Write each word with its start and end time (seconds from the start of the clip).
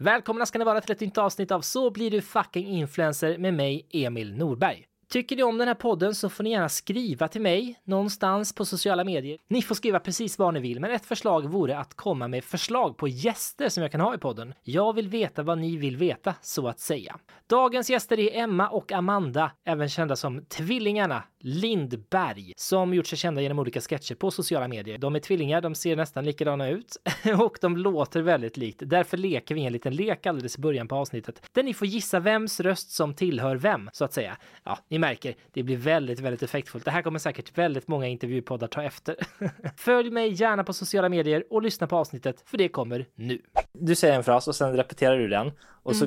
Välkomna 0.00 0.46
ska 0.46 0.58
ni 0.58 0.64
vara 0.64 0.80
till 0.80 0.92
ett 0.92 1.00
nytt 1.00 1.18
avsnitt 1.18 1.50
av 1.50 1.60
Så 1.60 1.90
blir 1.90 2.10
du 2.10 2.22
fucking 2.22 2.66
influencer 2.66 3.38
med 3.38 3.54
mig, 3.54 3.86
Emil 3.90 4.36
Norberg. 4.36 4.86
Tycker 5.10 5.36
ni 5.36 5.42
om 5.42 5.58
den 5.58 5.68
här 5.68 5.74
podden 5.74 6.14
så 6.14 6.28
får 6.28 6.44
ni 6.44 6.50
gärna 6.50 6.68
skriva 6.68 7.28
till 7.28 7.40
mig 7.40 7.80
någonstans 7.84 8.52
på 8.52 8.64
sociala 8.64 9.04
medier. 9.04 9.38
Ni 9.48 9.62
får 9.62 9.74
skriva 9.74 10.00
precis 10.00 10.38
vad 10.38 10.54
ni 10.54 10.60
vill, 10.60 10.80
men 10.80 10.90
ett 10.90 11.06
förslag 11.06 11.50
vore 11.50 11.78
att 11.78 11.94
komma 11.94 12.28
med 12.28 12.44
förslag 12.44 12.96
på 12.96 13.08
gäster 13.08 13.68
som 13.68 13.82
jag 13.82 13.92
kan 13.92 14.00
ha 14.00 14.14
i 14.14 14.18
podden. 14.18 14.54
Jag 14.62 14.92
vill 14.92 15.08
veta 15.08 15.42
vad 15.42 15.58
ni 15.58 15.76
vill 15.76 15.96
veta, 15.96 16.34
så 16.42 16.68
att 16.68 16.80
säga. 16.80 17.18
Dagens 17.46 17.90
gäster 17.90 18.18
är 18.18 18.42
Emma 18.42 18.68
och 18.68 18.92
Amanda, 18.92 19.50
även 19.64 19.88
kända 19.88 20.16
som 20.16 20.44
Tvillingarna 20.44 21.22
Lindberg, 21.40 22.52
som 22.56 22.94
gjort 22.94 23.06
sig 23.06 23.18
kända 23.18 23.40
genom 23.40 23.58
olika 23.58 23.80
sketcher 23.80 24.14
på 24.14 24.30
sociala 24.30 24.68
medier. 24.68 24.98
De 24.98 25.14
är 25.14 25.20
tvillingar, 25.20 25.60
de 25.60 25.74
ser 25.74 25.96
nästan 25.96 26.24
likadana 26.24 26.68
ut 26.68 26.96
och 27.38 27.58
de 27.60 27.76
låter 27.76 28.22
väldigt 28.22 28.56
likt. 28.56 28.82
Därför 28.86 29.16
leker 29.16 29.54
vi 29.54 29.64
en 29.64 29.72
liten 29.72 29.94
lek 29.94 30.26
alldeles 30.26 30.58
i 30.58 30.60
början 30.60 30.88
på 30.88 30.96
avsnittet 30.96 31.42
där 31.52 31.62
ni 31.62 31.74
får 31.74 31.86
gissa 31.86 32.20
vems 32.20 32.60
röst 32.60 32.90
som 32.90 33.14
tillhör 33.14 33.56
vem, 33.56 33.90
så 33.92 34.04
att 34.04 34.12
säga. 34.12 34.36
Ja, 34.64 34.78
ni 34.98 35.00
märker, 35.00 35.34
det 35.52 35.62
blir 35.62 35.76
väldigt, 35.76 36.20
väldigt 36.20 36.42
effektfullt. 36.42 36.84
Det 36.84 36.90
här 36.90 37.02
kommer 37.02 37.18
säkert 37.18 37.58
väldigt 37.58 37.88
många 37.88 38.06
intervjupoddar 38.06 38.66
ta 38.66 38.82
efter. 38.82 39.16
Följ 39.76 40.10
mig 40.10 40.32
gärna 40.32 40.64
på 40.64 40.72
sociala 40.72 41.08
medier 41.08 41.44
och 41.50 41.62
lyssna 41.62 41.86
på 41.86 41.96
avsnittet, 41.96 42.42
för 42.46 42.58
det 42.58 42.68
kommer 42.68 43.06
nu. 43.14 43.42
Du 43.72 43.94
säger 43.94 44.14
en 44.14 44.24
fras 44.24 44.48
och 44.48 44.56
sen 44.56 44.76
repeterar 44.76 45.18
du 45.18 45.28
den 45.28 45.52
och 45.82 45.96
så 45.96 46.06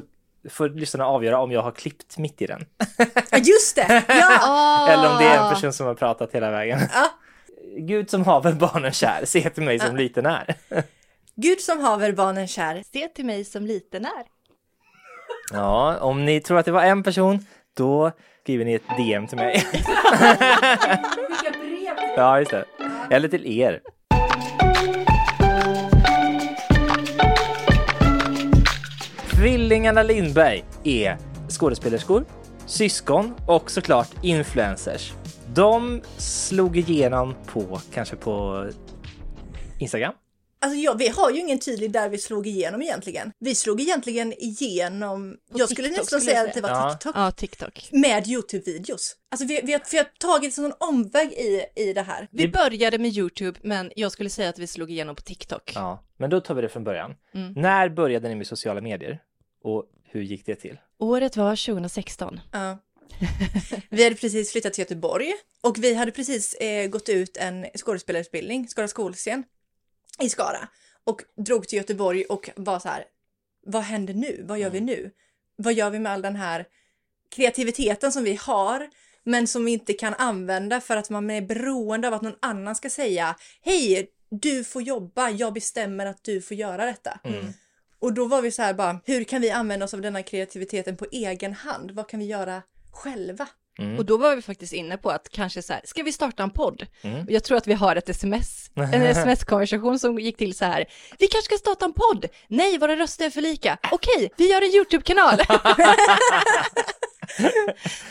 får 0.49 0.69
lyssnarna 0.69 1.05
avgöra 1.05 1.39
om 1.39 1.51
jag 1.51 1.61
har 1.61 1.71
klippt 1.71 2.17
mitt 2.17 2.41
i 2.41 2.45
den. 2.45 2.65
Just 3.43 3.75
det! 3.75 4.03
Ja! 4.07 4.87
Eller 4.89 5.11
om 5.11 5.17
det 5.17 5.25
är 5.25 5.43
en 5.43 5.53
person 5.53 5.73
som 5.73 5.87
har 5.87 5.95
pratat 5.95 6.31
hela 6.31 6.51
vägen. 6.51 6.79
Ja. 6.93 7.09
Gud 7.77 8.09
som 8.09 8.23
haver 8.23 8.53
barnen 8.53 8.91
kär, 8.91 9.25
se 9.25 9.49
till 9.49 9.63
mig 9.63 9.79
som 9.79 9.95
liten 9.95 10.25
är. 10.25 10.55
Gud 11.35 11.61
som 11.61 11.79
haver 11.79 12.11
barnen 12.11 12.47
kär, 12.47 12.83
se 12.85 13.07
till 13.07 13.25
mig 13.25 13.45
som 13.45 13.65
liten 13.65 14.05
är. 14.05 14.25
Ja, 15.53 15.97
om 15.99 16.25
ni 16.25 16.41
tror 16.41 16.57
att 16.57 16.65
det 16.65 16.71
var 16.71 16.83
en 16.83 17.03
person, 17.03 17.45
då 17.73 18.11
skriver 18.51 18.65
ni 18.65 18.73
ett 18.73 18.97
DM 18.97 19.27
till 19.27 19.37
mig. 19.37 19.63
Ja, 22.17 22.39
just 22.39 22.51
det. 22.51 22.65
Eller 23.09 23.27
till 23.27 23.59
er. 23.59 23.79
Tvillingarna 29.35 30.03
Lindberg 30.03 30.63
är 30.83 31.17
skådespelerskor, 31.49 32.25
syskon 32.65 33.35
och 33.47 33.71
såklart 33.71 34.09
influencers. 34.21 35.13
De 35.53 36.01
slog 36.17 36.77
igenom 36.77 37.35
på, 37.45 37.79
kanske 37.93 38.15
på 38.15 38.65
Instagram. 39.79 40.13
Alltså 40.63 40.79
ja, 40.79 40.93
vi 40.93 41.07
har 41.07 41.31
ju 41.31 41.39
ingen 41.39 41.59
tydlig 41.59 41.91
där 41.91 42.09
vi 42.09 42.17
slog 42.17 42.47
igenom 42.47 42.81
egentligen. 42.81 43.31
Vi 43.39 43.55
slog 43.55 43.81
egentligen 43.81 44.33
igenom, 44.37 45.37
jag 45.53 45.69
skulle 45.69 45.87
TikTok 45.87 46.03
nästan 46.03 46.19
skulle 46.19 46.33
säga 46.33 46.47
att 46.47 46.53
det 46.53 46.61
var 46.61 46.69
säga. 46.69 46.91
TikTok. 46.91 47.15
Ja, 47.15 47.31
TikTok. 47.31 47.89
Med 47.91 48.27
YouTube-videos. 48.27 49.15
Alltså 49.31 49.47
vi, 49.47 49.61
vi, 49.63 49.73
har, 49.73 49.81
vi 49.91 49.97
har 49.97 50.07
tagit 50.19 50.57
en 50.57 50.73
omväg 50.77 51.31
i, 51.31 51.65
i 51.75 51.93
det 51.93 52.01
här. 52.01 52.27
Vi 52.31 52.47
började 52.47 52.97
med 52.97 53.17
YouTube, 53.17 53.59
men 53.63 53.91
jag 53.95 54.11
skulle 54.11 54.29
säga 54.29 54.49
att 54.49 54.59
vi 54.59 54.67
slog 54.67 54.91
igenom 54.91 55.15
på 55.15 55.21
TikTok. 55.21 55.71
Ja, 55.75 56.03
men 56.17 56.29
då 56.29 56.41
tar 56.41 56.55
vi 56.55 56.61
det 56.61 56.69
från 56.69 56.83
början. 56.83 57.15
Mm. 57.33 57.53
När 57.53 57.89
började 57.89 58.29
ni 58.29 58.35
med 58.35 58.47
sociala 58.47 58.81
medier? 58.81 59.19
Och 59.63 59.85
hur 60.03 60.21
gick 60.21 60.45
det 60.45 60.55
till? 60.55 60.77
Året 60.97 61.37
var 61.37 61.65
2016. 61.65 62.39
Ja. 62.51 62.77
Vi 63.89 64.03
hade 64.03 64.15
precis 64.15 64.51
flyttat 64.51 64.73
till 64.73 64.81
Göteborg 64.81 65.33
och 65.61 65.83
vi 65.83 65.93
hade 65.93 66.11
precis 66.11 66.53
eh, 66.53 66.87
gått 66.87 67.09
ut 67.09 67.37
en 67.37 67.65
skådespelarutbildning, 67.77 68.67
Skara 68.67 68.87
skolscen, 68.87 69.43
i 70.19 70.29
Skara. 70.29 70.67
Och 71.03 71.21
drog 71.37 71.67
till 71.67 71.77
Göteborg 71.77 72.23
och 72.23 72.49
var 72.55 72.79
så 72.79 72.89
här, 72.89 73.05
vad 73.65 73.83
händer 73.83 74.13
nu? 74.13 74.45
Vad 74.47 74.59
gör 74.59 74.69
vi 74.69 74.81
nu? 74.81 75.11
Vad 75.55 75.73
gör 75.73 75.89
vi 75.89 75.99
med 75.99 76.11
all 76.11 76.21
den 76.21 76.35
här 76.35 76.65
kreativiteten 77.29 78.11
som 78.11 78.23
vi 78.23 78.35
har, 78.35 78.89
men 79.23 79.47
som 79.47 79.65
vi 79.65 79.71
inte 79.71 79.93
kan 79.93 80.13
använda 80.13 80.81
för 80.81 80.97
att 80.97 81.09
man 81.09 81.29
är 81.29 81.41
beroende 81.41 82.07
av 82.07 82.13
att 82.13 82.21
någon 82.21 82.37
annan 82.39 82.75
ska 82.75 82.89
säga, 82.89 83.35
hej, 83.61 84.11
du 84.29 84.63
får 84.63 84.81
jobba, 84.81 85.29
jag 85.29 85.53
bestämmer 85.53 86.05
att 86.05 86.23
du 86.23 86.41
får 86.41 86.57
göra 86.57 86.85
detta. 86.85 87.19
Och 87.99 88.13
då 88.13 88.25
var 88.25 88.41
vi 88.41 88.51
så 88.51 88.61
här 88.61 88.73
bara, 88.73 89.01
hur 89.05 89.23
kan 89.23 89.41
vi 89.41 89.51
använda 89.51 89.85
oss 89.85 89.93
av 89.93 90.01
denna 90.01 90.23
kreativiteten 90.23 90.97
på 90.97 91.05
egen 91.11 91.53
hand? 91.53 91.91
Vad 91.91 92.07
kan 92.07 92.19
vi 92.19 92.25
göra 92.25 92.61
själva? 92.91 93.47
Och 93.97 94.05
då 94.05 94.17
var 94.17 94.35
vi 94.35 94.41
faktiskt 94.41 94.73
inne 94.73 94.97
på 94.97 95.11
att 95.11 95.29
kanske 95.29 95.61
så 95.61 95.73
här, 95.73 95.81
ska 95.85 96.03
vi 96.03 96.11
starta 96.11 96.43
en 96.43 96.49
podd? 96.49 96.85
Och 97.25 97.31
jag 97.31 97.43
tror 97.43 97.57
att 97.57 97.67
vi 97.67 97.73
har 97.73 97.95
ett 97.95 98.09
sms, 98.09 98.69
en 98.75 99.01
sms-konversation 99.01 99.99
som 99.99 100.19
gick 100.19 100.37
till 100.37 100.57
så 100.57 100.65
här, 100.65 100.85
vi 101.19 101.27
kanske 101.27 101.45
ska 101.45 101.57
starta 101.57 101.85
en 101.85 101.93
podd? 101.93 102.25
Nej, 102.47 102.77
våra 102.77 102.95
röster 102.95 103.25
är 103.25 103.29
för 103.29 103.41
lika. 103.41 103.77
Okej, 103.91 104.31
vi 104.37 104.51
gör 104.51 104.61
en 104.61 104.75
YouTube-kanal. 104.75 105.39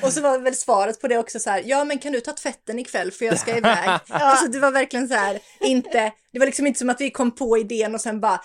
Och 0.02 0.12
så 0.12 0.20
var 0.20 0.38
väl 0.38 0.54
svaret 0.54 1.00
på 1.00 1.08
det 1.08 1.18
också 1.18 1.38
så 1.38 1.50
här, 1.50 1.62
ja 1.66 1.84
men 1.84 1.98
kan 1.98 2.12
du 2.12 2.20
ta 2.20 2.32
tvätten 2.32 2.78
ikväll 2.78 3.10
för 3.10 3.24
jag 3.24 3.38
ska 3.38 3.56
iväg. 3.56 4.00
Alltså 4.08 4.48
det 4.48 4.58
var 4.58 4.70
verkligen 4.70 5.08
så 5.08 5.14
här, 5.14 5.38
inte, 5.60 6.12
det 6.32 6.38
var 6.38 6.46
liksom 6.46 6.66
inte 6.66 6.78
som 6.78 6.90
att 6.90 7.00
vi 7.00 7.10
kom 7.10 7.30
på 7.30 7.58
idén 7.58 7.94
och 7.94 8.00
sen 8.00 8.20
bara, 8.20 8.40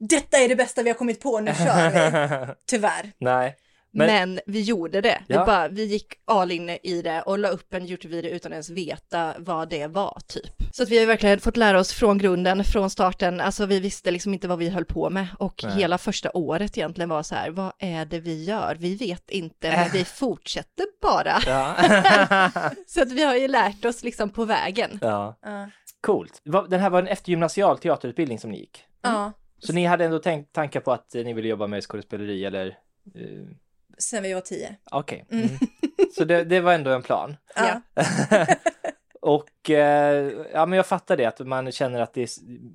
detta 0.00 0.38
är 0.38 0.48
det 0.48 0.56
bästa 0.56 0.82
vi 0.82 0.90
har 0.90 0.96
kommit 0.96 1.20
på, 1.20 1.40
nu 1.40 1.54
kör 1.54 1.90
vi. 1.90 2.54
Tyvärr. 2.66 3.12
Nej. 3.18 3.56
Men, 3.90 4.06
Men- 4.34 4.40
vi 4.46 4.60
gjorde 4.62 5.00
det. 5.00 5.22
Vi, 5.28 5.34
Ja. 5.34 5.46
bara, 5.46 5.68
vi 5.68 5.84
gick 5.84 6.06
all 6.24 6.50
in 6.50 6.70
i 6.70 7.02
det 7.02 7.22
och 7.22 7.38
la 7.38 7.48
upp 7.48 7.74
en 7.74 7.86
YouTube-video 7.86 8.30
utan 8.30 8.52
ens 8.52 8.70
veta 8.70 9.34
vad 9.38 9.68
det 9.70 9.86
var 9.86 10.18
typ. 10.26 10.52
Så 10.72 10.82
att 10.82 10.88
vi 10.88 10.98
har 10.98 11.06
verkligen 11.06 11.40
fått 11.40 11.56
lära 11.56 11.80
oss 11.80 11.92
från 11.92 12.18
grunden, 12.18 12.64
från 12.64 12.90
starten. 12.90 13.40
Alltså 13.40 13.66
vi 13.66 13.80
visste 13.80 14.10
liksom 14.10 14.34
inte 14.34 14.48
vad 14.48 14.58
vi 14.58 14.68
höll 14.68 14.84
på 14.84 15.10
med 15.10 15.26
och 15.38 15.60
Nej. 15.64 15.72
hela 15.76 15.98
första 15.98 16.30
året 16.34 16.78
egentligen 16.78 17.08
var 17.08 17.22
så 17.22 17.34
här, 17.34 17.50
vad 17.50 17.72
är 17.78 18.04
det 18.04 18.20
vi 18.20 18.44
gör? 18.44 18.76
Vi 18.80 18.94
vet 18.94 19.30
inte, 19.30 19.70
men 19.70 19.88
vi 19.92 20.04
fortsätter 20.04 20.86
bara. 21.02 21.38
Ja. 21.46 21.74
Så 22.86 23.02
att 23.02 23.12
vi 23.12 23.24
har 23.24 23.34
ju 23.36 23.48
lärt 23.48 23.84
oss 23.84 24.04
liksom 24.04 24.30
på 24.30 24.44
vägen. 24.44 24.98
ja. 25.02 25.38
Ja. 25.42 25.70
Coolt. 26.00 26.42
Den 26.68 26.80
här 26.80 26.90
var 26.90 26.98
en 26.98 27.08
eftergymnasial 27.08 27.78
teaterutbildning 27.78 28.38
som 28.38 28.50
ni 28.50 28.58
gick. 28.58 28.84
Ja, 29.02 29.32
Så 29.58 29.72
ni 29.72 29.84
hade 29.86 30.04
ändå 30.04 30.18
tänkt 30.18 30.52
tankar 30.52 30.80
på 30.80 30.92
att 30.92 31.14
ni 31.14 31.32
ville 31.32 31.48
jobba 31.48 31.66
med 31.66 31.82
skådespeleri 31.84 32.44
eller? 32.44 32.66
eh, 32.66 33.46
sen 33.98 34.22
vi 34.22 34.32
var 34.34 34.40
tio. 34.40 34.76
Okej. 34.90 35.24
Mm. 35.30 35.48
Så 36.16 36.24
det, 36.24 36.44
det 36.44 36.60
var 36.60 36.72
ändå 36.72 36.90
en 36.90 37.02
plan. 37.02 37.36
Ja. 37.56 37.80
Och 39.20 39.70
eh, 39.70 40.32
ja, 40.52 40.66
men 40.66 40.76
jag 40.76 40.86
fattar 40.86 41.16
det, 41.16 41.24
att 41.24 41.38
man 41.46 41.72
känner 41.72 42.00
att 42.00 42.14
det 42.14 42.22
är 42.22 42.28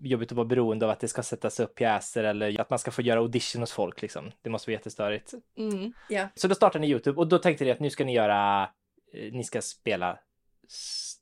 jobbigt 0.08 0.32
att 0.32 0.36
vara 0.36 0.48
beroende 0.48 0.86
av 0.86 0.92
att 0.92 1.00
det 1.00 1.08
ska 1.08 1.24
sättas 1.24 1.60
upp 1.60 1.76
pjäser 1.76 2.24
eller 2.24 2.62
att 2.62 2.70
man 2.70 2.80
ska 2.80 2.92
få 2.92 3.02
göra 3.02 3.20
audition 3.20 3.62
hos 3.62 3.72
folk 3.72 4.02
liksom. 4.02 4.32
Det 4.42 4.50
måste 4.50 4.70
vara 4.70 4.78
jättestörigt. 4.78 5.34
Mm. 5.58 5.94
ja. 6.10 6.28
Så 6.36 6.48
då 6.48 6.56
startade 6.56 6.80
ni 6.82 6.90
YouTube 6.92 7.20
och 7.20 7.28
då 7.28 7.38
tänkte 7.38 7.64
ni 7.66 7.72
att 7.72 7.80
nu 7.80 7.90
ska 7.90 8.06
ni 8.06 8.14
göra, 8.14 8.70
eh, 9.14 9.34
ni 9.34 9.44
ska 9.44 9.62
spela 9.62 10.20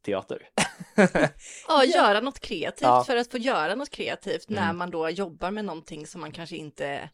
teater. 0.06 0.50
Ja, 1.68 1.86
göra 1.86 2.20
något 2.22 2.40
kreativt 2.40 2.82
Ja. 2.82 3.04
för 3.04 3.16
att 3.16 3.32
få 3.32 3.38
göra 3.38 3.76
något 3.76 3.90
kreativt 3.90 4.50
när 4.50 4.64
Mm. 4.64 4.78
man 4.78 4.92
då 4.92 5.10
jobbar 5.10 5.52
med 5.52 5.66
någonting 5.66 6.08
som 6.08 6.22
man 6.22 6.32
kanske 6.32 6.56
inte, 6.56 7.10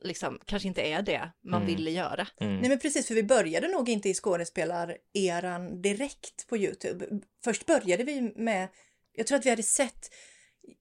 liksom, 0.00 0.38
kanske 0.44 0.68
inte 0.68 0.82
är 0.82 1.02
det 1.02 1.30
man 1.44 1.62
Mm. 1.62 1.74
ville 1.76 1.90
göra. 1.90 2.26
Mm. 2.40 2.60
Nej 2.60 2.68
men 2.68 2.78
precis, 2.78 3.06
för 3.08 3.14
vi 3.14 3.22
började 3.22 3.68
nog 3.68 3.88
inte 3.88 4.08
i 4.08 4.14
skådespelareran 4.14 5.82
direkt 5.82 6.46
på 6.48 6.56
YouTube. 6.56 7.06
Först 7.44 7.66
började 7.66 8.04
vi 8.04 8.20
med, 8.36 8.68
jag 9.12 9.26
tror 9.26 9.38
att 9.38 9.46
vi 9.46 9.50
hade 9.50 9.62
sett, 9.62 10.14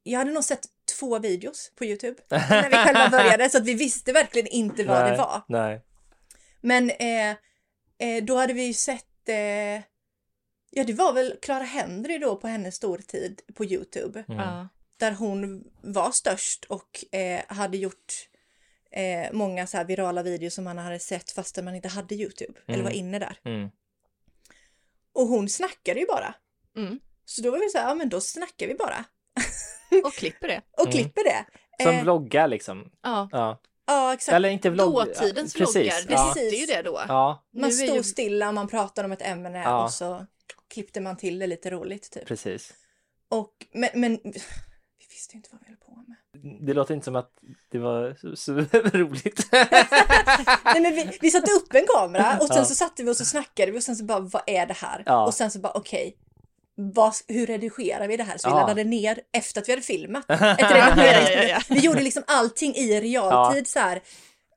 jag 0.03 0.19
hade 0.19 0.31
nog 0.31 0.43
sett 0.43 0.65
två 0.99 1.19
videos 1.19 1.71
på 1.75 1.85
YouTube 1.85 2.21
när 2.29 2.69
vi 2.69 2.75
själva 2.75 3.09
började, 3.09 3.49
så 3.49 3.57
att 3.57 3.65
vi 3.65 3.73
visste 3.73 4.13
verkligen 4.13 4.47
inte 4.47 4.83
vad 4.83 5.01
Nej, 5.01 5.11
det 5.11 5.17
var. 5.17 5.41
Nej. 5.47 5.81
Men 6.61 6.89
eh, 6.89 7.29
eh, 7.97 8.23
då 8.23 8.35
hade 8.37 8.53
vi 8.53 8.63
ju 8.63 8.73
sett, 8.73 9.29
eh, 9.29 9.83
ja 10.71 10.83
det 10.87 10.93
var 10.93 11.13
väl 11.13 11.37
Clara 11.41 11.63
Henry 11.63 12.17
då 12.17 12.35
på 12.35 12.47
hennes 12.47 12.75
stortid 12.75 13.41
på 13.53 13.65
YouTube. 13.65 14.23
Mm. 14.27 14.39
Ja. 14.39 14.67
Där 14.99 15.11
hon 15.11 15.63
var 15.81 16.11
störst 16.11 16.65
och 16.65 17.15
eh, 17.15 17.41
hade 17.47 17.77
gjort 17.77 18.13
eh, 18.91 19.31
många 19.33 19.67
så 19.67 19.77
här 19.77 19.85
virala 19.85 20.23
videos 20.23 20.53
som 20.53 20.63
man 20.63 20.77
hade 20.77 20.99
sett 20.99 21.31
fastän 21.31 21.65
man 21.65 21.75
inte 21.75 21.87
hade 21.87 22.15
YouTube 22.15 22.59
eller 22.67 22.83
var 22.83 22.91
inne 22.91 23.19
där. 23.19 23.37
Mm. 23.45 23.69
Och 25.13 25.27
hon 25.27 25.49
snackade 25.49 25.99
ju 25.99 26.05
bara. 26.05 26.35
Mm. 26.75 26.99
Så 27.25 27.41
då 27.41 27.51
var 27.51 27.59
vi 27.59 27.69
så 27.69 27.77
här, 27.77 27.87
ja 27.89 27.95
men 27.95 28.09
då 28.09 28.21
snackar 28.21 28.67
vi 28.67 28.73
bara. 28.75 29.05
Och 30.05 30.13
klipper 30.13 30.47
det. 30.47 30.61
Och 30.71 30.85
Mm. 30.87 30.91
klipper 30.91 31.23
det. 31.23 31.45
Som 31.83 31.93
Eh, 31.93 32.03
vloggar 32.03 32.47
liksom. 32.47 32.91
Ja, 33.03 33.29
Ja. 33.31 33.61
Ja, 33.89 34.13
exakt. 34.13 34.33
Eller 34.35 34.49
inte 34.49 34.69
vlogg. 34.69 34.93
dåtidens 34.93 35.55
ja, 35.55 35.59
precis. 35.65 35.75
vloggar, 35.75 36.01
det 36.07 36.13
Ja. 36.13 36.27
hette 36.27 36.55
ju 36.55 36.65
det 36.65 36.81
då. 36.81 37.01
ja, 37.07 37.45
Man 37.53 37.63
är 37.69 37.73
stod 37.73 37.95
ju- 37.95 38.03
stilla, 38.03 38.51
man 38.51 38.67
pratade 38.67 39.05
om 39.05 39.11
ett 39.11 39.21
ämne 39.21 39.61
Ja. 39.63 39.83
och 39.83 39.91
så 39.93 40.25
klippte 40.69 41.01
man 41.01 41.17
till 41.17 41.39
det 41.39 41.47
lite 41.47 41.69
roligt 41.69 42.11
typ. 42.11 42.25
precis. 42.25 42.73
Och, 43.29 43.53
men, 43.73 43.89
men 43.93 44.19
vi 44.23 45.05
visste 45.09 45.33
ju 45.33 45.37
inte 45.37 45.49
vad 45.51 45.61
vi. 45.67 45.75
Det 46.61 46.73
låter 46.73 46.93
inte 46.93 47.05
som 47.05 47.15
att 47.15 47.31
det 47.71 47.79
var 47.79 48.15
så, 48.21 48.35
så 48.35 48.53
roligt. 48.97 49.47
Nej, 49.51 50.81
men 50.81 50.95
vi, 50.95 51.17
vi 51.21 51.31
satte 51.31 51.51
upp 51.51 51.73
en 51.73 51.85
kamera 51.95 52.37
och 52.39 52.47
sen 52.47 52.57
Ja. 52.57 52.65
så 52.65 52.75
satte 52.75 53.03
vi 53.03 53.09
oss 53.11 53.21
och 53.21 53.27
snackade 53.27 53.71
vi 53.71 53.79
och 53.79 53.83
sen 53.83 53.95
så 53.95 54.03
bara, 54.03 54.19
vad 54.19 54.41
är 54.47 54.65
det 54.65 54.73
här? 54.73 55.03
Ja. 55.05 55.25
Och 55.25 55.33
sen 55.33 55.51
så 55.51 55.59
bara, 55.59 55.71
okej, 55.75 56.15
vad, 56.75 57.13
hur 57.27 57.45
redigerar 57.45 58.07
vi 58.07 58.17
det 58.17 58.23
här? 58.23 58.37
Så 58.37 58.49
vi 58.49 58.53
Ja. 58.55 58.59
laddade 58.59 58.83
ner 58.83 59.19
efter 59.33 59.61
att 59.61 59.67
vi 59.67 59.71
hade 59.71 59.81
filmat. 59.83 60.25
Ja, 60.29 60.55
ja, 61.49 61.59
Vi 61.69 61.79
gjorde 61.79 62.01
liksom 62.01 62.23
allting 62.27 62.75
i 62.75 63.01
realtid 63.01 63.67
så 63.67 63.79
här. 63.79 64.01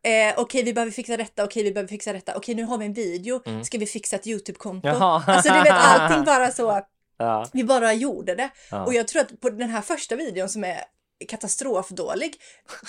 Eh, 0.02 0.34
okej, 0.36 0.62
vi 0.62 0.72
behöver 0.72 0.92
fixa 0.92 1.16
detta, 1.16 1.44
okej, 1.44 1.62
vi 1.62 1.72
behöver 1.72 1.88
fixa 1.88 2.12
detta, 2.12 2.36
okej, 2.36 2.54
nu 2.54 2.64
har 2.64 2.78
vi 2.78 2.86
en 2.86 2.92
video, 2.92 3.40
ska 3.64 3.78
vi 3.78 3.86
fixa 3.86 4.16
ett 4.16 4.26
YouTube-konto? 4.26 4.88
Mm. 4.88 5.02
Alltså 5.02 5.52
du 5.52 5.62
vet, 5.62 5.72
allting 5.72 6.24
bara 6.24 6.50
så, 6.50 6.80
ja. 7.18 7.46
vi 7.52 7.64
bara 7.64 7.92
gjorde 7.92 8.34
det. 8.34 8.50
Ja. 8.70 8.84
Och 8.84 8.94
jag 8.94 9.08
tror 9.08 9.22
att 9.22 9.40
på 9.40 9.50
den 9.50 9.70
här 9.70 9.80
första 9.82 10.16
videon 10.16 10.48
som 10.48 10.64
är 10.64 10.80
katastrofdålig, 11.28 12.34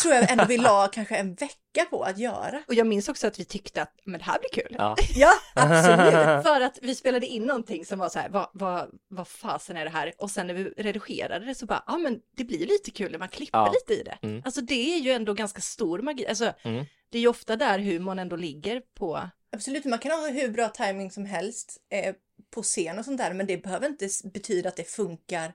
tror 0.02 0.14
jag 0.14 0.32
ändå 0.32 0.46
vi 0.46 0.58
la 0.58 0.88
kanske 0.94 1.16
en 1.16 1.34
vecka 1.34 1.86
på 1.90 2.04
att 2.04 2.18
göra. 2.18 2.64
Och 2.68 2.74
jag 2.74 2.88
minns 2.88 3.10
också 3.10 3.28
att 3.28 3.40
vi 3.40 3.46
tyckte 3.46 3.82
att 3.82 3.94
men 4.04 4.20
det 4.20 4.26
här 4.26 4.40
blir 4.40 4.64
kul. 4.64 4.76
Ja. 4.80 4.96
Ja, 5.16 5.32
absolut. 5.56 6.14
För 6.46 6.62
att 6.62 6.80
vi 6.82 6.96
spelade 6.96 7.26
in 7.28 7.44
någonting 7.44 7.86
som 7.86 8.00
var 8.00 8.10
så 8.10 8.20
här, 8.20 8.30
vad, 8.30 8.50
vad, 8.54 8.90
vad 9.08 9.28
fasen 9.28 9.78
är 9.78 9.84
det 9.86 9.92
här? 9.92 10.14
Och 10.18 10.32
sen 10.32 10.48
när 10.48 10.54
vi 10.54 10.64
redigerade 10.64 11.46
det 11.46 11.56
så 11.56 11.66
bara, 11.66 11.84
ja 11.88 11.98
men 11.98 12.20
det 12.38 12.44
blir 12.44 12.66
lite 12.68 12.92
kul 12.92 13.12
när 13.12 13.20
man 13.20 13.30
klipper 13.30 13.58
Ja. 13.60 13.72
lite 13.74 14.02
i 14.02 14.04
det. 14.04 14.18
Mm. 14.28 14.42
Alltså 14.46 14.62
det 14.62 14.96
är 14.96 15.00
ju 15.00 15.12
ändå 15.12 15.34
ganska 15.34 15.62
stor 15.62 16.00
magi. 16.00 16.28
Alltså 16.28 16.54
Mm. 16.64 16.86
det 17.10 17.18
är 17.18 17.22
ju 17.22 17.28
ofta 17.28 17.56
där 17.56 17.80
humorn 17.80 18.20
ändå 18.20 18.36
ligger 18.36 18.82
på. 18.98 19.22
Absolut, 19.56 19.86
man 19.86 20.00
kan 20.00 20.12
ha 20.12 20.28
hur 20.28 20.50
bra 20.50 20.70
timing 20.70 21.12
som 21.12 21.26
helst 21.26 21.78
eh, 21.90 22.16
på 22.56 22.64
scen 22.64 23.00
och 23.00 23.06
sånt 23.06 23.18
där, 23.18 23.34
men 23.34 23.46
det 23.48 23.58
behöver 23.58 23.88
inte 23.88 24.10
betyda 24.24 24.70
att 24.70 24.76
det 24.76 24.84
funkar 24.90 25.54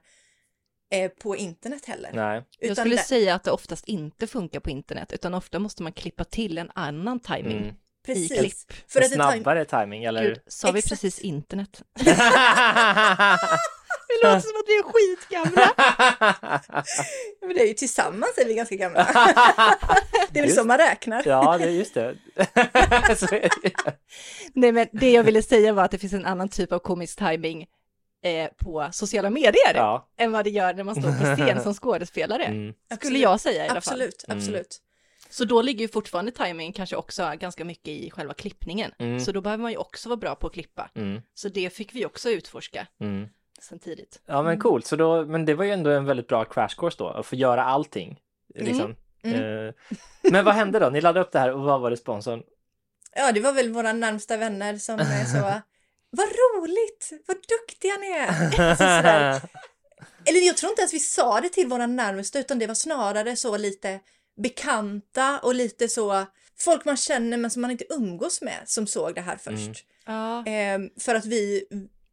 eh, 0.91 1.11
på 1.11 1.35
internet 1.35 1.85
heller. 1.85 2.11
Nej. 2.13 2.43
Jag 2.59 2.71
Utan 2.71 2.83
skulle 2.83 2.95
det, 2.95 3.01
säga 3.01 3.35
att 3.35 3.43
det 3.43 3.51
oftast 3.51 3.85
inte 3.87 4.27
funkar 4.27 4.59
på 4.59 4.69
internet, 4.69 5.13
utan 5.13 5.33
ofta 5.33 5.59
måste 5.59 5.83
man 5.83 5.91
klippa 5.93 6.23
till 6.23 6.57
en 6.57 6.71
annan 6.75 7.19
timing. 7.19 7.57
Mm. 7.57 7.67
i 7.67 7.73
precis. 8.05 8.39
klipp. 8.65 8.91
För 8.91 8.99
En 8.99 9.05
att 9.05 9.11
snabbare 9.11 9.65
timing 9.65 10.03
eller? 10.03 10.23
Gud, 10.23 10.39
sa 10.47 10.71
vi 10.71 10.79
Exakt. 10.79 10.89
precis 10.89 11.19
internet? 11.19 11.81
Det 14.07 14.27
låter 14.27 14.39
som 14.39 14.49
att 14.59 14.67
vi 14.67 14.77
är 14.77 14.83
skitgamla. 14.83 15.73
men 17.41 17.49
det 17.55 17.61
är 17.63 17.67
ju 17.67 17.73
tillsammans 17.73 18.37
är 18.37 18.45
vi 18.45 18.53
ganska 18.53 18.75
gamla. 18.75 19.03
det 20.31 20.39
är 20.39 20.41
väl 20.41 20.43
Just- 20.49 20.55
så 20.55 20.63
man 20.63 20.77
räknar. 20.77 21.23
ja, 21.25 21.57
det 21.57 21.63
är 21.63 21.69
just 21.69 21.93
det. 21.93 22.15
Är 22.35 23.31
det. 23.31 23.49
Nej, 24.53 24.71
men 24.71 24.87
det 24.91 25.11
jag 25.11 25.23
ville 25.23 25.41
säga 25.41 25.73
var 25.73 25.83
att 25.83 25.91
det 25.91 25.97
finns 25.97 26.13
en 26.13 26.25
annan 26.25 26.49
typ 26.49 26.71
av 26.71 26.79
komisk 26.79 27.19
timing 27.19 27.65
eh, 28.23 28.49
på 28.57 28.89
sociala 28.91 29.29
medier 29.29 29.73
Ja. 29.75 30.07
än 30.17 30.31
vad 30.31 30.43
det 30.43 30.49
gör 30.49 30.73
när 30.73 30.83
man 30.83 30.95
står 30.95 31.11
på 31.19 31.35
scen 31.35 31.63
som 31.63 31.73
skådespelare. 31.81 32.43
Mm. 32.43 32.73
Skulle 32.73 32.95
Absolut. 32.95 33.21
jag 33.21 33.39
säga 33.39 33.65
i 33.65 33.69
alla 33.69 33.81
fall. 33.81 33.93
Absolut, 33.93 34.25
Mm. 34.27 34.37
absolut. 34.37 34.81
Så 35.29 35.45
då 35.45 35.61
ligger 35.61 35.81
ju 35.81 35.87
fortfarande 35.87 36.31
timing 36.31 36.71
kanske 36.73 36.95
också 36.95 37.31
ganska 37.39 37.65
mycket 37.65 37.87
i 37.87 38.11
själva 38.11 38.33
klippningen. 38.33 38.91
Mm. 38.99 39.19
Så 39.19 39.31
då 39.31 39.41
behöver 39.41 39.61
man 39.61 39.71
ju 39.71 39.77
också 39.77 40.09
vara 40.09 40.17
bra 40.17 40.35
på 40.35 40.47
att 40.47 40.53
klippa. 40.53 40.89
Mm. 40.95 41.21
Så 41.33 41.49
det 41.49 41.69
fick 41.69 41.95
vi 41.95 42.05
också 42.05 42.29
utforska 42.29 42.87
Mm. 42.99 43.27
sen 43.61 43.79
tidigt. 43.79 44.21
Ja 44.25 44.41
men 44.41 44.59
coolt, 44.59 44.85
så 44.85 44.95
då, 44.95 45.25
men 45.25 45.45
det 45.45 45.53
var 45.53 45.65
ju 45.65 45.71
ändå 45.71 45.89
en 45.89 46.05
väldigt 46.05 46.27
bra 46.27 46.45
crash 46.45 46.75
course 46.77 46.95
då, 46.99 47.07
att 47.09 47.25
få 47.25 47.35
göra 47.35 47.63
allting. 47.63 48.19
Liksom. 48.55 48.95
Mm. 49.23 49.67
Eh, 49.67 49.73
Men 50.31 50.45
vad 50.45 50.53
hände 50.55 50.79
då? 50.79 50.89
Ni 50.89 51.01
laddade 51.01 51.25
upp 51.25 51.31
det 51.31 51.39
här 51.39 51.51
och 51.51 51.61
vad 51.61 51.81
var 51.81 51.89
responsen? 51.91 52.43
Ja, 53.15 53.31
det 53.31 53.39
var 53.39 53.53
väl 53.53 53.73
våra 53.73 53.93
närmsta 53.93 54.37
vänner 54.37 54.77
som 54.77 54.99
är 54.99 55.25
så, 55.25 55.61
vad 56.17 56.27
roligt, 56.27 57.11
vad 57.27 57.37
duktiga 57.37 57.97
ni 57.97 58.07
är. 58.07 59.41
Eller 60.25 60.39
jag 60.39 60.57
tror 60.57 60.69
inte 60.69 60.81
ens 60.81 60.93
vi 60.93 60.99
sa 60.99 61.41
det 61.41 61.49
till 61.49 61.67
våra 61.67 61.87
närmaste 61.87 62.39
utan 62.39 62.59
det 62.59 62.67
var 62.67 62.75
snarare 62.75 63.35
så 63.35 63.57
lite 63.57 63.99
bekanta 64.37 65.39
och 65.39 65.55
lite 65.55 65.89
så 65.89 66.25
folk 66.57 66.85
man 66.85 66.97
känner 66.97 67.37
men 67.37 67.51
som 67.51 67.61
man 67.61 67.71
inte 67.71 67.85
umgås 67.89 68.41
med 68.41 68.63
som 68.65 68.87
såg 68.87 69.15
det 69.15 69.21
här 69.21 69.37
först. 69.37 69.85
Ja. 70.05 70.45
Ehm, 70.45 70.89
för 70.99 71.15
att 71.15 71.25
vi, 71.25 71.65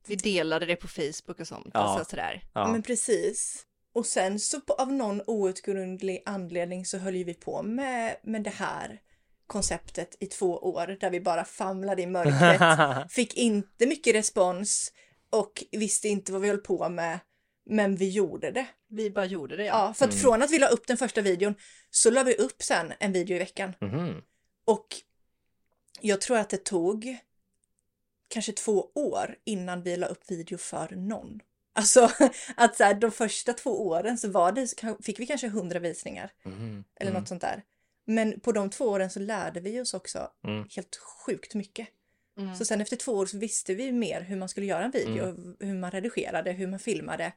Vi 0.06 0.16
delade 0.16 0.66
det 0.66 0.76
på 0.76 0.88
Facebook 0.88 1.40
och 1.40 1.48
sånt. 1.48 1.70
Ja. 1.74 1.80
Alltså 1.80 2.10
sådär. 2.10 2.42
Ja. 2.54 2.72
men 2.72 2.82
precis. 2.82 3.66
Och 3.94 4.06
sen 4.06 4.40
så 4.40 4.60
på, 4.60 4.72
av 4.72 4.92
någon 4.92 5.22
outgrundlig 5.26 6.22
anledning 6.26 6.86
så 6.86 6.98
höll 6.98 7.16
ju 7.16 7.24
vi 7.24 7.34
på 7.34 7.62
med, 7.62 8.16
med 8.22 8.42
det 8.42 8.50
här 8.50 9.00
konceptet 9.46 10.16
i 10.20 10.26
två 10.26 10.58
år 10.58 10.96
där 11.00 11.10
vi 11.10 11.20
bara 11.20 11.44
famlade 11.44 12.02
i 12.02 12.06
mörkret. 12.06 13.12
Fick 13.12 13.34
inte 13.36 13.86
mycket 13.86 14.14
respons 14.14 14.92
och 15.30 15.64
visste 15.72 16.08
inte 16.08 16.32
vad 16.32 16.40
vi 16.40 16.48
höll 16.48 16.58
på 16.58 16.88
med. 16.88 17.18
Men 17.66 17.96
vi 17.96 18.08
gjorde 18.10 18.50
det. 18.50 18.66
Vi 18.88 19.10
bara 19.10 19.24
gjorde 19.24 19.56
det 19.56 19.64
Ja, 19.64 19.94
för 19.94 20.04
att 20.08 20.14
från 20.20 20.42
att 20.42 20.50
vi 20.50 20.58
la 20.58 20.66
upp 20.68 20.86
den 20.86 20.96
första 20.96 21.20
videon 21.20 21.54
så 21.90 22.10
la 22.10 22.22
vi 22.22 22.34
upp 22.34 22.62
sen 22.62 22.92
en 23.00 23.12
video 23.12 23.36
i 23.36 23.38
veckan. 23.38 23.74
Mhm. 23.80 24.22
Och 24.64 24.86
jag 26.00 26.20
tror 26.20 26.36
att 26.38 26.50
det 26.50 26.64
tog 26.64 27.16
kanske 28.28 28.52
två 28.52 28.90
år 28.94 29.36
innan 29.44 29.82
vi 29.82 29.96
la 29.96 30.06
upp 30.06 30.30
video 30.30 30.58
för 30.58 30.88
någon. 30.96 31.40
Alltså 31.76 32.10
att 32.56 32.76
så 32.76 32.84
här, 32.84 32.94
de 32.94 33.10
första 33.10 33.52
två 33.52 33.86
åren 33.86 34.18
så 34.18 34.28
var 34.28 34.52
det, 34.52 34.74
fick 35.04 35.18
vi 35.20 35.26
kanske 35.26 35.48
hundra 35.48 35.78
visningar 35.78 36.32
Mhm. 36.44 36.84
eller 37.00 37.10
Mm. 37.10 37.20
något 37.20 37.28
sånt 37.28 37.40
där. 37.40 37.62
Men 38.06 38.40
på 38.40 38.52
de 38.52 38.70
två 38.70 38.84
åren 38.84 39.10
så 39.10 39.20
lärde 39.20 39.60
vi 39.60 39.80
oss 39.80 39.94
också 39.94 40.30
Mm. 40.44 40.66
helt 40.76 40.96
sjukt 40.96 41.54
mycket. 41.54 41.88
Mm. 42.38 42.54
Så 42.56 42.64
sen 42.64 42.80
efter 42.80 42.96
två 42.96 43.12
år 43.12 43.26
så 43.26 43.38
visste 43.38 43.74
vi 43.74 43.92
mer 43.92 44.20
hur 44.20 44.36
man 44.36 44.48
skulle 44.48 44.66
göra 44.66 44.84
en 44.84 44.90
video, 44.90 45.56
hur 45.60 45.74
man 45.74 45.90
redigerade, 45.90 46.52
hur 46.52 46.66
man 46.66 46.78
filmade. 46.78 47.32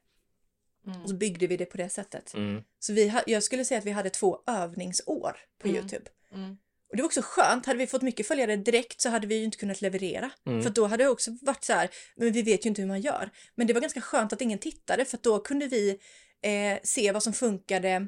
Mm. 0.87 1.01
Och 1.03 1.09
så 1.09 1.15
byggde 1.15 1.47
vi 1.47 1.57
det 1.57 1.65
på 1.65 1.77
det 1.77 1.89
sättet. 1.89 2.33
Mm. 2.33 2.63
Så 2.79 2.93
vi, 2.93 3.09
ha- 3.09 3.23
jag 3.27 3.43
skulle 3.43 3.65
säga 3.65 3.77
att 3.77 3.85
vi 3.85 3.91
hade 3.91 4.09
två 4.09 4.43
övningsår 4.47 5.37
på 5.59 5.67
Mm. 5.67 5.77
Youtube. 5.79 6.05
Mm. 6.33 6.57
Och 6.89 6.95
det 6.95 7.01
var 7.01 7.05
också 7.07 7.21
skönt, 7.23 7.65
hade 7.65 7.79
vi 7.79 7.87
fått 7.87 8.01
mycket 8.01 8.27
följare 8.27 8.55
direkt 8.55 9.01
så 9.01 9.09
hade 9.09 9.27
vi 9.27 9.35
ju 9.35 9.43
inte 9.43 9.57
kunnat 9.57 9.81
leverera. 9.81 10.31
Mm. 10.45 10.63
För 10.63 10.69
då 10.69 10.85
hade 10.87 11.03
det 11.03 11.09
också 11.09 11.31
varit 11.41 11.63
så 11.63 11.73
här, 11.73 11.89
men 12.15 12.31
vi 12.31 12.41
vet 12.41 12.65
ju 12.65 12.69
inte 12.69 12.81
hur 12.81 12.87
man 12.87 13.01
gör. 13.01 13.29
Men 13.55 13.67
det 13.67 13.73
var 13.73 13.81
ganska 13.81 14.01
skönt 14.01 14.33
att 14.33 14.41
ingen 14.41 14.59
tittade 14.59 15.05
för 15.05 15.19
då 15.21 15.39
kunde 15.39 15.67
vi 15.67 15.99
eh, 16.41 16.79
se 16.83 17.11
vad 17.11 17.23
som 17.23 17.33
funkade 17.33 18.07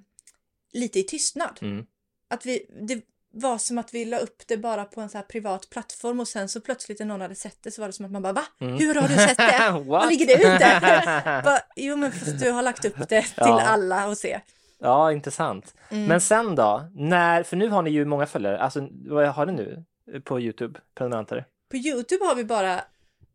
lite 0.74 1.00
i 1.00 1.04
tystnad. 1.04 1.60
Mm. 1.62 1.86
Att 2.30 2.46
vi, 2.46 2.66
det 2.88 3.01
var 3.32 3.58
som 3.58 3.77
att 3.77 3.94
vi 3.94 4.06
la 4.06 4.18
upp 4.18 4.44
det 4.48 4.58
bara 4.58 4.86
på 4.86 5.01
en 5.01 5.10
så 5.10 5.18
här 5.18 5.25
privat 5.25 5.70
plattform 5.70 6.20
och 6.20 6.27
sen 6.27 6.50
så 6.50 6.62
plötsligt 6.62 7.00
när 7.00 7.06
någon 7.06 7.22
hade 7.22 7.36
sett 7.36 7.58
det 7.63 7.72
så 7.72 7.82
var 7.82 7.88
det 7.88 7.94
som 7.94 8.06
att 8.06 8.12
man 8.12 8.22
bara 8.22 8.34
va? 8.34 8.44
Hur 8.60 8.96
har 8.96 9.08
du 9.08 9.15
sett 9.15 9.38
det? 9.38 9.44
Mm. 9.70 9.88
Var 9.88 10.10
ligger 10.10 10.25
det 10.25 10.34
ute? 10.34 11.42
bara, 11.46 11.60
jo 11.75 11.96
men 11.96 12.12
fast 12.12 12.39
du 12.39 12.51
har 12.51 12.62
lagt 12.62 12.86
upp 12.86 13.10
det 13.10 13.22
till 13.22 13.34
Ja. 13.38 13.62
alla 13.62 13.96
att 14.06 14.18
se. 14.18 14.39
Ja, 14.80 15.12
intressant. 15.12 15.75
Mm. 15.89 16.06
Men 16.06 16.22
sen 16.22 16.56
då, 16.56 16.89
när, 16.96 17.44
för 17.44 17.58
nu 17.58 17.70
har 17.70 17.82
ni 17.82 17.89
ju 17.89 18.06
många 18.06 18.25
följare, 18.25 18.60
alltså 18.60 18.88
vad 19.10 19.27
har 19.27 19.46
ni 19.46 19.53
nu 19.53 19.84
på 20.24 20.39
Youtube, 20.39 20.80
prenumeranter? 20.96 21.46
På 21.72 21.77
Youtube 21.77 22.25
har 22.25 22.36
vi 22.36 22.44
bara, 22.46 22.82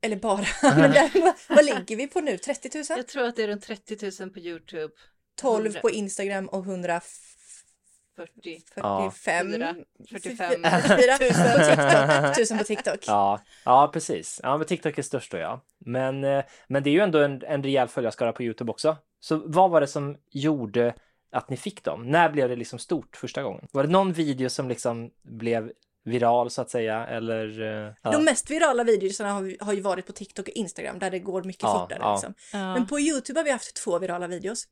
eller 0.01 0.17
bara, 0.17 0.45
men 0.63 0.91
där, 0.93 1.11
vad, 1.21 1.35
vad 1.49 1.65
ligger 1.65 1.97
vi 1.97 2.07
på 2.07 2.21
nu? 2.21 2.39
30 2.39 2.71
000? 2.75 2.85
Jag 2.89 3.07
tror 3.09 3.25
att 3.25 3.37
det 3.37 3.43
är 3.43 3.49
runt 3.49 3.63
30 3.65 4.23
000 4.23 4.31
på 4.31 4.39
YouTube. 4.39 4.95
12 5.41 5.67
100. 5.67 5.81
på 5.81 5.91
Instagram 5.91 6.49
och 6.49 6.65
40. 8.17 8.61
145 8.77 9.53
4, 9.53 9.75
45. 10.11 10.63
44 10.63 12.35
tusen 12.35 12.59
på 12.59 12.65
TikTok. 12.65 12.99
Ja, 13.07 13.41
ja 13.65 13.91
precis. 13.93 14.41
Ja, 14.43 14.59
men 14.59 14.67
TikTok 14.67 14.99
är 14.99 15.03
störst 15.03 15.33
då 15.33 15.39
ja. 15.39 15.61
Men, 15.79 16.25
eh, 16.25 16.45
men 16.69 16.83
det 16.83 16.91
är 16.91 16.93
ju 16.95 17.01
ändå 17.01 17.19
en, 17.19 17.43
en 17.47 17.63
rejäl 17.63 17.89
följarskara 17.89 18.33
på 18.33 18.43
Youtube 18.43 18.71
också. 18.71 18.97
Så 19.21 19.43
vad 19.47 19.71
var 19.71 19.81
det 19.81 19.87
som 19.87 20.17
gjorde 20.31 20.95
att 21.33 21.51
ni 21.51 21.57
fick 21.57 21.85
dem? 21.85 22.11
När 22.11 22.31
blev 22.31 22.49
det 22.49 22.57
liksom 22.57 22.79
stort 22.79 23.17
första 23.17 23.43
gången? 23.43 23.69
Var 23.73 23.83
det 23.83 23.89
någon 23.91 24.13
video 24.13 24.49
som 24.49 24.69
liksom 24.69 25.11
blev 25.23 25.73
viral 26.05 26.51
så 26.51 26.63
att 26.63 26.71
säga 26.71 27.07
eller? 27.07 27.63
eh, 27.87 27.93
Ja. 28.03 28.11
De 28.11 28.25
mest 28.25 28.51
virala 28.51 28.85
videorna 28.85 29.33
har, 29.33 29.65
har 29.65 29.73
ju 29.73 29.81
varit 29.81 30.07
på 30.07 30.13
TikTok 30.13 30.49
och 30.49 30.55
Instagram 30.55 30.99
där 30.99 31.11
det 31.11 31.19
går 31.19 31.43
mycket 31.43 31.63
Ja, 31.63 31.81
fortare. 31.81 31.99
ja. 32.03 32.15
Liksom. 32.15 32.35
Ja. 32.53 32.75
Men 32.75 32.87
på 32.87 33.01
Youtube 33.01 33.41
har 33.41 33.45
vi 33.45 33.51
haft 33.51 33.77
två 33.77 33.99
virala 33.99 34.27
videos. 34.27 34.65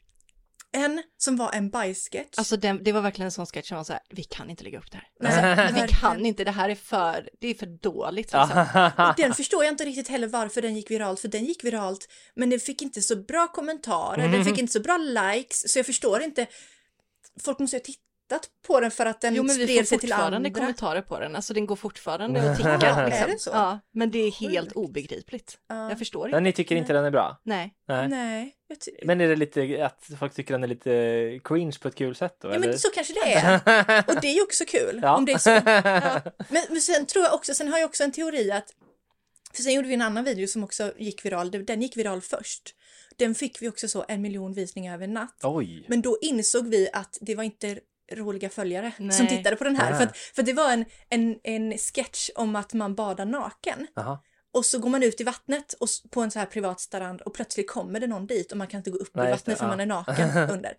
En 0.73 1.03
som 1.19 1.37
var 1.37 1.53
en 1.53 1.71
bajssketch. 1.71 2.39
Alltså 2.39 2.57
den, 2.57 2.85
det 2.85 2.93
var 2.93 3.01
verkligen 3.01 3.25
en 3.27 3.31
sån 3.33 3.47
sketch 3.47 3.69
som 3.69 3.77
var 3.77 3.85
så 3.85 3.93
här, 3.93 4.03
vi 4.11 4.25
kan 4.25 4.51
inte 4.51 4.65
lägga 4.65 4.79
upp 4.79 4.91
det 4.91 4.97
här. 4.97 5.09
Nej, 5.21 5.61
Alltså, 5.61 5.83
vi 5.83 5.89
kan 5.89 6.27
inte, 6.27 6.45
det 6.45 6.51
här 6.51 6.69
är 6.69 6.75
för, 6.75 7.29
det 7.41 7.49
är 7.49 7.55
för 7.55 7.67
dåligt 7.67 8.17
liksom. 8.33 8.67
Och 9.09 9.15
den 9.17 9.35
förstår 9.35 9.65
jag 9.65 9.73
inte 9.73 9.85
riktigt 9.85 10.09
heller 10.09 10.29
varför 10.29 10.63
den 10.63 10.77
gick 10.77 10.91
viralt, 10.91 11.21
för 11.21 11.29
den 11.29 11.45
gick 11.45 11.65
viralt, 11.65 12.09
men 12.35 12.51
den 12.51 12.61
fick 12.61 12.83
inte 12.83 13.03
så 13.03 13.17
bra 13.17 13.49
kommentarer, 13.49 14.29
den 14.29 14.45
fick 14.45 14.59
inte 14.59 14.73
så 14.73 14.81
bra 14.81 14.97
likes, 14.97 15.73
så 15.73 15.79
jag 15.79 15.87
förstår 15.87 16.23
inte. 16.23 16.47
Folk 17.41 17.59
måste 17.59 17.77
ju 17.77 17.81
ha 17.81 17.85
tittat 17.85 18.49
på 18.67 18.81
den 18.81 18.91
för 18.91 19.07
att 19.07 19.21
den 19.21 19.35
Jo 19.35 19.43
men 19.43 19.57
vi 19.57 19.65
spred 19.67 19.89
sig 19.89 19.99
till 19.99 20.09
fortfarande 20.11 20.37
andra. 20.37 20.51
kommentarer 20.51 21.03
på 21.03 21.19
den, 21.21 21.37
alltså 21.37 21.55
den 21.55 21.67
går 21.67 21.77
fortfarande 21.77 22.41
att 22.51 22.57
ticka. 22.57 22.71
Är 22.71 23.07
Liksom. 23.11 23.31
det 23.31 23.39
så? 23.39 23.51
Ja, 23.51 23.81
men 23.95 24.11
det 24.11 24.19
är 24.19 24.31
helt 24.31 24.65
Sjukt. 24.69 24.77
obegripligt. 24.77 25.59
Ja. 25.69 25.89
Jag 25.89 25.99
förstår 25.99 26.21
Men 26.21 26.29
inte. 26.29 26.41
ni 26.41 26.53
tycker 26.53 26.77
inte 26.77 26.93
den 26.93 27.05
är 27.05 27.11
bra? 27.11 27.41
Nej. 27.45 27.75
Nej. 27.89 28.09
Nej, 28.09 28.55
Men 29.05 29.21
är 29.21 29.29
det 29.29 29.37
lite 29.37 29.87
att 29.87 30.11
folk 30.19 30.35
tycker 30.35 30.55
den 30.55 30.63
är 30.65 30.69
lite 30.69 31.41
cringe 31.45 31.77
på 31.83 31.89
ett 31.89 31.95
kul 31.95 32.15
sätt 32.15 32.37
då? 32.41 32.49
Ja 32.49 32.55
eller? 32.55 32.69
men 32.69 32.79
så 32.79 32.89
kanske 32.89 33.13
det 33.13 33.33
är. 33.33 33.55
Och 34.09 34.21
det 34.21 34.27
är 34.29 34.35
ju 34.35 34.43
också 34.43 34.65
kul 34.65 35.01
Ja. 35.03 35.17
om 35.17 35.25
det 35.25 35.33
är 35.33 35.39
så. 35.39 35.51
Ja. 35.65 36.21
Men, 36.49 36.63
men 36.69 36.81
sen 36.81 37.07
tror 37.07 37.25
jag 37.25 37.35
också, 37.35 37.55
sen 37.55 37.69
har 37.69 37.79
jag 37.79 37.89
också 37.89 38.05
en 38.05 38.13
teori 38.13 38.51
att, 38.53 38.75
för 39.55 39.63
sen 39.63 39.73
gjorde 39.73 39.89
vi 39.89 39.95
en 39.95 40.03
annan 40.03 40.25
video 40.25 40.47
som 40.47 40.65
också 40.65 40.93
gick 40.99 41.25
viral, 41.25 41.51
den 41.51 41.83
gick 41.83 41.97
viral 41.97 42.21
först. 42.21 42.75
Den 43.17 43.35
fick 43.35 43.63
vi 43.63 43.69
också 43.69 43.89
så 43.89 44.05
en 44.09 44.23
miljon 44.23 44.53
visningar 44.53 44.95
över 44.95 45.05
en 45.05 45.13
natt. 45.15 45.41
Oj! 45.43 45.85
Men 45.89 46.03
då 46.03 46.19
insåg 46.23 46.69
vi 46.69 46.89
att 46.93 47.19
det 47.21 47.35
var 47.35 47.45
inte 47.45 47.79
roliga 48.13 48.49
följare 48.49 48.93
Nej. 48.99 49.13
som 49.13 49.27
tittade 49.27 49.57
på 49.57 49.65
den 49.65 49.77
här. 49.77 49.95
För, 49.95 50.05
att, 50.05 50.17
för 50.17 50.43
det 50.43 50.53
var 50.53 50.73
en, 50.73 50.85
en, 51.09 51.39
en 51.43 51.79
sketch 51.79 52.31
om 52.35 52.57
att 52.57 52.73
man 52.73 52.95
badar 52.95 53.25
naken. 53.25 53.87
Jaha. 53.95 54.19
Och 54.55 54.65
så 54.67 54.79
går 54.79 54.91
man 54.91 55.03
ut 55.03 55.21
i 55.21 55.25
vattnet 55.25 55.73
och, 55.73 55.89
på 56.11 56.21
en 56.21 56.31
så 56.31 56.39
här 56.39 56.47
privat 56.47 56.81
strand 56.81 57.21
och 57.21 57.35
plötsligt 57.35 57.71
kommer 57.71 58.01
det 58.01 58.07
någon 58.07 58.27
dit 58.27 58.53
och 58.53 58.59
man 58.59 58.67
kan 58.67 58.79
inte 58.79 58.91
gå 58.91 58.99
upp 58.99 59.11
Nej, 59.15 59.29
i 59.29 59.31
vattnet 59.31 59.59
för 59.59 59.65
ja. 59.65 59.69
man 59.69 59.81
är 59.81 59.87
naken 59.87 60.31
under. 60.51 60.73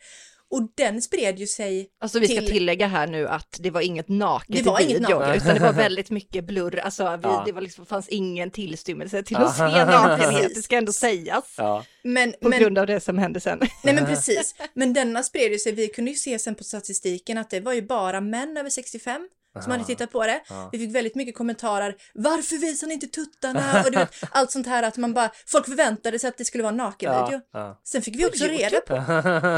Och 0.51 0.69
den 0.75 1.01
spred 1.01 1.39
ju 1.39 1.47
sig 1.47 1.89
Alltså 2.01 2.19
vi 2.19 2.27
ska 2.27 2.39
till- 2.39 2.49
tillägga 2.51 2.87
här 2.87 3.07
nu 3.07 3.27
att 3.27 3.57
det 3.59 3.69
var 3.69 3.81
inget 3.81 4.09
naket 4.09 4.55
Det 4.55 4.61
var 4.69 4.79
i 4.79 4.83
inget 4.83 4.97
videon, 4.97 5.19
naket. 5.21 5.43
utan 5.43 5.55
det 5.55 5.61
var 5.61 5.73
väldigt 5.83 6.09
mycket 6.09 6.43
blurr. 6.43 6.79
Alltså 6.79 7.03
vi, 7.17 7.19
Ja. 7.23 7.43
det 7.45 7.51
var 7.51 7.61
liksom, 7.61 7.85
fanns 7.85 8.09
ingen 8.09 8.51
tillstymmelse 8.51 9.23
till 9.23 9.37
att 9.37 9.57
se 9.57 9.63
nakenhet, 9.85 10.55
det 10.55 10.61
ska 10.61 10.75
ändå 10.77 10.93
sägas. 10.93 11.55
Ja. 11.57 11.85
Men, 12.03 12.33
På 12.41 12.49
men, 12.49 12.59
grund 12.59 12.77
av 12.77 12.87
det 12.87 12.99
som 12.99 13.17
hände 13.17 13.39
sen. 13.39 13.59
nej 13.83 13.95
men 13.95 14.05
precis. 14.05 14.55
Men 14.73 14.93
denna 14.93 15.23
spred 15.23 15.51
ju 15.51 15.59
sig, 15.59 15.71
vi 15.71 15.87
kunde 15.87 16.11
ju 16.11 16.17
se 16.17 16.39
sen 16.39 16.55
på 16.55 16.63
statistiken 16.63 17.37
att 17.37 17.49
det 17.49 17.59
var 17.59 17.73
ju 17.73 17.81
bara 17.81 18.21
män 18.21 18.57
över 18.57 18.69
65 18.69 19.29
som 19.61 19.71
hade 19.71 19.83
tittat 19.85 20.11
på 20.11 20.23
det. 20.25 20.41
Vi 20.71 20.79
fick 20.79 20.95
väldigt 20.95 21.15
mycket 21.15 21.35
kommentarer. 21.35 21.95
Varför 22.13 22.55
visar 22.57 22.87
ni 22.87 22.93
inte 22.93 23.07
tuttarna? 23.07 23.83
Och 23.85 23.91
du 23.91 23.97
vet, 23.97 24.13
allt 24.31 24.51
sånt 24.51 24.67
här 24.67 24.83
att 24.83 24.97
man 24.97 25.13
bara, 25.13 25.31
folk 25.47 25.65
förväntade 25.65 26.19
sig 26.19 26.27
att 26.27 26.37
det 26.37 26.45
skulle 26.45 26.63
vara 26.63 26.71
en 26.71 26.77
nakenvideo. 26.77 27.31
Ja, 27.31 27.59
ja. 27.59 27.81
Sen 27.83 28.01
fick 28.01 28.15
vi 28.15 28.25
också 28.25 28.43
reda 28.45 28.81
på, 28.81 28.93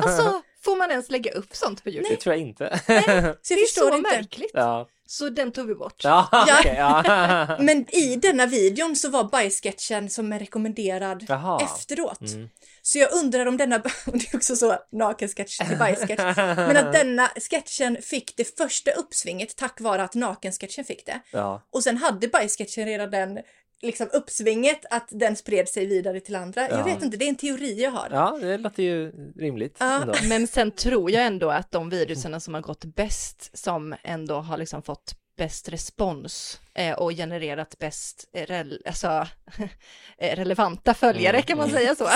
Alltså, 0.06 0.42
får 0.64 0.76
man 0.76 0.92
ens 0.92 1.10
lägga 1.10 1.32
upp 1.32 1.56
sånt 1.56 1.84
på 1.84 1.90
Det 1.90 1.96
YouTube? 1.96 2.16
tror 2.22 2.36
jag 2.36 2.42
inte. 2.48 2.80
så 2.86 2.94
jag 2.94 3.04
Det 3.06 3.54
är 3.54 3.66
förstår 3.68 3.90
så 3.92 3.98
inte. 3.98 4.10
märkligt. 4.10 4.52
ja. 4.54 4.88
Så 5.08 5.30
den 5.30 5.52
tog 5.52 5.68
vi 5.68 5.76
bort. 5.76 6.04
Ja, 6.04 6.28
Ja. 6.32 6.58
okej. 6.60 6.76
ja. 6.78 7.58
Men 7.60 7.96
i 7.96 8.16
denna 8.16 8.46
videon 8.46 8.96
så 8.96 9.10
var 9.10 9.24
bajssketchen 9.24 10.10
som 10.10 10.34
är 10.34 10.40
rekommenderad 10.40 11.26
Jaha. 11.28 11.64
efteråt. 11.64 12.20
Så 12.88 13.00
jag 13.00 13.14
undrar 13.14 13.46
om 13.46 13.58
denna, 13.58 13.76
och 14.08 14.18
det 14.18 14.34
är 14.34 14.36
också 14.36 14.56
så 14.56 14.78
nakensketch 14.92 15.58
till 15.58 15.78
bajssketch, 15.78 16.38
men 16.38 16.78
att 16.78 16.94
denna 17.04 17.30
sketchen 17.50 17.98
fick 18.02 18.38
det 18.38 18.58
första 18.58 18.92
uppsvinget 18.92 19.56
tack 19.56 19.82
vare 19.82 20.04
att 20.04 20.16
nakensketchen 20.16 20.86
fick 20.86 21.06
det. 21.06 21.20
ja. 21.32 21.62
Och 21.70 21.84
sen 21.84 21.98
hade 21.98 22.28
bajssketchen 22.28 22.86
redan 22.86 23.12
den 23.12 23.40
liksom 23.82 24.10
uppsvinget 24.14 24.86
att 24.90 25.08
den 25.12 25.36
spred 25.36 25.70
sig 25.70 25.86
vidare 25.86 26.20
till 26.20 26.36
andra. 26.36 26.70
Ja. 26.70 26.78
Jag 26.78 26.84
vet 26.84 27.04
inte, 27.04 27.18
det 27.18 27.26
är 27.26 27.30
en 27.30 27.36
teori 27.36 27.84
jag 27.84 27.92
har. 27.92 28.10
ja, 28.12 28.38
det 28.42 28.58
låter 28.58 28.84
ju 28.84 29.12
rimligt. 29.36 29.76
Ja. 29.80 30.16
Men 30.30 30.48
sen 30.48 30.72
tror 30.72 31.12
jag 31.12 31.26
ändå 31.26 31.50
att 31.50 31.72
de 31.72 31.90
videorna 31.98 32.40
som 32.40 32.54
har 32.54 32.62
gått 32.62 32.86
bäst, 32.86 33.58
som 33.58 33.96
ändå 34.04 34.36
har 34.36 34.58
liksom 34.58 34.82
fått 34.82 35.16
bäst 35.38 35.70
respons 35.70 36.60
eh, 36.74 36.94
och 36.94 37.12
genererat 37.12 37.78
bäst 37.80 38.30
eh, 38.34 38.46
rel 38.46 38.82
alltså, 38.86 39.08
eh, 40.18 40.36
relevanta 40.36 40.94
följare, 40.94 41.42
kan 41.42 41.58
man 41.58 41.70
säga 41.70 41.96
så? 41.96 42.10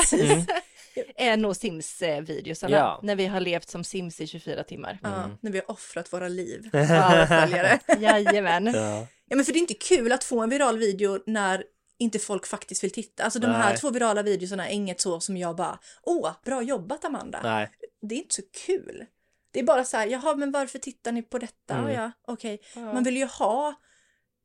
är 1.15 1.38
nog 1.38 1.55
Sims-videosarna, 1.55 2.77
Ja. 2.77 2.99
när 3.03 3.15
vi 3.15 3.25
har 3.25 3.39
levt 3.39 3.69
som 3.69 3.83
Sims 3.83 4.21
i 4.21 4.27
24 4.27 4.63
timmar. 4.63 4.99
Ja, 5.03 5.29
när 5.41 5.51
vi 5.51 5.57
har 5.57 5.71
offrat 5.71 6.13
våra 6.13 6.27
liv. 6.27 6.69
Ja, 6.73 7.25
följare. 7.27 7.79
Jajamän. 7.99 8.65
Ja. 8.65 9.07
Ja 9.25 9.35
men 9.35 9.45
för 9.45 9.53
det 9.53 9.57
är 9.59 9.61
inte 9.61 9.73
kul 9.73 10.11
att 10.11 10.23
få 10.23 10.41
en 10.41 10.49
viral 10.49 10.77
video 10.77 11.19
när 11.25 11.63
inte 11.99 12.19
folk 12.19 12.47
faktiskt 12.47 12.83
vill 12.83 12.91
titta. 12.91 13.23
Alltså 13.23 13.39
de 13.39 13.47
här 13.47 13.69
Nej. 13.69 13.77
två 13.77 13.89
virala 13.89 14.23
videorna 14.23 14.69
är 14.69 14.73
inget 14.73 15.01
så 15.01 15.19
som 15.19 15.38
jag 15.38 15.55
bara, 15.55 15.79
åh, 16.03 16.31
bra 16.45 16.61
jobbat 16.61 17.05
Amanda. 17.05 17.39
Nej. 17.43 17.69
Det 18.01 18.15
är 18.15 18.19
inte 18.19 18.35
så 18.35 18.41
kul. 18.65 19.05
Det 19.51 19.60
är 19.60 19.63
bara 19.63 19.84
så 19.86 19.98
här, 19.98 20.08
jaha 20.08 20.36
men 20.36 20.51
varför 20.51 20.79
tittar 20.79 21.12
ni 21.12 21.22
på 21.22 21.38
detta? 21.38 21.74
Mm. 21.75 21.94
Ja, 21.94 22.12
okej. 22.27 22.60
Man 22.75 23.03
vill 23.03 23.18
ju 23.18 23.25
ha, 23.25 23.68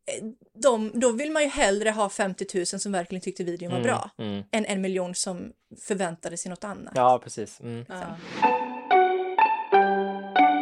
eh, 0.06 0.25
de, 0.62 0.90
då 0.94 1.12
vill 1.12 1.30
man 1.32 1.42
ju 1.42 1.49
hellre 1.49 1.90
ha 1.90 2.08
50 2.08 2.46
000 2.54 2.66
som 2.66 2.92
verkligen 2.92 3.23
tyckte 3.23 3.44
videon 3.44 3.70
var 3.70 3.78
Mm, 3.78 3.87
bra. 3.88 4.11
mm. 4.18 4.42
Än 4.52 4.64
en 4.64 4.80
miljon 4.80 5.14
som 5.14 5.52
förväntade 5.80 6.37
sig 6.37 6.50
något 6.50 6.64
annat. 6.64 6.92
Ja, 6.96 7.20
precis. 7.25 7.61
Mm. 7.61 7.84
Ja. 7.88 8.16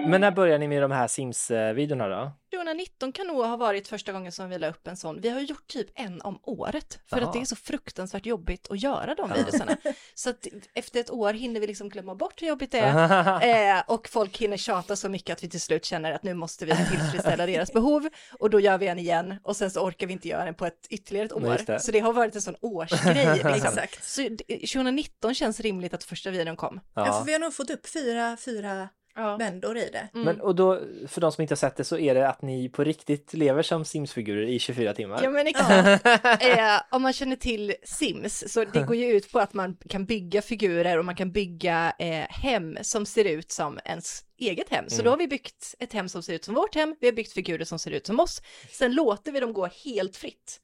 Men 0.07 0.21
när 0.21 0.31
började 0.31 0.59
ni 0.59 0.69
med 0.69 0.83
de 0.83 0.91
här 0.91 1.09
Sims-videorna 1.09 2.09
då? 2.09 2.33
2019 2.55 3.13
kan 3.13 3.27
nog 3.27 3.37
ha 3.45 3.57
varit 3.57 3.89
första 3.89 4.13
gången 4.13 4.33
som 4.33 4.49
vi 4.51 4.59
la 4.59 4.69
upp 4.69 4.87
en 4.87 4.97
sån. 4.97 5.21
Vi 5.21 5.29
har 5.29 5.41
gjort 5.41 5.67
typ 5.67 5.87
en 5.95 6.21
om 6.23 6.39
året 6.43 6.99
för 7.07 7.17
Jaha. 7.17 7.27
att 7.27 7.33
det 7.33 7.41
är 7.41 7.45
så 7.45 7.57
fruktansvärt 7.57 8.27
jobbigt 8.27 8.71
att 8.71 8.83
göra 8.83 9.15
de 9.15 9.33
videorna. 9.33 9.77
Så 10.15 10.31
att 10.31 10.47
efter 10.75 11.01
ett 11.01 11.11
år 11.11 11.33
hinner 11.33 11.61
vi 11.61 11.67
liksom 11.67 11.89
glömma 11.89 12.15
bort 12.15 12.43
hur 12.43 12.47
jobbigt 12.47 12.73
det 12.73 12.79
är 12.79 13.77
eh, 13.79 13.83
och 13.87 14.09
folk 14.09 14.39
hinner 14.39 14.57
tjata 14.57 14.97
så 14.97 15.09
mycket 15.09 15.33
att 15.37 15.43
vi 15.45 15.49
till 15.49 15.61
slut 15.61 15.85
känner 15.85 16.13
att 16.13 16.23
nu 16.23 16.35
måste 16.35 16.67
vi 16.67 16.73
tillfredsställa 16.77 17.47
deras 17.47 17.73
behov 17.73 18.09
och 18.39 18.51
då 18.51 18.61
gör 18.61 18.79
vi 18.79 18.87
en 18.87 18.99
igen 18.99 19.35
och 19.43 19.57
sen 19.57 19.71
så 19.71 19.81
orkar 19.81 20.07
vi 20.07 20.13
inte 20.13 20.29
göra 20.29 20.45
den 20.45 20.55
på 20.55 20.67
ett 20.67 20.87
ytterligare 20.91 21.27
ett 21.27 21.33
år. 21.33 21.59
det. 21.67 21.81
Så 21.81 21.93
det 21.93 22.01
har 22.01 22.13
varit 22.13 22.35
en 22.35 22.43
sån 22.43 22.57
årsgrej. 22.61 23.35
Liksom. 23.35 23.51
Exakt. 23.55 24.05
Så 24.05 24.21
det- 24.21 24.45
2019 24.67 25.35
känns 25.35 25.61
rimligt 25.61 25.95
att 25.95 26.05
första 26.05 26.31
videon 26.31 26.57
kom. 26.57 26.81
Ja. 26.95 27.05
för 27.05 27.11
Ja. 27.13 27.23
vi 27.27 27.33
har 27.33 27.41
nog 27.41 27.55
fått 27.55 27.71
upp 27.71 27.87
fyra, 27.87 28.37
fyra 28.37 28.89
Ja. 29.15 29.37
vändor 29.37 29.79
i 29.79 29.91
det. 29.93 30.09
Men 30.13 30.41
och 30.41 30.55
då, 30.55 30.81
för 31.09 31.21
de 31.21 31.33
som 31.33 31.43
inte 31.43 31.53
har 31.53 31.57
sett 31.57 31.77
det 31.77 31.85
så 31.85 31.99
är 31.99 32.15
det 32.15 32.29
att 32.29 32.43
ni 32.43 32.69
på 32.69 32.85
riktigt 32.85 33.33
lever 33.35 33.63
som 33.63 33.85
Sims-figurer 33.85 34.43
i 34.47 34.59
24 34.59 34.95
timmar? 34.95 35.21
Ja 35.23 35.31
men 35.31 35.47
exakt. 35.47 36.07
eh, 36.43 36.81
om 36.91 37.03
man 37.03 37.13
känner 37.13 37.37
till 37.37 37.75
Sims 37.85 38.53
så 38.53 38.65
det 38.65 38.83
går 38.87 38.97
ju 38.97 39.07
ut 39.17 39.33
på 39.33 39.39
att 39.41 39.55
man 39.55 39.77
kan 39.89 40.05
bygga 40.05 40.43
figurer 40.43 40.99
och 40.99 41.05
man 41.05 41.17
kan 41.17 41.33
bygga 41.33 41.93
eh, 41.99 42.27
hem 42.31 42.79
som 42.83 43.07
ser 43.07 43.25
ut 43.25 43.53
som 43.53 43.79
ens 43.85 44.25
eget 44.39 44.69
hem. 44.69 44.85
Så 44.89 45.03
då 45.03 45.11
har 45.11 45.17
vi 45.17 45.29
byggt 45.29 45.75
ett 45.79 45.93
hem 45.93 46.09
som 46.09 46.23
ser 46.23 46.33
ut 46.35 46.45
som 46.45 46.55
vårt 46.55 46.75
hem, 46.75 46.97
vi 47.01 47.07
har 47.07 47.13
byggt 47.15 47.33
figurer 47.33 47.65
som 47.65 47.79
ser 47.79 47.91
ut 47.91 48.07
som 48.07 48.21
oss. 48.21 48.43
Sen 48.71 48.95
låter 48.95 49.33
vi 49.33 49.41
dem 49.41 49.53
gå 49.53 49.69
helt 49.85 50.17
fritt. 50.17 50.59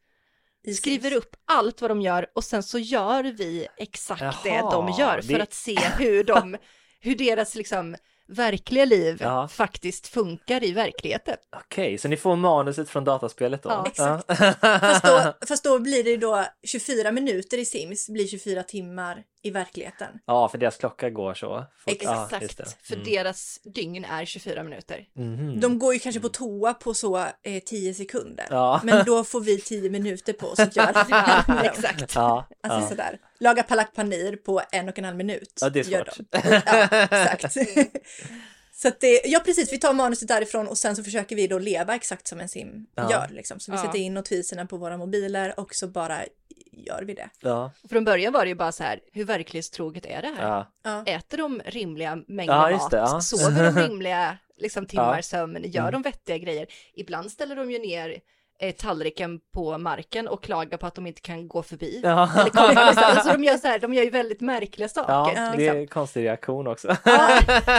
I 0.65 0.75
Skriver 0.75 1.13
upp 1.13 1.37
allt 1.45 1.81
vad 1.81 1.91
de 1.91 2.01
gör 2.01 2.27
och 2.35 2.45
sen 2.45 2.63
så 2.63 2.79
gör 2.79 3.25
vi 3.25 3.67
exakt 3.77 4.43
det 4.43 4.49
Jaha, 4.49 4.71
de 4.71 4.95
gör 5.03 5.21
för 5.21 5.33
det- 5.33 5.43
att 5.43 5.53
se 5.53 5.79
hur 5.99 6.25
de, 6.25 6.57
hur 7.01 7.15
deras 7.17 7.55
liksom 7.55 7.97
verkliga 8.29 8.85
liv 8.85 9.17
Ja. 9.21 9.49
faktiskt 9.49 10.07
funkar 10.09 10.65
i 10.65 10.73
verkligheten. 10.73 11.37
Okej, 11.57 11.99
så 11.99 12.09
ni 12.09 12.17
får 12.17 12.37
manuset 12.37 12.89
från 12.89 13.05
dataspelet 13.05 13.63
då? 13.63 13.69
Ja, 13.71 13.85
exakt. 13.87 14.27
Fast 14.81 15.05
då, 15.05 15.47
fast 15.49 15.65
då 15.65 15.79
blir 15.79 16.05
det 16.05 16.11
ju 16.11 16.17
då 16.17 16.45
24 16.67 17.13
minuter 17.13 17.59
i 17.59 17.65
Sims 17.65 18.09
blir 18.09 18.27
24 18.27 18.63
timmar 18.63 19.23
i 19.43 19.51
verkligheten. 19.51 20.09
Ja, 20.27 20.49
för 20.49 20.59
deras 20.59 20.77
klocka 20.77 21.11
går 21.11 21.35
så. 21.35 21.65
fort. 21.79 21.93
Exakt, 21.93 22.57
det. 22.57 22.77
för 22.83 22.95
Mm. 22.95 23.07
deras 23.07 23.59
dygn 23.65 24.05
är 24.05 24.25
24 24.25 24.63
minuter. 24.63 25.05
Mhm. 25.13 25.61
De 25.61 25.79
går 25.79 25.95
ju 25.95 26.01
kanske 26.01 26.21
på 26.21 26.29
toa 26.29 26.75
på 26.75 26.95
så 26.95 27.17
eh, 27.43 27.63
10 27.67 27.95
sekunder. 27.95 28.47
Ja. 28.51 28.81
Men 28.85 29.05
då 29.05 29.25
får 29.25 29.41
vi 29.41 29.61
10 29.61 29.91
minuter 29.91 30.33
på 30.33 30.47
oss 30.47 30.59
att 30.59 30.77
göra 30.77 30.93
det. 30.93 31.07
Ja, 31.49 31.65
exakt. 31.65 32.15
Ja, 32.15 32.49
Alltså 32.63 32.81
ja. 32.81 32.89
sådär. 32.89 33.19
Laga 33.41 33.63
palak 33.63 33.95
panir 33.95 34.37
på 34.37 34.63
en 34.73 34.89
och 34.89 34.99
en 34.99 35.05
halv 35.05 35.17
minut. 35.17 35.59
ja, 35.61 35.69
det 35.71 35.81
är 35.81 35.85
svårt. 35.85 36.19
Ja, 36.31 37.07
exakt. 37.39 37.57
Så 38.81 38.89
att 38.89 39.01
det, 39.01 39.21
ja 39.25 39.41
precis, 39.45 39.73
vi 39.73 39.79
tar 39.79 39.93
manuset 39.93 40.29
därifrån 40.29 40.69
och 40.69 40.79
sen 40.79 40.97
så 40.97 41.05
försöker 41.05 41.37
vi 41.37 41.47
då 41.47 41.59
leva 41.59 41.95
exakt 41.95 42.27
som 42.27 42.41
en 42.41 42.49
sim 42.49 42.87
Ja. 42.95 43.11
gör. 43.11 43.29
Liksom. 43.31 43.61
Så 43.61 43.73
vi 43.73 43.79
Ja. 43.79 43.83
sätter 43.85 43.99
in 43.99 44.15
notiserna 44.15 44.67
på 44.67 44.77
våra 44.77 44.97
mobiler 44.97 45.61
och 45.61 45.75
så 45.75 45.89
bara 45.89 46.19
gör 46.73 47.03
vi 47.03 47.15
det. 47.15 47.29
Ja, 47.41 47.73
Från 47.91 48.05
början 48.05 48.33
var 48.33 48.43
det 48.45 48.49
ju 48.49 48.55
bara 48.55 48.73
så 48.73 48.83
här, 48.83 49.01
hur 49.13 49.25
verklighetstroget 49.25 50.07
är 50.07 50.23
det 50.23 50.35
här? 50.39 50.65
ja. 50.83 51.03
Äter 51.07 51.39
de 51.39 51.61
rimliga 51.65 52.17
mängder 52.29 52.55
Ja, 52.55 52.71
just 52.71 52.83
mat? 52.83 52.91
det, 52.91 52.97
ja. 52.97 53.21
Sover 53.21 53.73
de 53.73 53.81
rimliga 53.89 54.39
liksom, 54.57 54.87
timmar 54.87 55.17
Ja. 55.17 55.23
sömn? 55.23 55.63
Gör 55.65 55.83
Mm. 55.89 55.93
de 55.93 56.03
vettiga 56.03 56.39
grejer? 56.39 56.67
Ibland 56.95 57.31
ställer 57.33 57.57
de 57.57 57.71
ju 57.71 57.79
ner 57.79 58.17
eh, 58.61 58.75
tallriken 58.75 59.41
på 59.55 59.79
marken 59.79 60.29
och 60.29 60.45
klagar 60.45 60.79
på 60.79 60.87
att 60.87 60.95
de 60.95 61.07
inte 61.07 61.21
kan 61.21 61.49
gå 61.49 61.63
förbi. 61.63 62.01
Ja. 62.05 62.31
Eller 62.41 62.51
komma 62.51 62.73
någonstans. 62.73 63.25
så 63.25 63.33
de 63.33 63.45
gör 63.45 63.57
så 63.57 63.69
här, 63.69 63.79
de 63.79 63.95
gör 63.95 64.05
ju 64.05 64.11
väldigt 64.11 64.41
märkliga 64.41 64.89
saker. 64.89 65.13
Ja, 65.13 65.51
det 65.51 65.57
liksom. 65.57 65.77
är 65.77 65.81
en 65.81 65.87
konstig 65.87 66.25
reaktion 66.25 66.67
också. 66.67 66.97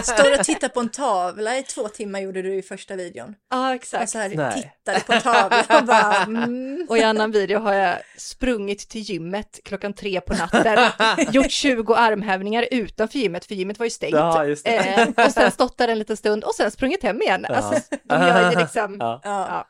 Står 0.04 0.40
och 0.40 0.46
tittar 0.46 0.70
på 0.70 0.80
en 0.80 0.90
tavla 0.90 1.58
i 1.58 1.64
två 1.64 1.88
timmar 1.88 2.20
gjorde 2.20 2.42
du 2.42 2.56
i 2.56 2.62
första 2.62 2.96
videon. 2.96 3.36
ja 3.50 3.70
Och 3.70 3.76
exakt. 3.76 4.10
så 4.10 4.18
här, 4.18 4.30
Nej. 4.30 4.74
tittade 4.86 5.00
på 5.00 5.14
en 5.14 5.22
tavla 5.22 5.80
och 5.80 5.86
bara 5.86 6.16
mm. 6.16 6.86
Och 6.90 6.98
i 6.98 7.04
annan 7.04 7.32
video 7.32 7.60
har 7.60 7.74
jag 7.74 7.98
sprungit 8.18 8.90
till 8.90 9.02
gymmet 9.02 9.60
klockan 9.64 9.94
tre 9.94 10.22
på 10.22 10.34
natten, 10.34 10.92
gjort 11.32 11.52
20 11.52 11.94
armhävningar 11.94 12.66
utanför 12.72 13.20
gymmet, 13.20 13.46
för 13.46 13.56
gymmet 13.56 13.80
var 13.80 13.86
ju 13.86 13.90
stängt. 13.90 14.16
Ja, 14.16 14.46
just 14.46 14.66
det. 14.66 14.78
Eh, 14.78 15.26
och 15.26 15.32
sen 15.32 15.52
stått 15.52 15.78
där 15.78 15.88
en 15.88 16.00
liten 16.00 16.18
stund 16.18 16.44
och 16.44 16.56
sen 16.56 16.72
sprungit 16.72 17.04
hem 17.04 17.22
igen. 17.22 17.46
Alltså, 17.46 17.96
de 18.04 18.22
gör 18.22 18.52
ju 18.52 18.58
liksom... 18.60 18.98
Ja, 19.00 19.22
Ja, 19.24 19.68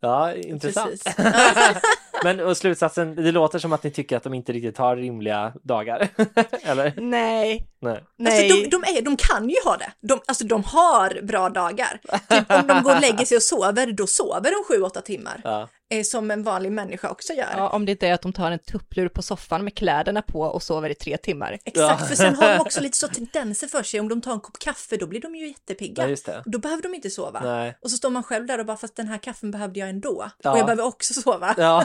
Ja. 0.00 0.34
intressant. 0.34 1.02
Men 2.24 2.40
och 2.40 2.56
slutsatsen, 2.56 3.14
det 3.14 3.32
låter 3.32 3.58
som 3.58 3.72
att 3.72 3.82
ni 3.82 3.90
tycker 3.90 4.16
att 4.16 4.22
de 4.22 4.34
inte 4.34 4.52
riktigt 4.52 4.78
har 4.78 4.96
rimliga 4.96 5.52
dagar. 5.62 6.08
Eller? 6.62 6.92
Nej, 6.96 7.66
Nej. 7.80 8.04
nej. 8.16 8.32
Alltså, 8.32 8.56
de, 8.56 8.68
de, 8.68 8.98
är, 8.98 9.02
de 9.02 9.16
kan 9.16 9.48
ju 9.48 9.56
ha 9.64 9.76
det. 9.76 9.92
De, 10.00 10.20
alltså 10.26 10.44
de 10.44 10.64
har 10.64 11.22
bra 11.22 11.48
dagar. 11.48 12.00
Typ 12.28 12.50
om 12.50 12.66
de 12.66 12.82
går 12.82 12.94
och 12.94 13.00
lägger 13.00 13.24
sig 13.24 13.36
och 13.36 13.42
sover, 13.42 13.92
då 13.92 14.06
sover 14.06 14.50
de 14.68 14.88
7-8 14.88 15.00
timmar. 15.02 15.40
Ja. 15.44 15.68
Eh, 15.90 16.02
som 16.02 16.30
en 16.30 16.42
vanlig 16.42 16.72
människa 16.72 17.10
också 17.10 17.32
gör. 17.32 17.54
Ja, 17.56 17.68
om 17.68 17.86
det 17.86 17.92
inte 17.92 18.08
är 18.08 18.12
att 18.14 18.22
de 18.22 18.32
tar 18.32 18.50
en 18.50 18.58
tupplur 18.58 19.08
på 19.08 19.22
soffan 19.22 19.64
med 19.64 19.74
kläderna 19.74 20.22
på 20.22 20.40
och 20.40 20.62
sover 20.62 20.90
i 20.90 20.94
tre 20.94 21.16
timmar. 21.16 21.58
Exakt, 21.64 22.08
för 22.08 22.14
sen 22.14 22.34
har 22.34 22.48
de 22.52 22.60
också 22.60 22.80
lite 22.82 22.96
så 22.98 23.08
tendenser 23.08 23.66
för 23.66 23.82
sig. 23.82 24.00
Om 24.00 24.08
de 24.08 24.20
tar 24.20 24.32
en 24.32 24.40
kopp 24.40 24.58
kaffe, 24.58 24.96
då 24.96 25.06
blir 25.06 25.20
de 25.20 25.34
ju 25.34 25.48
jättepigga. 25.48 26.02
Ja, 26.02 26.08
just 26.08 26.26
det. 26.26 26.38
Och 26.38 26.50
Då 26.50 26.58
behöver 26.58 26.82
de 26.82 26.94
inte 26.94 27.10
sova. 27.10 27.40
Nej. 27.40 27.78
Och 27.80 27.90
så 27.90 27.96
står 27.96 28.10
man 28.10 28.22
själv 28.22 28.46
där 28.46 28.58
och 28.58 28.66
bara, 28.66 28.76
fast 28.76 28.96
den 28.96 29.08
här 29.08 29.18
kaffen 29.18 29.50
behövde 29.50 29.80
jag 29.80 29.88
ändå. 29.88 30.30
Ja. 30.42 30.52
Och 30.52 30.58
jag 30.58 30.66
behöver 30.66 30.84
också 30.84 31.14
sova. 31.14 31.54
Ja. 31.58 31.84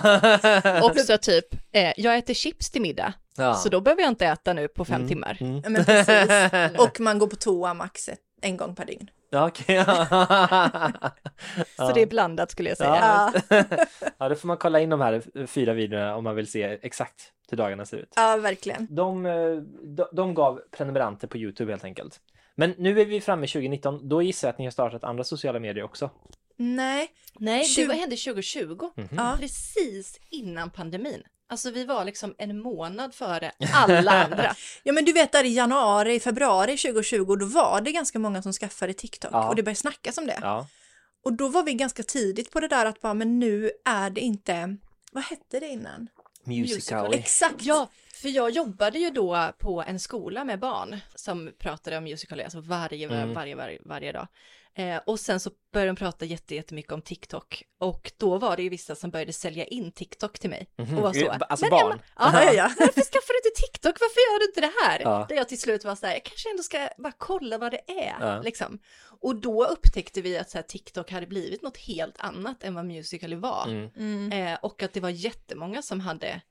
Också 0.83 1.17
typ, 1.17 1.45
eh, 1.71 1.93
jag 1.97 2.17
äter 2.17 2.33
chips 2.33 2.71
till 2.71 2.81
middag, 2.81 3.13
Ja. 3.37 3.55
så 3.55 3.69
då 3.69 3.81
behöver 3.81 4.01
jag 4.01 4.11
inte 4.11 4.25
äta 4.25 4.53
nu 4.53 4.67
på 4.67 4.85
fem 4.85 5.07
timmar. 5.07 5.37
Ja, 5.39 5.69
Men 5.69 5.85
precis. 5.85 6.79
Och 6.79 6.99
man 6.99 7.19
går 7.19 7.27
på 7.27 7.35
toa 7.35 7.73
max 7.73 8.09
ett, 8.09 8.19
en 8.43 8.57
gång 8.57 8.75
per 8.75 8.85
dygn. 8.85 9.09
Ja, 9.29 9.47
okej. 9.47 9.83
Så 11.75 11.91
det 11.93 12.01
är 12.01 12.07
blandat 12.07 12.51
skulle 12.51 12.69
jag 12.69 12.77
säga. 12.77 13.31
Ja. 13.49 13.65
ja, 14.17 14.29
då 14.29 14.35
får 14.35 14.47
man 14.47 14.57
kolla 14.57 14.79
in 14.79 14.89
de 14.89 15.01
här 15.01 15.47
fyra 15.47 15.73
videorna 15.73 16.15
om 16.15 16.23
man 16.23 16.35
vill 16.35 16.47
se 16.51 16.63
exakt 16.81 17.31
hur 17.49 17.57
dagarna 17.57 17.85
ser 17.85 17.97
ut. 17.97 18.13
Ja, 18.15 18.37
verkligen. 18.37 18.87
De, 18.89 19.25
eh, 19.25 19.33
de, 19.83 20.05
de 20.11 20.33
gav 20.33 20.61
prenumeranter 20.71 21.27
på 21.27 21.37
Youtube 21.37 21.71
helt 21.71 21.83
enkelt. 21.83 22.19
Men 22.55 22.73
nu 22.77 23.01
är 23.01 23.05
vi 23.05 23.21
framme 23.21 23.47
2019, 23.47 24.09
då 24.09 24.21
gissar 24.21 24.47
jag 24.47 24.53
att 24.53 24.59
ni 24.59 24.65
har 24.65 24.71
startat 24.71 25.03
andra 25.03 25.23
sociala 25.23 25.59
medier 25.59 25.83
också. 25.83 26.09
Nej, 26.57 27.07
Nej, 27.39 27.63
Tjugo- 27.63 27.81
det 27.81 27.87
var, 27.87 27.95
hände 27.95 28.15
2020, 28.15 28.89
Ja. 29.17 29.35
precis 29.39 30.19
innan 30.29 30.69
pandemin. 30.69 31.23
Alltså 31.53 31.71
vi 31.71 31.85
var 31.85 32.05
liksom 32.05 32.35
en 32.37 32.59
månad 32.59 33.13
före 33.15 33.51
alla 33.73 34.11
andra. 34.23 34.55
Ja 34.83 34.93
men 34.93 35.05
du 35.05 35.13
vet 35.13 35.31
där 35.31 35.43
i 35.43 35.53
januari, 35.55 36.19
februari 36.19 36.77
2020 36.77 37.35
då 37.35 37.45
var 37.45 37.81
det 37.81 37.91
ganska 37.91 38.19
många 38.19 38.41
som 38.41 38.53
skaffade 38.53 38.93
TikTok 38.93 39.31
Ja. 39.33 39.49
och 39.49 39.55
det 39.55 39.63
började 39.63 39.79
snackas 39.79 40.17
om 40.17 40.27
det. 40.27 40.39
Ja, 40.41 40.67
Och 41.25 41.33
då 41.33 41.47
var 41.47 41.63
vi 41.63 41.73
ganska 41.73 42.03
tidigt 42.03 42.51
på 42.51 42.59
det 42.59 42.67
där 42.67 42.85
att 42.85 43.01
bara 43.01 43.13
men 43.13 43.39
nu 43.39 43.71
är 43.85 44.09
det 44.09 44.21
inte, 44.21 44.77
vad 45.11 45.23
hette 45.23 45.59
det 45.59 45.67
innan? 45.67 46.07
Musical.ly. 46.45 47.17
Exakt! 47.17 47.55
Ja, 47.61 47.89
för 48.13 48.29
jag 48.29 48.49
jobbade 48.49 48.99
ju 48.99 49.09
då 49.09 49.51
på 49.57 49.83
en 49.87 49.99
skola 49.99 50.43
med 50.43 50.59
barn 50.59 50.99
som 51.15 51.51
pratade 51.59 51.97
om 51.97 52.03
Musical.ly, 52.03 52.43
alltså 52.43 52.59
varje, 52.61 53.07
Mm. 53.07 53.33
varje, 53.33 53.55
varje, 53.55 53.79
varje 53.85 54.11
dag. 54.11 54.27
Eh, 54.75 54.97
och 55.05 55.19
sen 55.19 55.39
så 55.39 55.51
började 55.73 55.89
de 55.89 55.95
prata 55.95 56.25
jätte, 56.25 56.55
jättemycket 56.55 56.91
om 56.91 57.01
TikTok. 57.01 57.63
Och 57.79 58.11
då 58.17 58.37
var 58.37 58.55
det 58.55 58.63
ju 58.63 58.69
vissa 58.69 58.95
som 58.95 59.09
började 59.11 59.33
sälja 59.33 59.65
in 59.65 59.91
TikTok 59.91 60.39
till 60.39 60.49
mig. 60.49 60.67
Och 60.77 60.87
var 60.87 61.13
så. 61.13 61.29
Alltså 61.29 61.65
"Men 61.65 61.69
barn?" 61.71 61.91
Emma, 61.91 62.01
ja, 62.17 62.43
Ja, 62.43 62.53
ja, 62.53 62.63
varför 62.79 63.01
skaffar 63.01 63.33
du 63.43 63.49
inte 63.49 63.61
TikTok? 63.61 63.95
Varför 63.99 64.19
gör 64.19 64.39
du 64.39 64.45
inte 64.45 64.61
det 64.61 64.73
här? 64.85 64.99
Ja. 64.99 65.25
Där 65.29 65.35
jag 65.35 65.49
till 65.49 65.59
slut 65.61 65.85
var 65.85 65.95
så 65.95 66.05
här, 66.05 66.13
jag 66.13 66.23
kanske 66.23 66.49
ändå 66.49 66.63
ska 66.63 66.89
bara 66.97 67.13
kolla 67.17 67.57
vad 67.57 67.71
det 67.71 67.91
är. 67.91 68.15
Ja. 68.19 68.41
Liksom. 68.41 68.79
Och 69.21 69.35
då 69.35 69.65
upptäckte 69.65 70.21
vi 70.21 70.37
att 70.37 70.49
så 70.49 70.57
här, 70.57 70.63
TikTok 70.63 71.11
hade 71.11 71.27
blivit 71.27 71.61
något 71.61 71.77
helt 71.77 72.15
annat 72.17 72.63
än 72.63 72.73
vad 72.75 72.85
Musical.ly 72.85 73.35
var. 73.35 73.65
Mm. 73.67 74.31
Eh, 74.31 74.59
och 74.61 74.83
att 74.83 74.93
det 74.93 74.99
var 74.99 75.09
jättemånga 75.09 75.81
som 75.81 75.99
hade 75.99 76.41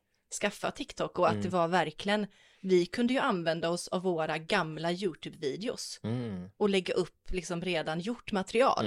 skaffat 0.41 0.77
TikTok 0.77 1.19
och 1.19 1.27
att 1.27 1.33
Mm. 1.33 1.43
det 1.43 1.49
var 1.49 1.69
verkligen, 1.69 2.27
vi 2.63 2.87
kunde 2.87 3.13
ju 3.15 3.19
använda 3.21 3.71
oss 3.71 3.89
av 3.89 4.03
våra 4.03 4.39
gamla 4.39 4.93
YouTube-videos 4.93 6.01
Mm. 6.03 6.51
och 6.57 6.69
lägga 6.69 6.95
upp 6.95 7.31
liksom 7.31 7.63
redan 7.63 8.01
gjort 8.01 8.33
material. 8.33 8.87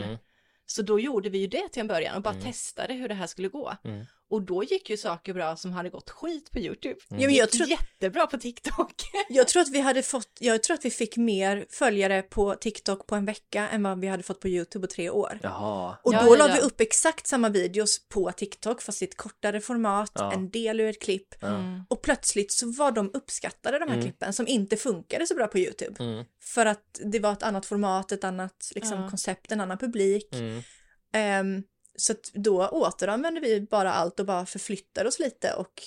Så 0.66 0.82
då 0.82 1.00
gjorde 1.00 1.30
vi 1.30 1.38
ju 1.38 1.48
det 1.48 1.70
till 1.70 1.80
en 1.82 1.88
början 1.88 2.16
och 2.16 2.22
bara 2.22 2.34
testade 2.42 2.94
hur 2.94 3.08
det 3.08 3.14
här 3.16 3.28
skulle 3.28 3.48
gå. 3.48 3.74
Mm. 3.84 4.06
Och 4.30 4.42
då 4.42 4.64
gick 4.64 4.90
ju 4.90 4.98
saker 4.98 5.34
bra 5.34 5.56
som 5.56 5.72
hade 5.72 5.90
gått 5.90 6.10
skit 6.10 6.52
på 6.52 6.60
YouTube. 6.60 6.96
Ja, 7.10 7.16
men 7.16 7.34
jag, 7.34 7.52
tror, 7.52 7.68
Jättebra 7.68 8.28
på 8.28 8.38
TikTok. 8.38 8.94
jag 9.30 9.48
tror 9.48 9.62
att 9.62 9.70
vi 9.70 9.80
hade 9.80 10.04
fått, 10.04 10.38
jag 10.40 10.64
tror 10.64 10.74
att 10.74 10.86
vi 10.86 10.90
fick 10.90 11.18
mer 11.18 11.66
följare 11.70 12.22
på 12.22 12.56
TikTok 12.56 13.08
på 13.08 13.16
en 13.16 13.26
vecka 13.26 13.70
än 13.70 13.84
vad 13.84 14.00
vi 14.00 14.08
hade 14.08 14.24
fått 14.24 14.40
på 14.40 14.48
YouTube 14.48 14.88
på 14.88 14.94
tre 14.94 15.10
år. 15.10 15.40
Jaha. 15.44 15.98
Och 16.04 16.12
då 16.12 16.20
ja, 16.20 16.36
la 16.36 16.48
ja. 16.48 16.56
vi 16.56 16.62
upp 16.62 16.82
exakt 16.82 17.28
samma 17.28 17.50
videos 17.50 18.08
på 18.10 18.32
TikTok 18.32 18.82
fast 18.82 19.02
i 19.02 19.06
ett 19.06 19.18
kortare 19.18 19.62
format, 19.62 20.12
Ja. 20.16 20.34
en 20.34 20.50
del 20.50 20.80
ur 20.80 20.90
ett 20.90 21.02
klipp. 21.02 21.44
Mm. 21.44 21.84
Och 21.90 22.02
plötsligt 22.02 22.52
så 22.52 22.72
var 22.72 22.92
de 22.92 23.12
uppskattade 23.14 23.80
de 23.80 23.90
här 23.90 24.02
klippen 24.02 24.34
som 24.34 24.48
inte 24.48 24.78
funkade 24.78 25.28
så 25.28 25.36
bra 25.36 25.48
på 25.48 25.60
YouTube. 25.60 26.04
Mm. 26.04 26.26
För 26.42 26.66
att 26.66 27.00
det 27.04 27.20
var 27.20 27.34
ett 27.34 27.44
annat 27.44 27.66
format, 27.66 28.12
ett 28.12 28.24
annat 28.24 28.72
liksom, 28.76 29.02
Ja. 29.02 29.10
koncept, 29.10 29.52
en 29.52 29.62
annan 29.62 29.78
publik. 29.78 30.34
Mm. 30.34 31.64
Så 31.98 32.12
att 32.12 32.32
då 32.34 32.68
återanvände 32.68 33.40
vi 33.42 33.62
bara 33.62 33.94
allt 33.94 34.20
och 34.20 34.26
bara 34.26 34.46
förflyttade 34.46 35.10
oss 35.10 35.20
lite 35.20 35.54
och 35.54 35.84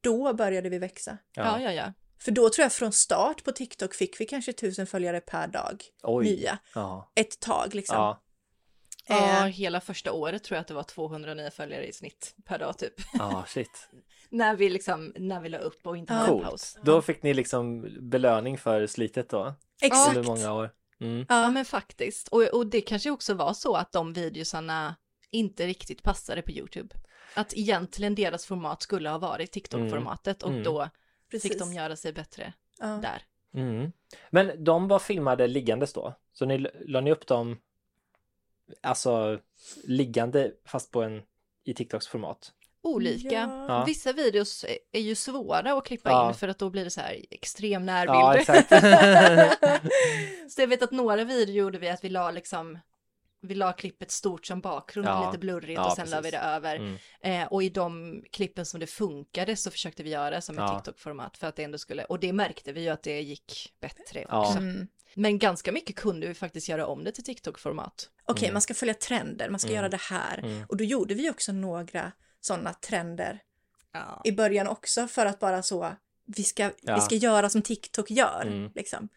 då 0.00 0.34
började 0.34 0.68
vi 0.68 0.78
växa. 0.78 1.18
Ja, 1.34 1.60
ja, 1.60 1.72
ja. 1.72 1.92
För 2.18 2.30
då 2.30 2.50
tror 2.50 2.62
jag 2.62 2.72
från 2.72 2.92
start 2.92 3.44
på 3.44 3.52
TikTok 3.52 3.94
fick 3.94 4.20
vi 4.20 4.24
kanske 4.26 4.52
tusen 4.52 4.86
följare 4.86 5.20
per 5.20 5.46
dag. 5.46 5.84
Oj. 6.02 6.24
Nya. 6.24 6.58
Ja. 6.74 7.12
Ett 7.14 7.40
tag 7.40 7.74
liksom. 7.74 7.96
Ja. 7.96 8.22
Ja, 9.06 9.46
Eh, 9.46 9.46
hela 9.46 9.80
första 9.80 10.12
året 10.12 10.44
tror 10.44 10.56
jag 10.56 10.60
att 10.60 10.68
det 10.68 10.74
var 10.74 10.82
200 10.82 11.34
nya 11.34 11.50
följare 11.50 11.86
i 11.86 11.92
snitt 11.92 12.34
per 12.44 12.58
dag 12.58 12.78
typ. 12.78 12.94
Ja, 13.12 13.44
shit. 13.48 13.88
när 14.30 14.56
vi 14.56 14.70
liksom, 14.70 15.12
när 15.16 15.40
vi 15.40 15.48
la 15.48 15.58
upp 15.58 15.86
och 15.86 15.96
inte 15.96 16.12
Ja. 16.12 16.18
hade 16.18 16.44
paus. 16.44 16.78
Då 16.82 17.02
fick 17.02 17.22
ni 17.22 17.34
liksom 17.34 17.88
belöning 18.10 18.58
för 18.58 18.86
slitet 18.86 19.28
då? 19.28 19.54
exakt. 19.82 20.16
Under 20.16 20.30
många 20.30 20.52
år. 20.52 20.70
Mm. 21.00 21.26
Ja, 21.28 21.50
men 21.50 21.64
faktiskt. 21.64 22.28
Och, 22.28 22.42
och 22.42 22.66
det 22.66 22.80
kanske 22.80 23.10
också 23.10 23.34
var 23.34 23.52
så 23.54 23.74
att 23.74 23.92
de 23.92 24.12
videosarna 24.12 24.96
inte 25.30 25.66
riktigt 25.66 26.02
passade 26.02 26.42
på 26.42 26.50
YouTube. 26.50 26.94
Att 27.34 27.54
egentligen 27.54 28.14
deras 28.14 28.46
format 28.46 28.82
skulle 28.82 29.08
ha 29.10 29.18
varit 29.18 29.52
TikTok-formatet 29.52 30.42
och 30.42 30.50
Mm. 30.50 30.62
då 30.62 30.88
Precis. 31.30 31.50
fick 31.50 31.58
de 31.60 31.72
göra 31.72 31.96
sig 31.96 32.12
bättre 32.12 32.52
Ja. 32.78 32.86
där. 32.86 33.22
Mm. 33.54 33.92
Men 34.30 34.64
de 34.64 34.88
var 34.88 34.98
filmade 34.98 35.46
liggandes 35.46 35.92
då? 35.92 36.14
Så 36.32 36.44
ni 36.46 36.66
la 36.86 37.00
ni 37.00 37.12
upp 37.12 37.26
dem 37.26 37.58
alltså 38.82 39.40
liggande 39.84 40.52
fast 40.64 40.90
på 40.90 41.02
en 41.02 41.22
i 41.64 41.74
TikToks 41.74 42.08
format? 42.08 42.52
Olika. 42.82 43.28
Ja. 43.34 43.64
Ja. 43.68 43.84
Vissa 43.84 44.12
videos 44.12 44.64
är- 44.92 45.00
ju 45.00 45.14
svåra 45.14 45.72
att 45.72 45.84
klippa 45.84 46.10
Ja. 46.10 46.28
in 46.28 46.34
för 46.34 46.48
att 46.48 46.58
då 46.58 46.70
blir 46.70 46.84
det 46.84 46.90
så 46.90 47.00
här 47.00 47.24
extrem 47.30 47.72
Ja, 47.72 47.78
närbild. 48.04 48.40
exakt. 48.40 48.68
så 50.52 50.60
jag 50.60 50.68
vet 50.68 50.82
att 50.82 50.90
några 50.90 51.24
videor 51.24 51.56
gjorde 51.56 51.78
vi 51.78 51.88
att 51.88 52.04
vi 52.04 52.08
la 52.08 52.30
liksom 52.30 52.78
vi 53.42 53.54
la 53.54 53.72
klippet 53.72 54.10
stort 54.10 54.46
som 54.46 54.60
bakgrund, 54.60 55.08
Ja. 55.08 55.26
lite 55.26 55.38
blurrigt 55.38 55.76
Ja, 55.76 55.86
och 55.90 55.96
sen 55.96 56.10
la 56.10 56.16
vi 56.16 56.22
precis. 56.22 56.40
det 56.40 56.46
över. 56.46 56.76
Mm. 56.76 56.96
Eh, 57.42 57.48
och 57.52 57.62
i 57.62 57.68
de 57.68 58.22
klippen 58.32 58.66
som 58.66 58.80
det 58.80 58.86
funkade 58.86 59.56
så 59.56 59.70
försökte 59.70 60.02
vi 60.02 60.10
göra 60.10 60.40
som 60.40 60.58
ett 60.58 60.64
Ja. 60.68 60.78
TikTok-format 60.84 61.36
för 61.36 61.46
att 61.46 61.56
det 61.56 61.64
ändå 61.64 61.78
skulle, 61.78 62.04
och 62.04 62.20
det 62.20 62.32
märkte 62.32 62.72
vi 62.72 62.80
ju 62.80 62.88
att 62.88 63.02
det 63.02 63.20
gick 63.20 63.72
bättre 63.80 64.24
Ja. 64.28 64.40
också. 64.46 64.58
Mm. 64.58 64.86
Men 65.14 65.38
ganska 65.38 65.72
mycket 65.72 65.96
kunde 65.96 66.26
vi 66.26 66.34
faktiskt 66.34 66.68
göra 66.68 66.86
om 66.86 67.04
det 67.04 67.12
till 67.12 67.24
TikTok-format. 67.24 68.10
Okej, 68.24 68.44
Mm. 68.44 68.54
man 68.54 68.62
ska 68.62 68.74
följa 68.74 68.94
trender, 68.94 69.50
man 69.50 69.60
ska 69.60 69.72
göra 69.72 69.88
det 69.88 70.00
här. 70.00 70.64
Och 70.68 70.76
då 70.76 70.84
gjorde 70.84 71.14
vi 71.14 71.30
också 71.30 71.52
några 71.52 72.12
sådana 72.40 72.72
trender 72.74 73.38
Ja. 73.92 74.20
i 74.24 74.32
början 74.32 74.68
också 74.68 75.06
för 75.08 75.26
att 75.26 75.38
bara 75.38 75.62
så, 75.62 75.92
vi 76.26 76.42
ska, 76.44 76.70
Ja. 76.82 76.94
vi 76.94 77.00
ska 77.00 77.14
göra 77.14 77.48
som 77.48 77.62
TikTok 77.62 78.10
gör. 78.10 78.42
Mm. 78.46 78.72
Liksom. 78.74 79.08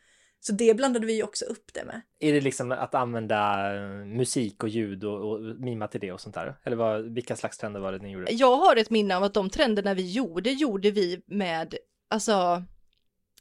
Så 0.46 0.54
det 0.54 0.74
blandade 0.78 1.06
vi 1.06 1.14
ju 1.16 1.24
också 1.24 1.46
upp 1.46 1.74
det 1.74 1.86
med. 1.86 2.02
Är 2.20 2.34
det 2.34 2.42
liksom 2.42 2.72
att 2.72 2.96
använda 2.96 3.72
eh, 3.76 3.82
musik 4.06 4.64
och 4.64 4.70
ljud 4.70 5.04
och, 5.04 5.32
och 5.32 5.42
mima 5.42 5.88
till 5.88 6.00
det 6.00 6.12
och 6.12 6.22
sånt 6.22 6.36
där? 6.36 6.56
Eller 6.64 6.76
vad, 6.78 7.14
vilka 7.14 7.36
slags 7.36 7.58
trender 7.58 7.80
var 7.80 7.92
det 7.92 7.98
ni 8.00 8.12
gjorde? 8.12 8.32
Jag 8.34 8.56
har 8.58 8.76
ett 8.76 8.90
minne 8.90 9.16
av 9.18 9.24
att 9.24 9.34
de 9.34 9.50
trenderna 9.50 9.94
vi 9.94 10.12
gjorde, 10.12 10.52
gjorde 10.52 10.92
vi 10.92 11.22
med, 11.28 11.76
alltså, 12.10 12.64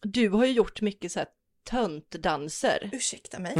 du 0.02 0.28
har 0.28 0.44
ju 0.44 0.52
gjort 0.52 0.80
mycket 0.80 1.12
så 1.12 1.18
här 1.18 1.28
töntdanser. 1.70 2.90
Ursäkta 2.92 3.38
mig. 3.38 3.52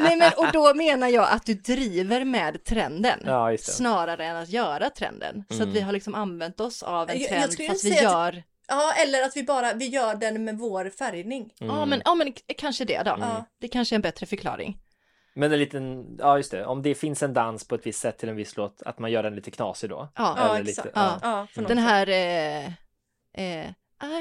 Nej 0.00 0.16
men 0.16 0.32
och 0.36 0.46
då 0.52 0.74
menar 0.74 1.08
jag 1.08 1.28
att 1.30 1.46
du 1.46 1.54
driver 1.54 2.24
med 2.24 2.64
trenden. 2.64 3.20
Ja, 3.24 3.52
just 3.52 3.66
det. 3.66 3.72
Snarare 3.72 4.24
än 4.26 4.36
att 4.36 4.48
göra 4.48 4.90
trenden. 4.90 5.44
Så 5.50 5.62
att 5.62 5.68
vi 5.68 5.80
har 5.80 5.92
liksom 5.92 6.14
använt 6.14 6.60
oss 6.60 6.82
av 6.82 7.10
en 7.10 7.14
Jag- 7.20 7.22
jag 7.22 7.28
trend 7.38 7.52
skulle 7.52 7.68
fast 7.68 7.84
vi 7.84 7.94
gör, 8.02 8.42
Ja, 8.72 8.92
eller 9.02 9.22
att 9.22 9.36
vi 9.36 9.42
bara, 9.42 9.74
vi 9.74 9.86
gör 9.88 10.14
den 10.14 10.44
med 10.44 10.58
vår 10.58 10.90
färgning. 10.90 11.52
ja 11.58 11.84
men, 11.84 12.02
ja 12.04 12.14
men 12.14 12.32
kanske 12.58 12.84
det 12.84 13.02
då. 13.02 13.16
Ja. 13.20 13.44
Det 13.60 13.68
kanske 13.68 13.94
är 13.94 13.96
en 13.96 14.02
bättre 14.02 14.26
förklaring. 14.26 14.78
Men 15.34 15.52
en 15.52 15.58
liten, 15.58 16.16
ja 16.18 16.36
just 16.36 16.50
det, 16.50 16.66
om 16.66 16.82
det 16.82 16.94
finns 16.94 17.22
en 17.22 17.34
dans 17.34 17.68
på 17.68 17.74
ett 17.74 17.86
visst 17.86 18.00
sätt 18.00 18.18
till 18.18 18.28
en 18.28 18.36
viss 18.36 18.56
låt, 18.56 18.82
att 18.82 18.98
man 18.98 19.10
gör 19.10 19.22
den 19.22 19.34
lite 19.34 19.50
knasig 19.50 19.90
då? 19.90 20.08
Ja, 20.16 20.34
Ja, 20.38 20.58
exakt. 20.58 20.66
lite, 20.86 20.90
Ja. 20.94 21.18
Ja, 21.22 21.46
för 21.52 21.60
något 21.62 21.68
Den 21.68 21.78
sätt. 21.78 21.86
här, 21.86 22.08
eh, 22.08 22.66
eh, 23.34 23.70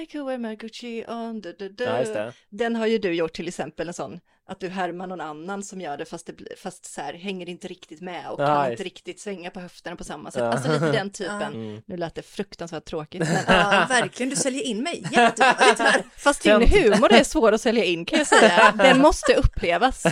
I 0.02 0.06
could 0.06 0.26
wear 0.28 0.38
my 0.38 0.56
Gucci 0.56 1.06
on, 1.08 1.42
du, 1.42 1.54
du, 1.60 1.70
du. 1.70 1.84
Ja, 1.84 2.00
just 2.00 2.14
det. 2.14 2.34
Den 2.50 2.76
har 2.76 2.88
ju 2.88 2.98
du 2.98 3.14
gjort 3.14 3.34
till 3.34 3.48
exempel 3.48 3.88
en 3.88 3.94
sån, 3.94 4.20
att 4.52 4.60
du 4.60 4.70
härmar 4.70 5.08
någon 5.08 5.22
annan 5.22 5.64
som 5.64 5.82
gör 5.82 5.98
det 5.98 6.06
fast 6.06 6.26
det 6.26 6.34
blir, 6.34 6.56
fast 6.58 6.86
så 6.86 7.02
här 7.02 7.14
hänger 7.14 7.50
inte 7.50 7.68
riktigt 7.68 8.02
med 8.02 8.30
och 8.30 8.38
kan 8.38 8.72
inte 8.72 8.84
riktigt 8.84 9.20
svänga 9.20 9.50
på 9.50 9.60
höfterna 9.60 9.96
på 9.96 10.04
samma 10.04 10.32
sätt. 10.32 10.42
Ja. 10.42 10.52
Alltså 10.52 10.72
lite 10.72 10.92
den 10.92 11.10
typen. 11.10 11.54
Mm. 11.54 11.82
Nu 11.86 11.98
lät 11.98 12.16
det 12.16 12.22
fruktansvärt 12.22 12.86
tråkigt. 12.86 13.20
Men, 13.20 13.38
Ja, 13.48 13.86
verkligen. 13.90 14.30
Du 14.30 14.36
säljer 14.36 14.64
in 14.64 14.84
mig 14.84 15.04
här. 15.12 16.20
Fast 16.20 16.44
din 16.44 16.68
humor 16.68 17.14
är 17.14 17.24
svår 17.24 17.52
att 17.52 17.62
sälja 17.62 17.84
in 17.84 18.06
kan 18.06 18.18
jag 18.18 18.28
säga. 18.28 18.72
Den 18.78 19.02
måste 19.02 19.34
upplevas. 19.34 20.04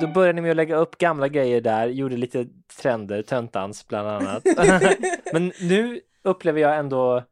Då 0.00 0.06
började 0.06 0.32
ni 0.32 0.40
med 0.40 0.50
att 0.50 0.56
lägga 0.56 0.76
upp 0.76 0.98
gamla 0.98 1.28
grejer 1.28 1.60
där, 1.60 1.86
gjorde 1.86 2.16
lite 2.16 2.46
trender, 2.80 3.22
töntdans 3.22 3.88
bland 3.88 4.08
annat. 4.08 4.42
men 5.32 5.52
nu 5.60 6.00
upplever 6.22 6.60
jag 6.60 6.78
ändå, 6.78 7.24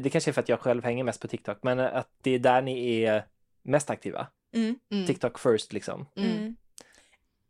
det 0.00 0.10
kanske 0.10 0.30
är 0.30 0.32
för 0.32 0.40
att 0.40 0.48
jag 0.48 0.60
själv 0.60 0.84
hänger 0.84 1.04
mest 1.04 1.20
på 1.20 1.28
TikTok, 1.28 1.58
men 1.62 1.80
att 1.80 2.08
det 2.22 2.30
är 2.30 2.38
där 2.38 2.62
ni 2.62 3.02
är 3.02 3.26
mest 3.62 3.90
aktiva. 3.90 4.26
Mm. 4.54 4.78
Mm. 4.92 5.06
TikTok 5.06 5.38
first 5.38 5.72
liksom. 5.72 6.06
Mm. 6.16 6.56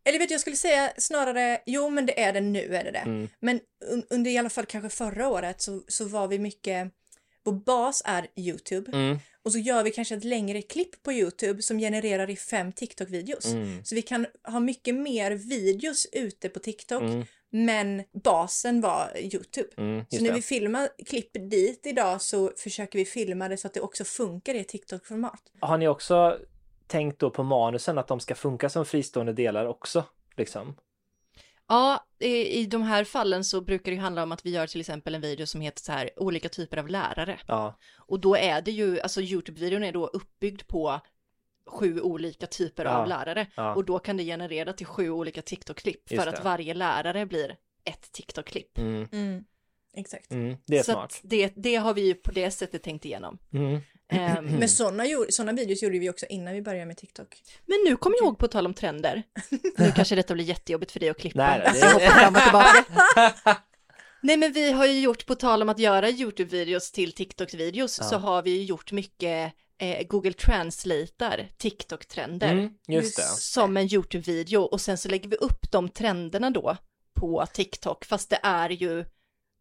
Eller 0.05 0.19
vet 0.19 0.29
du, 0.29 0.35
jag 0.35 0.41
skulle 0.41 0.57
säga 0.57 0.93
snarare, 0.99 1.61
jo 1.67 1.91
men 1.91 2.07
det 2.07 2.21
är 2.21 2.33
det 2.33 2.41
nu 2.41 2.77
är 2.77 2.85
det 2.85 2.91
det. 2.91 2.99
Mm. 2.99 3.29
Men 3.41 3.61
un, 3.91 4.05
under 4.11 4.31
i 4.31 4.39
alla 4.39 4.51
fall 4.51 4.67
kanske 4.67 4.89
förra 4.89 5.29
året 5.29 5.61
så, 5.61 5.83
så 5.89 6.05
var 6.05 6.29
vi 6.29 6.39
mycket, 6.39 6.93
vår 7.45 7.53
bas 7.53 8.03
är 8.05 8.27
YouTube. 8.37 8.93
Mm. 8.93 9.19
Och 9.43 9.53
så 9.53 9.59
gör 9.59 9.83
vi 9.83 9.91
kanske 9.91 10.15
ett 10.15 10.25
längre 10.25 10.63
klipp 10.63 11.03
på 11.03 11.13
YouTube 11.13 11.63
som 11.63 11.79
genererar 11.79 12.31
i 12.31 12.37
fem 12.37 12.73
TikTok-videos. 12.73 13.53
Mm. 13.53 13.85
Så 13.85 13.95
vi 13.95 14.03
kan 14.03 14.27
ha 14.45 14.61
mycket 14.61 14.95
mer 14.95 15.31
videos 15.31 16.07
ute 16.13 16.49
på 16.49 16.59
TikTok. 16.59 17.03
Men 17.55 18.03
basen 18.13 18.81
var 18.81 19.19
YouTube. 19.19 19.69
Mm, 19.77 20.05
Så 20.09 20.23
när 20.23 20.29
det. 20.31 20.35
vi 20.35 20.43
filmar 20.43 20.89
klipp 21.07 21.31
dit 21.51 21.87
idag 21.87 22.23
så 22.23 22.53
försöker 22.57 22.99
vi 22.99 23.05
filma 23.05 23.49
det 23.49 23.57
så 23.57 23.67
att 23.67 23.75
det 23.75 23.81
också 23.81 24.05
funkar 24.05 24.55
i 24.55 24.65
TikTok-format. 24.65 25.41
Har 25.61 25.79
ni 25.79 25.89
också 25.89 26.39
tänkt 26.87 27.19
då 27.19 27.31
på 27.31 27.43
manusen 27.43 27.99
att 27.99 28.09
de 28.09 28.21
ska 28.21 28.35
funka 28.35 28.69
som 28.69 28.85
fristående 28.85 29.33
delar 29.33 29.67
också? 29.67 30.05
Liksom? 30.37 30.77
Ja, 31.69 32.07
i, 32.19 32.61
i 32.61 32.67
de 32.67 32.83
här 32.83 33.05
fallen 33.05 33.45
så 33.45 33.61
brukar 33.61 33.93
det 33.93 33.99
handla 33.99 34.23
om 34.23 34.33
att 34.33 34.47
vi 34.47 34.51
gör 34.51 34.67
till 34.67 34.81
exempel 34.81 35.15
en 35.15 35.21
video 35.21 35.47
som 35.47 35.61
heter 35.61 35.83
så 35.83 35.93
här 35.93 36.11
olika 36.17 36.49
typer 36.49 36.77
av 36.77 36.89
lärare. 36.89 37.41
Ja. 37.47 37.79
Och 37.99 38.21
då 38.21 38.37
är 38.37 38.63
det 38.63 38.71
ju, 38.71 39.01
alltså 39.01 39.21
Youtube-videon 39.21 39.85
är 39.85 39.93
då 39.93 40.07
uppbyggd 40.07 40.63
på 40.67 41.01
sju 41.67 42.01
olika 42.01 42.47
typer 42.47 42.85
Ja, 42.85 42.91
av 42.91 43.09
lärare. 43.09 43.47
ja. 43.55 43.75
Och 43.75 43.85
då 43.85 43.99
kan 43.99 44.17
det 44.17 44.25
generera 44.25 44.73
till 44.73 44.87
sju 44.87 45.11
olika 45.11 45.41
TikTok-klipp 45.43 46.09
för 46.09 46.27
att 46.27 46.45
varje 46.45 46.75
lärare 46.75 47.27
blir 47.27 47.57
ett 47.85 48.13
TikTok-klipp. 48.13 48.79
Mm, 48.79 49.45
Exakt. 49.97 50.31
mm, 50.33 50.57
det 50.67 50.79
är 50.79 50.83
Så 50.83 50.93
smart. 50.93 51.21
det, 51.23 51.53
det 51.57 51.75
har 51.77 51.95
vi 51.95 52.07
ju 52.07 52.15
på 52.15 52.31
det 52.31 52.51
sättet 52.51 52.83
tänkt 52.83 53.05
igenom. 53.05 53.39
Mm. 53.53 53.81
Ehm, 54.09 54.45
Men 54.45 54.69
sådana 54.69 55.05
såna 55.29 55.53
videos 55.53 55.83
gjorde 55.83 55.99
vi 55.99 56.11
också 56.11 56.27
innan 56.27 56.55
vi 56.55 56.63
började 56.63 56.87
med 56.87 56.97
TikTok. 56.97 57.43
Men 57.67 57.79
nu 57.85 57.97
kommer 57.97 58.17
jag 58.17 58.25
ihåg 58.25 58.39
på 58.39 58.49
tal 58.49 58.67
om 58.67 58.75
trender. 58.75 59.23
Nu 59.79 59.93
kanske 59.97 60.15
detta 60.15 60.35
blir 60.35 60.45
jättejobbigt 60.45 60.93
för 60.93 61.01
dig 61.01 61.09
att 61.09 61.19
klippa. 61.19 61.39
Nej, 61.39 61.61
det- 61.65 61.75
Så 61.81 61.87
jag 61.87 61.93
hoppar 61.93 62.07
fram 62.21 62.35
och 62.35 62.41
tillbaka. 62.43 62.85
Nej 64.23 64.37
men 64.37 64.53
vi 64.53 64.73
har 64.73 64.87
ju 64.87 65.01
gjort, 65.01 65.27
på 65.27 65.35
tal 65.35 65.63
om 65.63 65.69
att 65.69 65.79
göra 65.79 66.09
YouTube-videos 66.11 66.93
till 66.95 67.13
TikTok-videos, 67.13 68.03
så 68.09 68.17
har 68.17 68.43
vi 68.43 68.51
ju 68.51 68.63
gjort 68.65 68.93
mycket 68.93 69.53
eh, 69.83 70.07
Google 70.07 70.33
Translatar 70.33 71.49
TikTok-trender 71.59 72.53
Mm, 72.53 72.71
just 72.89 73.17
det. 73.17 73.23
som 73.23 73.77
en 73.77 73.87
YouTube-video 73.87 74.59
och 74.63 74.81
sen 74.81 74.99
så 74.99 75.09
lägger 75.09 75.29
vi 75.29 75.37
upp 75.37 75.71
de 75.73 75.89
trenderna 75.89 76.51
då 76.51 76.77
på 77.15 77.47
TikTok, 77.53 78.05
fast 78.05 78.31
det 78.31 78.39
är 78.43 78.71
ju 78.71 79.05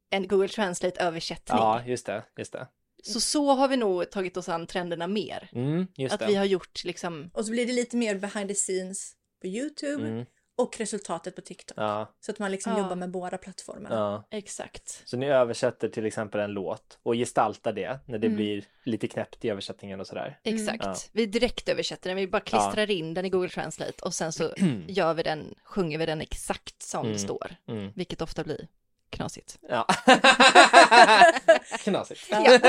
en 0.09 0.27
Google 0.27 0.47
Translate-översättning. 0.47 1.57
Ja, 1.57 1.83
just 1.85 2.05
det. 2.05 2.23
Just 2.37 2.53
det. 2.53 2.67
Så 3.03 3.19
så 3.21 3.51
har 3.53 3.67
vi 3.67 3.77
nog 3.77 4.11
tagit 4.11 4.37
oss 4.37 4.49
an 4.49 4.67
trenderna 4.67 5.07
mer. 5.07 5.49
Mm, 5.53 5.87
just 5.97 6.13
Att 6.13 6.19
det. 6.19 6.27
vi 6.27 6.35
har 6.35 6.45
gjort 6.45 6.83
liksom, 6.83 7.31
Och 7.33 7.45
så 7.45 7.51
blir 7.51 7.65
det 7.65 7.73
lite 7.73 7.97
mer 7.97 8.15
behind 8.15 8.49
the 8.49 8.55
scenes 8.55 9.13
på 9.41 9.47
YouTube 9.47 10.07
Mm, 10.07 10.25
och 10.61 10.77
resultatet 10.77 11.35
på 11.35 11.41
TikTok. 11.41 11.77
ja, 11.77 12.13
Så 12.19 12.31
att 12.31 12.39
man 12.39 12.51
liksom 12.51 12.71
Ja. 12.73 12.79
jobbar 12.79 12.95
med 12.95 13.11
båda 13.11 13.37
plattformarna. 13.37 13.95
ja. 13.95 14.37
exakt. 14.37 15.01
Så 15.05 15.17
ni 15.17 15.27
översätter 15.29 15.89
till 15.89 16.05
exempel 16.05 16.41
en 16.41 16.51
låt 16.51 16.99
och 17.03 17.13
gestaltar 17.13 17.73
det 17.73 17.99
när 18.05 18.17
det 18.19 18.27
Mm. 18.27 18.35
blir 18.37 18.63
lite 18.83 19.07
knäppt 19.07 19.45
i 19.45 19.49
översättningen 19.49 19.99
och 19.99 20.07
sådär. 20.07 20.39
Exakt. 20.43 20.83
Ja. 20.85 20.95
Vi 21.11 21.25
direkt 21.25 21.69
översätter 21.69 22.09
den, 22.09 22.17
vi 22.17 22.27
bara 22.27 22.41
klistrar 22.41 22.91
in 22.91 23.13
den 23.13 23.25
i 23.25 23.29
Google 23.29 23.49
Translate 23.49 23.93
och 24.05 24.13
sen 24.13 24.31
så 24.33 24.53
gör 24.87 25.13
vi 25.13 25.23
den, 25.23 25.55
sjunger 25.63 25.97
vi 25.97 26.05
den 26.05 26.21
exakt 26.21 26.81
som 26.81 26.99
Mm. 27.01 27.13
det 27.13 27.19
står. 27.19 27.55
Mm. 27.67 27.91
Vilket 27.95 28.21
ofta 28.21 28.43
blir 28.43 28.67
knasigt. 29.09 29.59
Ja. 29.69 29.87
Knasigt. 31.79 32.27
Ja, 32.29 32.59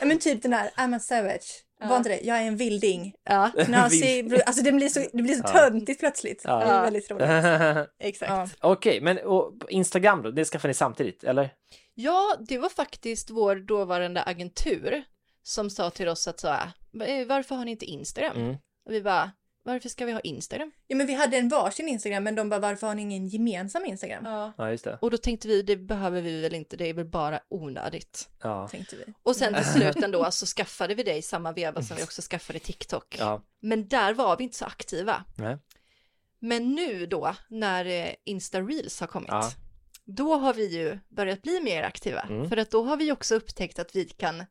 men 0.00 0.18
typ 0.18 0.42
den 0.42 0.50
där 0.50 0.70
I'm 0.76 0.96
a 0.96 0.98
savage. 1.00 1.64
Var 1.80 1.96
inte 1.96 2.08
det? 2.08 2.20
Jag 2.20 2.38
är 2.38 2.42
en 2.42 2.56
vilding. 2.56 3.14
Ja, 3.24 3.50
Knasig. 3.64 4.34
Alltså 4.46 4.62
det 4.62 4.72
blir 4.72 4.88
så, 4.88 5.00
det 5.12 5.22
blir 5.22 5.34
så 5.34 5.42
Ja. 5.46 5.52
töntigt 5.52 6.00
plötsligt. 6.00 6.42
Ja. 6.44 6.58
Det 6.58 6.64
är 6.64 6.82
väldigt 6.82 7.10
roligt. 7.10 7.88
exakt. 7.98 8.30
Ja. 8.30 8.48
Okej, 8.60 9.00
men 9.00 9.18
och 9.18 9.52
Instagram 9.68 10.22
då? 10.22 10.30
Det 10.30 10.44
skaffar 10.44 10.68
ni 10.68 10.74
samtidigt, 10.74 11.24
eller? 11.24 11.50
Ja, 11.94 12.36
det 12.48 12.58
var 12.58 12.68
faktiskt 12.68 13.30
vår 13.30 13.56
dåvarande 13.56 14.22
agentur 14.22 15.02
som 15.42 15.70
sa 15.70 15.90
till 15.90 16.08
oss 16.08 16.28
att 16.28 16.40
så 16.40 16.48
här, 16.48 16.70
"Eh, 17.06 17.26
varför 17.26 17.54
har 17.54 17.64
ni 17.64 17.70
inte 17.70 17.86
Instagram? 17.86 18.36
Mm. 18.36 18.56
Och 18.86 18.92
vi 18.92 19.02
bara, 19.02 19.30
varför 19.68 19.88
ska 19.88 20.06
vi 20.06 20.12
ha 20.12 20.20
Instagram? 20.20 20.72
Ja 20.86 20.96
men 20.96 21.06
vi 21.06 21.14
hade 21.14 21.36
en 21.36 21.48
varsin 21.48 21.88
Instagram 21.88 22.24
men 22.24 22.34
de 22.34 22.48
bara 22.48 22.60
varför 22.60 22.86
har 22.86 22.94
ni 22.94 23.02
ingen 23.02 23.28
gemensam 23.28 23.84
Instagram? 23.84 24.24
Ja. 24.24 24.52
Ja, 24.58 24.70
just 24.70 24.84
det. 24.84 24.98
Och 25.00 25.10
då 25.10 25.16
tänkte 25.16 25.48
vi, 25.48 25.62
det 25.62 25.76
behöver 25.76 26.22
vi 26.22 26.40
väl 26.40 26.54
inte, 26.54 26.76
det 26.76 26.88
är 26.88 26.94
väl 26.94 27.04
bara 27.04 27.40
onödigt. 27.48 28.28
Ja. 28.42 28.68
Tänkte 28.68 28.96
vi. 28.96 29.04
Och 29.22 29.36
sen 29.36 29.54
till 29.54 29.64
slut 29.64 29.96
ändå 30.04 30.30
så 30.30 30.46
skaffade 30.46 30.94
vi 30.94 31.02
det 31.02 31.16
i 31.16 31.22
samma 31.22 31.52
veva 31.52 31.82
som 31.82 31.96
vi 31.96 32.02
också 32.04 32.22
skaffade 32.22 32.58
TikTok. 32.58 33.16
Ja. 33.18 33.42
Men 33.60 33.88
där 33.88 34.14
var 34.14 34.36
vi 34.36 34.44
inte 34.44 34.56
så 34.56 34.64
aktiva. 34.64 35.24
Nej. 35.36 35.58
Men 36.38 36.74
nu 36.74 37.06
då, 37.06 37.34
när 37.48 37.84
eh, 37.84 38.14
Insta 38.24 38.60
Reels 38.60 39.00
har 39.00 39.06
kommit, 39.06 39.28
Ja. 39.30 39.50
då 40.04 40.34
har 40.34 40.54
vi 40.54 40.66
ju 40.66 40.98
börjat 41.08 41.42
bli 41.42 41.60
mer 41.60 41.82
aktiva. 41.82 42.20
Mm. 42.20 42.48
För 42.48 42.56
att 42.56 42.70
då 42.70 42.82
har 42.84 42.96
vi 42.96 43.12
också 43.12 43.34
upptäckt 43.34 43.78
att 43.78 43.96
vi 43.96 44.04
kan 44.04 44.44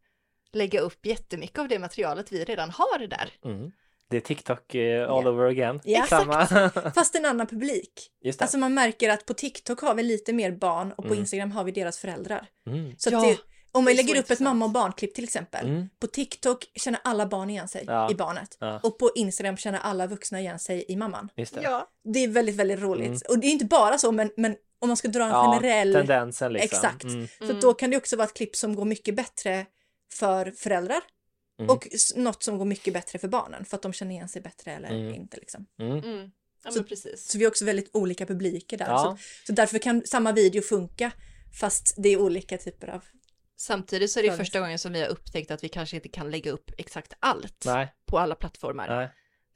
lägga 0.53 0.79
upp 0.79 1.05
jättemycket 1.05 1.59
av 1.59 1.67
det 1.67 1.79
materialet 1.79 2.31
vi 2.31 2.43
redan 2.43 2.69
har 2.69 3.07
där. 3.07 3.29
Mm. 3.45 3.71
Det 4.09 4.17
är 4.17 4.21
TikTok 4.21 4.75
eh, 4.75 5.11
all 5.11 5.27
over 5.27 5.45
again. 5.45 5.79
Ja, 5.83 6.05
Samma. 6.09 6.45
Fast 6.95 7.15
en 7.15 7.25
annan 7.25 7.47
publik. 7.47 8.09
Just 8.23 8.39
det. 8.39 8.43
Alltså 8.45 8.57
man 8.57 8.73
märker 8.73 9.09
att 9.09 9.25
på 9.25 9.33
TikTok 9.33 9.81
har 9.81 9.95
vi 9.95 10.03
lite 10.03 10.33
mer 10.33 10.51
barn 10.51 10.91
och 10.91 10.97
på 11.03 11.03
Mm. 11.07 11.19
Instagram 11.19 11.51
har 11.51 11.63
vi 11.63 11.71
deras 11.71 11.97
föräldrar. 11.99 12.47
Mm. 12.69 12.93
Så 12.97 13.09
Ja, 13.09 13.21
det, 13.21 13.37
om 13.71 13.87
är 13.87 13.95
lägger 13.95 14.19
upp 14.19 14.31
ett 14.31 14.39
mamma 14.39 14.65
och 14.65 14.71
barnklipp 14.71 15.13
till 15.15 15.23
exempel. 15.23 15.65
Mm. 15.67 15.89
På 15.99 16.07
TikTok 16.07 16.65
känner 16.75 16.99
alla 17.03 17.25
barn 17.25 17.49
igen 17.49 17.67
sig 17.67 17.83
Ja. 17.87 18.11
i 18.11 18.15
barnet. 18.15 18.57
Ja. 18.59 18.79
Och 18.83 18.99
på 18.99 19.11
Instagram 19.15 19.57
känner 19.57 19.79
alla 19.79 20.07
vuxna 20.07 20.39
igen 20.39 20.59
sig 20.59 20.85
i 20.87 20.95
mamman. 20.95 21.29
Just 21.35 21.55
det. 21.55 21.61
Ja, 21.63 21.87
Det 22.13 22.19
är 22.23 22.27
väldigt, 22.27 22.55
väldigt 22.55 22.79
roligt. 22.79 23.07
Mm. 23.07 23.19
Och 23.29 23.39
det 23.39 23.47
är 23.47 23.51
inte 23.51 23.65
bara 23.65 23.97
så, 23.97 24.11
men, 24.11 24.31
men 24.37 24.55
om 24.79 24.87
man 24.87 24.97
ska 24.97 25.07
dra 25.07 25.23
en 25.23 25.29
Ja, 25.29 25.59
generell... 25.61 25.93
tendensen 25.93 26.53
liksom. 26.53 26.65
Exakt. 26.77 27.03
Mm. 27.03 27.27
Så 27.39 27.53
då 27.53 27.73
kan 27.73 27.89
det 27.89 27.97
också 27.97 28.15
vara 28.15 28.27
ett 28.27 28.33
klipp 28.33 28.55
som 28.55 28.75
går 28.75 28.85
mycket 28.85 29.15
bättre 29.15 29.65
för 30.13 30.51
föräldrar. 30.51 31.01
Mm. 31.59 31.69
Och 31.69 31.87
något 32.15 32.43
som 32.43 32.57
går 32.57 32.65
mycket 32.65 32.93
bättre 32.93 33.19
för 33.19 33.27
barnen 33.27 33.65
för 33.65 33.75
att 33.77 33.81
de 33.81 33.93
känner 33.93 34.11
igen 34.11 34.29
sig 34.29 34.41
bättre 34.41 34.71
eller 34.71 34.89
Mm. 34.89 35.13
inte. 35.13 35.37
Liksom. 35.37 35.65
Mm. 35.79 35.97
mm. 35.97 36.31
ja 36.63 36.71
Så- 36.71 36.79
men 36.79 36.87
precis. 36.87 37.27
Så 37.31 37.37
vi 37.37 37.43
har 37.43 37.51
också 37.51 37.65
väldigt 37.65 37.89
olika 37.93 38.25
publiker 38.25 38.77
där. 38.77 38.85
Ja. 38.85 39.17
Så, 39.19 39.45
så 39.47 39.53
därför 39.53 39.79
kan 39.79 40.01
samma 40.05 40.31
video 40.31 40.61
funka 40.61 41.11
fast 41.59 41.95
det 41.97 42.09
är 42.09 42.17
olika 42.21 42.57
typer 42.57 42.87
av... 42.87 43.05
Samtidigt 43.55 44.11
så 44.11 44.19
är 44.19 44.23
det 44.23 44.27
Ja, 44.29 44.37
första 44.37 44.59
gången 44.59 44.79
som 44.79 44.93
vi 44.93 45.01
har 45.01 45.07
upptäckt 45.07 45.51
att 45.51 45.63
vi 45.63 45.69
kanske 45.69 45.95
inte 45.95 46.09
kan 46.09 46.31
lägga 46.31 46.51
upp 46.51 46.71
exakt 46.77 47.13
allt 47.19 47.63
Nej. 47.65 47.93
på 48.05 48.19
alla 48.19 48.35
plattformar. 48.35 48.87
Nej. 48.87 49.09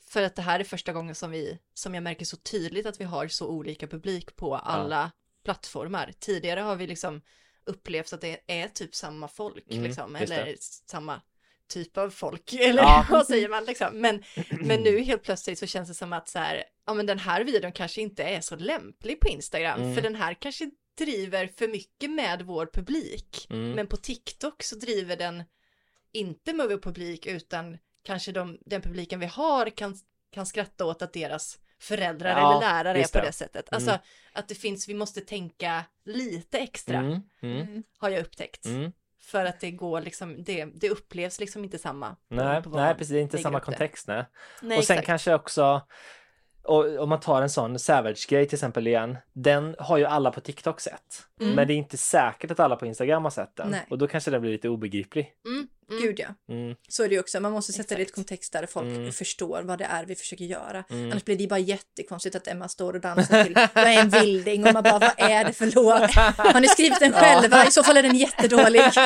För 0.07 0.23
att 0.23 0.35
det 0.35 0.41
här 0.41 0.59
är 0.59 0.63
första 0.63 0.93
gången 0.93 1.15
som 1.15 1.31
vi, 1.31 1.59
som 1.73 1.93
jag 1.93 2.03
märker 2.03 2.25
så 2.25 2.37
tydligt 2.37 2.85
att 2.85 2.99
vi 2.99 3.03
har 3.03 3.27
så 3.27 3.47
olika 3.47 3.87
publik 3.87 4.35
på 4.35 4.55
alla 4.55 5.11
plattformar. 5.43 6.13
Tidigare 6.19 6.59
har 6.59 6.75
vi 6.75 6.87
liksom 6.87 7.21
upplevt 7.65 8.13
att 8.13 8.21
det 8.21 8.39
är 8.47 8.67
typ 8.67 8.95
samma 8.95 9.27
folk 9.27 9.71
Mm, 9.71 9.83
liksom, 9.83 10.15
eller 10.15 10.55
samma 10.59 11.21
typ 11.71 11.97
av 11.97 12.09
folk, 12.09 12.53
eller 12.59 12.81
Ja. 12.83 13.05
vad 13.09 13.27
säger 13.27 13.49
man 13.49 13.65
liksom. 13.65 13.97
Men, 14.01 14.23
men 14.49 14.81
nu 14.83 14.99
helt 15.03 15.23
plötsligt 15.23 15.59
så 15.59 15.65
känns 15.67 15.89
det 15.89 15.95
som 15.95 16.13
att 16.13 16.29
så 16.29 16.39
här, 16.39 16.63
ja 16.87 16.93
men 16.93 17.05
den 17.05 17.19
här 17.19 17.43
videon 17.43 17.71
kanske 17.71 18.01
inte 18.01 18.23
är 18.23 18.41
så 18.41 18.55
lämplig 18.55 19.19
på 19.19 19.27
Instagram, 19.27 19.81
Mm. 19.81 19.95
för 19.95 20.01
den 20.01 20.15
här 20.15 20.33
kanske 20.33 20.71
driver 20.97 21.47
för 21.57 21.67
mycket 21.67 22.09
med 22.11 22.41
vår 22.41 22.69
publik. 22.73 23.47
Mm. 23.49 23.71
Men 23.71 23.87
på 23.87 23.97
TikTok 23.97 24.63
så 24.63 24.75
driver 24.75 25.15
den 25.17 25.43
inte 26.13 26.53
med 26.53 26.69
vår 26.69 26.77
publik 26.77 27.25
utan 27.25 27.77
kanske 28.03 28.31
de, 28.31 28.57
den 28.65 28.81
publiken 28.81 29.19
vi 29.19 29.25
har 29.25 29.69
kan, 29.69 29.95
kan 30.33 30.45
skratta 30.45 30.85
åt 30.85 31.01
att 31.01 31.13
deras 31.13 31.59
föräldrar 31.79 32.29
Ja, 32.39 32.51
eller 32.51 32.67
lärare 32.67 32.99
är 32.99 33.07
på 33.07 33.17
det. 33.19 33.25
det 33.25 33.31
sättet. 33.31 33.73
Alltså 33.73 33.99
att 34.33 34.47
det 34.47 34.55
finns, 34.55 34.89
vi 34.89 34.93
måste 34.93 35.21
tänka 35.21 35.83
lite 36.05 36.57
extra 36.59 36.97
Mm. 36.99 37.21
Mm. 37.41 37.83
har 37.97 38.09
jag 38.09 38.21
upptäckt. 38.21 38.65
För 39.31 39.45
att 39.45 39.59
det 39.59 39.71
går 39.71 40.01
liksom, 40.01 40.43
det, 40.43 40.65
det 40.65 40.89
upplevs 40.89 41.39
liksom 41.39 41.63
inte 41.63 41.77
samma. 41.77 42.15
Nej, 42.29 42.61
nej, 42.65 42.95
precis. 42.95 43.09
Det 43.11 43.19
är 43.19 43.21
inte 43.21 43.37
samma 43.37 43.59
kontext. 43.59 44.07
Nej. 44.07 44.25
Nej, 44.61 44.77
och 44.77 44.83
sen 44.83 44.93
exakt. 44.93 45.05
kanske 45.05 45.33
också, 45.33 45.81
och, 46.63 46.97
om 46.97 47.09
man 47.09 47.19
tar 47.19 47.41
en 47.41 47.49
sån 47.49 47.79
Savage-grej 47.79 48.47
till 48.47 48.55
exempel 48.55 48.87
igen, 48.87 49.17
den 49.33 49.75
har 49.79 49.97
ju 49.97 50.05
alla 50.05 50.31
på 50.31 50.41
TikTok 50.41 50.79
sett. 50.79 51.27
Mm. 51.41 51.55
Men 51.55 51.67
det 51.67 51.73
är 51.73 51.75
inte 51.75 51.97
säkert 51.97 52.51
att 52.51 52.59
alla 52.59 52.75
på 52.75 52.85
Instagram 52.85 53.23
har 53.23 53.31
sett 53.31 53.55
den. 53.55 53.69
Nej. 53.69 53.85
Och 53.89 53.97
då 53.97 54.07
kanske 54.07 54.31
den 54.31 54.41
blir 54.41 54.51
lite 54.51 54.69
obegriplig. 54.69 55.33
Mm, 55.45 55.67
mm. 55.91 56.03
Gud 56.03 56.19
ja. 56.19 56.27
Mm. 56.53 56.75
Så 56.89 57.03
är 57.03 57.09
det 57.09 57.13
ju 57.15 57.19
också. 57.19 57.39
Man 57.39 57.51
måste 57.51 57.73
sätta 57.73 57.95
det 57.95 57.99
i 57.99 58.03
ett 58.03 58.07
Exakt. 58.09 58.15
kontext 58.15 58.53
där 58.53 58.65
folk 58.65 58.85
Mm. 58.87 59.11
förstår 59.11 59.61
vad 59.63 59.79
det 59.79 59.85
är 59.85 60.05
vi 60.05 60.15
försöker 60.15 60.45
göra. 60.45 60.83
Mm. 60.89 61.11
Annars 61.11 61.25
blir 61.25 61.35
det 61.35 61.43
ju 61.43 61.49
bara 61.49 61.59
jättekonstigt 61.59 62.35
att 62.35 62.47
Emma 62.47 62.67
står 62.67 62.93
och 62.93 63.01
dansar 63.01 63.43
till 63.43 63.53
Jag 63.73 63.93
är 63.93 64.01
en 64.01 64.09
vilding 64.21 64.65
och 64.67 64.73
man 64.73 64.83
bara 64.83 64.99
vad 64.99 65.13
är 65.17 65.45
det 65.45 65.53
för 65.53 65.65
låt? 65.75 66.11
Har 66.53 66.61
ni 66.61 66.67
skrivit 66.67 66.99
den 66.99 67.13
själva? 67.13 67.65
I 67.67 67.71
så 67.71 67.83
fall 67.83 67.97
är 67.97 68.03
den 68.03 68.15
jättedålig. 68.15 68.81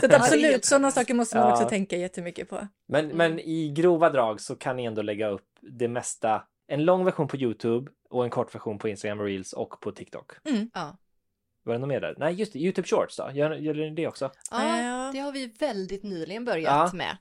Så 0.00 0.06
att 0.06 0.14
absolut, 0.14 0.64
sådana 0.64 0.90
saker 0.90 1.14
måste 1.14 1.36
man 1.36 1.46
Ja. 1.46 1.52
också 1.52 1.68
tänka 1.68 1.96
jättemycket 1.96 2.48
på. 2.48 2.68
Men, 2.88 3.04
Mm. 3.04 3.16
men 3.16 3.38
i 3.40 3.70
grova 3.76 4.10
drag 4.10 4.40
så 4.40 4.56
kan 4.56 4.76
ni 4.76 4.84
ändå 4.84 5.02
lägga 5.02 5.28
upp 5.28 5.46
det 5.78 5.88
mesta. 5.88 6.42
En 6.68 6.84
lång 6.84 7.04
version 7.04 7.28
på 7.28 7.36
YouTube 7.36 7.90
och 8.10 8.24
en 8.24 8.30
kort 8.30 8.54
version 8.54 8.78
på 8.78 8.88
Instagram 8.88 9.20
Reels 9.20 9.52
och 9.52 9.80
på 9.80 9.92
TikTok. 9.92 10.32
Ja. 10.74 10.96
Var 11.64 11.72
det 11.72 11.78
något 11.78 11.88
mer 11.88 12.00
där? 12.00 12.14
Nej, 12.18 12.34
just 12.34 12.52
det. 12.52 12.58
YouTube 12.58 12.88
Shorts 12.88 13.16
då? 13.16 13.30
Gör, 13.34 13.50
gör 13.54 13.74
ni 13.74 13.90
det 13.94 14.06
också? 14.06 14.30
ja, 14.50 14.82
Ja. 14.82 15.10
det 15.12 15.18
har 15.18 15.32
vi 15.32 15.46
väldigt 15.58 16.02
nyligen 16.02 16.44
börjat 16.44 16.90
Ja. 16.92 16.96
med. 16.96 17.16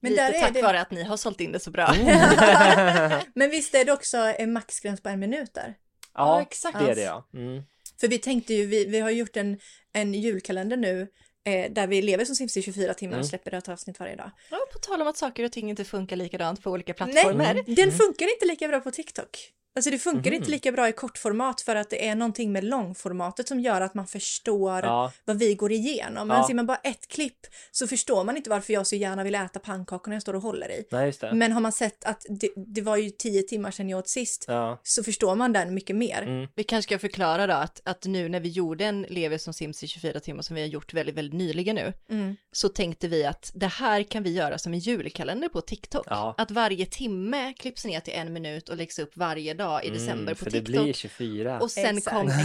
Men 0.00 0.10
Lite 0.12 0.22
där 0.22 0.32
är 0.32 0.40
tack 0.40 0.54
det- 0.54 0.62
vare 0.62 0.80
att 0.80 0.90
ni 0.90 1.02
har 1.02 1.16
sålt 1.16 1.40
in 1.40 1.52
det 1.52 1.60
så 1.60 1.70
bra. 1.70 1.94
Men 3.34 3.50
visst 3.50 3.74
är 3.74 3.84
det 3.84 3.92
också 3.92 4.16
en 4.18 4.52
maxgräns 4.52 5.00
på 5.02 5.08
en 5.08 5.20
minut 5.20 5.54
där? 5.54 5.74
Ja, 6.14 6.42
exakt. 6.42 6.78
det 6.78 6.90
är 6.90 6.94
det 6.94 7.02
ja. 7.02 7.28
Mm. 7.34 7.62
För 8.00 8.08
vi 8.08 8.18
tänkte 8.18 8.54
ju, 8.54 8.66
vi, 8.66 8.84
vi 8.84 9.00
har 9.00 9.10
gjort 9.10 9.36
en, 9.36 9.58
en 9.92 10.14
julkalender 10.14 10.76
nu 10.76 11.08
eh, 11.44 11.72
där 11.72 11.86
vi 11.86 12.02
lever 12.02 12.24
som 12.24 12.34
Sims 12.36 12.56
i 12.56 12.62
24 12.62 12.94
timmar 12.94 13.12
Mm. 13.12 13.20
och 13.20 13.26
släpper 13.26 13.54
ett 13.54 13.68
avsnitt 13.68 14.00
varje 14.00 14.16
dag. 14.16 14.30
Ja, 14.50 14.56
på 14.72 14.78
tal 14.78 15.02
om 15.02 15.08
att 15.08 15.16
saker 15.16 15.44
och 15.44 15.52
ting 15.52 15.70
inte 15.70 15.84
funkar 15.84 16.16
likadant 16.16 16.62
på 16.62 16.70
olika 16.70 16.94
plattformar. 16.94 17.54
Nej, 17.54 17.64
den 17.76 17.92
funkar 17.92 18.32
inte 18.34 18.46
lika 18.46 18.68
bra 18.68 18.80
på 18.80 18.90
TikTok. 18.90 19.38
Alltså 19.76 19.90
det 19.90 19.98
funkar 19.98 20.30
Mhm. 20.30 20.34
inte 20.34 20.50
lika 20.50 20.72
bra 20.72 20.88
i 20.88 20.92
kortformat 20.92 21.60
för 21.60 21.76
att 21.76 21.90
det 21.90 22.08
är 22.08 22.14
någonting 22.14 22.52
med 22.52 22.64
långformatet 22.64 23.48
som 23.48 23.60
gör 23.60 23.80
att 23.80 23.94
man 23.94 24.06
förstår 24.06 24.82
Ja. 24.82 25.12
vad 25.24 25.38
vi 25.38 25.54
går 25.54 25.72
igenom. 25.72 26.28
Men 26.28 26.36
Ja. 26.36 26.46
ser 26.46 26.54
man 26.54 26.66
bara 26.66 26.76
ett 26.76 27.08
klipp 27.08 27.38
så 27.70 27.86
förstår 27.86 28.24
man 28.24 28.36
inte 28.36 28.50
varför 28.50 28.72
jag 28.72 28.86
så 28.86 28.96
gärna 28.96 29.24
vill 29.24 29.34
äta 29.34 29.58
pannkakor 29.58 30.08
när 30.10 30.14
jag 30.16 30.22
står 30.22 30.34
och 30.34 30.42
håller 30.42 30.70
i. 30.70 30.84
Nej, 30.90 31.06
just 31.06 31.20
det. 31.20 31.32
Men 31.34 31.52
har 31.52 31.60
man 31.60 31.72
sett 31.72 32.04
att 32.04 32.26
det, 32.28 32.50
det 32.56 32.80
var 32.80 32.96
ju 32.96 33.10
tio 33.10 33.42
timmar 33.42 33.70
sedan 33.70 33.88
jag 33.88 33.98
åt 33.98 34.08
sist 34.08 34.44
Ja. 34.48 34.80
så 34.82 35.02
förstår 35.04 35.34
man 35.34 35.52
den 35.52 35.74
mycket 35.74 35.96
mer. 35.96 36.22
Mm. 36.22 36.48
Vi 36.54 36.64
kanske 36.64 36.88
ska 36.88 36.98
förklara 36.98 37.46
då 37.46 37.54
att, 37.54 37.80
att 37.84 38.04
nu 38.04 38.28
när 38.28 38.40
vi 38.40 38.48
gjorde 38.48 38.84
en 38.84 39.02
Lever 39.02 39.38
som 39.38 39.54
Sims 39.54 39.82
i 39.84 39.86
24 39.88 40.20
timmar 40.20 40.42
som 40.42 40.54
vi 40.56 40.62
har 40.62 40.68
gjort 40.68 40.94
väldigt, 40.94 41.14
väldigt 41.14 41.34
nyligen 41.38 41.76
nu, 41.76 41.92
Mm. 42.10 42.36
så 42.52 42.68
tänkte 42.68 43.08
vi 43.08 43.24
att 43.24 43.50
det 43.54 43.66
här 43.66 44.02
kan 44.02 44.22
vi 44.22 44.32
göra 44.32 44.58
som 44.58 44.72
en 44.72 44.78
julkalender 44.78 45.48
på 45.48 45.60
TikTok. 45.60 46.06
Ja. 46.10 46.34
Att 46.38 46.50
varje 46.50 46.86
timme 46.86 47.52
klipps 47.58 47.84
ner 47.84 48.00
till 48.00 48.14
en 48.14 48.32
minut 48.32 48.68
och 48.68 48.76
läggs 48.76 48.98
upp 48.98 49.16
varje 49.16 49.54
dag 49.54 49.63
i 49.82 49.90
december 49.90 50.14
på 50.16 50.20
Mm, 50.22 50.36
för 50.36 50.44
det 50.44 50.50
TikTok. 50.50 50.82
blir 50.84 50.92
24. 50.92 51.60
Och 51.60 51.70
sen 51.70 51.98
Exakt. 51.98 52.16
kom 52.16 52.28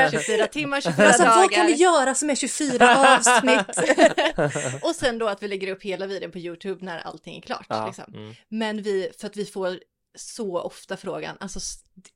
exakt 0.00 0.26
24 0.26 0.46
timmar, 0.46 0.80
24 0.80 1.06
Alltså 1.06 1.24
vad 1.24 1.50
kan 1.52 1.66
vi 1.66 1.72
dagar. 1.72 1.82
göra 1.98 2.14
som 2.14 2.30
är 2.30 2.34
24 2.34 3.16
avsnitt? 3.16 3.78
Och 4.82 4.94
sen 4.94 5.18
då 5.18 5.28
att 5.28 5.42
vi 5.42 5.48
lägger 5.48 5.72
upp 5.72 5.82
hela 5.82 6.06
videon 6.06 6.30
på 6.30 6.38
YouTube 6.38 6.84
när 6.84 6.98
allting 6.98 7.36
är 7.36 7.40
klart. 7.40 7.66
Ja, 7.68 7.86
Liksom. 7.86 8.14
mm. 8.14 8.34
Men 8.48 8.82
vi, 8.82 9.10
för 9.20 9.26
att 9.26 9.36
vi 9.36 9.44
får 9.44 9.78
så 10.16 10.60
ofta 10.60 10.96
frågan, 10.96 11.36
alltså 11.40 11.60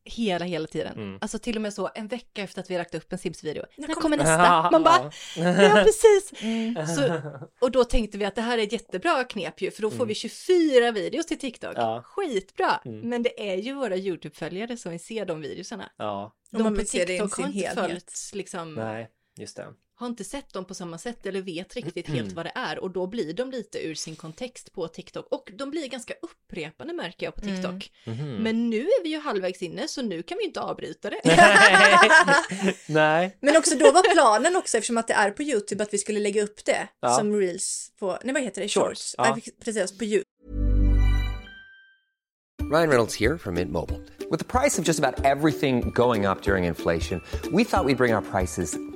hela, 0.04 0.44
hela 0.44 0.66
tiden. 0.66 0.96
Mm. 0.98 1.18
Alltså 1.20 1.38
till 1.38 1.56
och 1.56 1.62
med 1.62 1.74
så 1.74 1.90
en 1.94 2.08
vecka 2.08 2.42
efter 2.42 2.60
att 2.60 2.70
vi 2.70 2.74
har 2.74 2.80
lagt 2.80 2.94
upp 2.94 3.12
en 3.12 3.18
Sims-video. 3.18 3.64
När 3.76 3.94
kommer- 3.94 4.16
nästa? 4.16 4.70
Man 4.70 4.82
bara, 4.82 5.12
ja 5.36 5.84
precis. 5.84 6.42
Mm. 6.42 6.86
Så, 6.86 7.20
och 7.60 7.70
då 7.70 7.84
tänkte 7.84 8.18
vi 8.18 8.24
att 8.24 8.34
det 8.34 8.42
här 8.42 8.58
är 8.58 8.62
ett 8.62 8.72
jättebra 8.72 9.24
knep 9.24 9.62
ju, 9.62 9.70
för 9.70 9.82
då 9.82 9.90
får 9.90 10.06
vi 10.06 10.14
24 10.14 10.90
videos 10.92 11.26
till 11.26 11.38
TikTok. 11.38 11.72
Ja. 11.76 12.02
Skitbra! 12.06 12.80
Mm. 12.84 13.00
Men 13.08 13.22
det 13.22 13.50
är 13.52 13.56
ju 13.56 13.72
våra 13.74 13.96
YouTube-följare 13.96 14.76
som 14.76 14.90
vill 14.90 15.00
se 15.04 15.24
de 15.24 15.40
videosarna. 15.40 15.90
Ja, 15.96 16.34
Och 16.52 16.60
man 16.60 16.74
De 16.74 16.80
på 16.80 16.86
TikTok 16.86 17.32
har 17.34 17.46
inte 17.46 17.58
helhet. 17.58 17.74
följt, 17.74 18.30
liksom, 18.34 18.74
nej, 18.74 19.08
just 19.38 19.56
det. 19.56 19.66
Har 20.00 20.06
inte 20.06 20.24
sett 20.24 20.52
dem 20.52 20.64
på 20.64 20.74
samma 20.74 20.98
sätt 20.98 21.26
eller 21.26 21.40
vet 21.42 21.76
riktigt 21.76 22.08
Mm. 22.08 22.20
helt 22.20 22.32
vad 22.32 22.46
det 22.46 22.52
är 22.54 22.78
och 22.78 22.90
då 22.90 23.06
blir 23.06 23.32
de 23.32 23.50
lite 23.50 23.78
ur 23.86 23.94
sin 23.94 24.16
kontext 24.16 24.72
på 24.72 24.88
TikTok 24.88 25.26
och 25.30 25.50
de 25.58 25.70
blir 25.70 25.88
ganska 25.88 26.14
upprepande 26.22 26.94
märker 26.94 27.26
jag 27.26 27.34
på 27.34 27.42
Mm. 27.42 27.54
TikTok. 27.56 27.92
Mhm. 28.06 28.34
Men 28.36 28.70
nu 28.70 28.80
är 28.80 29.02
vi 29.02 29.08
ju 29.08 29.18
halvvägs 29.20 29.62
inne 29.62 29.88
så 29.88 30.02
nu 30.02 30.22
kan 30.22 30.38
vi 30.38 30.44
inte 30.44 30.60
avbryta 30.60 31.10
det. 31.10 31.20
nej. 32.86 33.36
Men 33.40 33.56
också 33.56 33.74
då 33.78 33.92
var 33.92 34.12
planen 34.12 34.56
också 34.56 34.76
eftersom 34.78 34.98
att 34.98 35.08
det 35.08 35.14
är 35.14 35.30
på 35.30 35.42
YouTube 35.42 35.82
att 35.82 35.94
vi 35.94 35.98
skulle 35.98 36.20
lägga 36.20 36.42
upp 36.42 36.64
det 36.64 36.88
Ja. 37.00 37.16
som 37.16 37.36
reels 37.40 37.92
på, 37.98 38.18
nej 38.24 38.34
vad 38.34 38.42
heter 38.42 38.62
det, 38.62 38.68
Shorts, 38.68 38.86
shorts. 38.86 39.14
ja. 39.18 39.38
Ja. 39.44 39.52
Precis, 39.64 39.98
på 39.98 40.04
YouTube. 40.04 40.24
Ryan 42.72 42.88
Reynolds 42.88 43.16
here 43.20 43.38
from 43.38 43.54
Mint 43.54 43.72
Mobile. 43.72 43.98
With 44.30 44.38
the 44.38 44.58
price 44.60 44.78
of 44.80 44.84
just 44.88 45.00
about 45.04 45.24
everything 45.24 45.90
going 45.94 46.26
up 46.26 46.42
during 46.42 46.64
inflation, 46.66 47.20
we 47.52 47.64
thought 47.64 47.84
we'd 47.86 47.96
bring 47.96 48.14
our 48.14 48.22
prices 48.22 48.76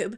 YouTube. 0.00 0.16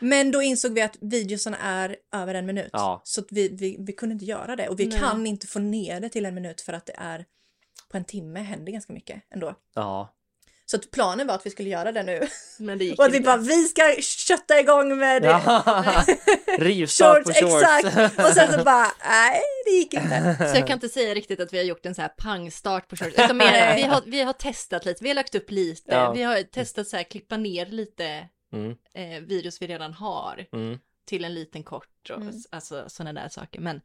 Men 0.00 0.30
då 0.30 0.42
insåg 0.42 0.72
vi 0.74 0.80
att 0.82 0.96
videosarna 1.00 1.56
är 1.62 1.96
över 2.14 2.34
en 2.34 2.46
minut. 2.46 2.70
Ja. 2.72 3.00
Så 3.04 3.20
att 3.20 3.26
vi, 3.30 3.48
vi, 3.48 3.76
vi 3.78 3.92
kunde 3.92 4.12
inte 4.12 4.24
göra 4.24 4.56
det. 4.56 4.68
Och 4.68 4.80
vi 4.80 4.86
Nej. 4.86 4.98
kan 4.98 5.26
inte 5.26 5.46
få 5.46 5.58
ner 5.58 6.00
det 6.00 6.08
till 6.08 6.26
en 6.26 6.34
minut 6.34 6.60
för 6.60 6.72
att 6.72 6.86
det 6.86 6.94
är 6.96 7.24
på 7.90 7.96
en 7.96 8.04
timme 8.04 8.40
händer 8.40 8.72
ganska 8.72 8.92
mycket 8.92 9.22
ändå. 9.34 9.54
Ja. 9.74 10.14
Så 10.66 10.76
att 10.76 10.90
planen 10.90 11.26
var 11.26 11.34
att 11.34 11.46
vi 11.46 11.50
skulle 11.50 11.68
göra 11.68 11.92
det 11.92 12.02
nu. 12.02 12.26
Men 12.58 12.78
det 12.78 12.84
gick 12.84 12.98
Och 12.98 13.04
att 13.04 13.12
vi 13.12 13.20
bara, 13.20 13.36
vi 13.36 13.64
ska 13.64 13.82
kötta 14.00 14.60
igång 14.60 14.98
med 14.98 15.22
det. 15.22 15.28
ja. 15.28 16.04
Rivstart 16.58 17.16
Shorts, 17.26 17.40
på 17.40 17.46
shorts. 17.46 17.62
exakt! 17.84 18.18
Och 18.18 18.34
sen 18.34 18.52
så 18.52 18.64
bara, 18.64 18.92
nej 19.08 19.40
det 19.64 19.70
gick 19.70 19.94
inte. 19.94 20.36
Så 20.38 20.58
jag 20.58 20.66
kan 20.66 20.74
inte 20.74 20.88
säga 20.88 21.14
riktigt 21.14 21.40
att 21.40 21.52
vi 21.52 21.58
har 21.58 21.64
gjort 21.64 21.86
en 21.86 21.94
så 21.94 22.02
här 22.02 22.08
pangstart 22.08 22.88
på 22.88 22.96
shorts, 22.96 23.14
utan 23.18 23.36
mer, 23.36 23.76
vi, 23.76 23.82
har, 23.82 24.02
vi 24.06 24.20
har 24.22 24.32
testat 24.32 24.84
lite, 24.84 25.04
vi 25.04 25.08
har 25.10 25.14
lagt 25.14 25.34
upp 25.34 25.50
lite, 25.50 25.92
Ja. 25.94 26.12
vi 26.12 26.22
har 26.22 26.42
testat 26.42 26.88
så 26.88 26.96
här 26.96 27.02
klippa 27.04 27.36
ner 27.36 27.66
lite 27.66 28.28
Mm. 28.52 28.76
eh, 28.94 29.20
videos 29.20 29.62
vi 29.62 29.66
redan 29.66 29.92
har 29.92 30.46
Mm. 30.52 30.78
till 31.04 31.24
en 31.24 31.34
liten 31.34 31.62
kort 31.62 32.10
och 32.10 32.22
Mm. 32.22 32.34
alltså 32.50 32.84
sådana 32.88 33.20
där 33.20 33.28
saker. 33.28 33.60
Men, 33.60 33.80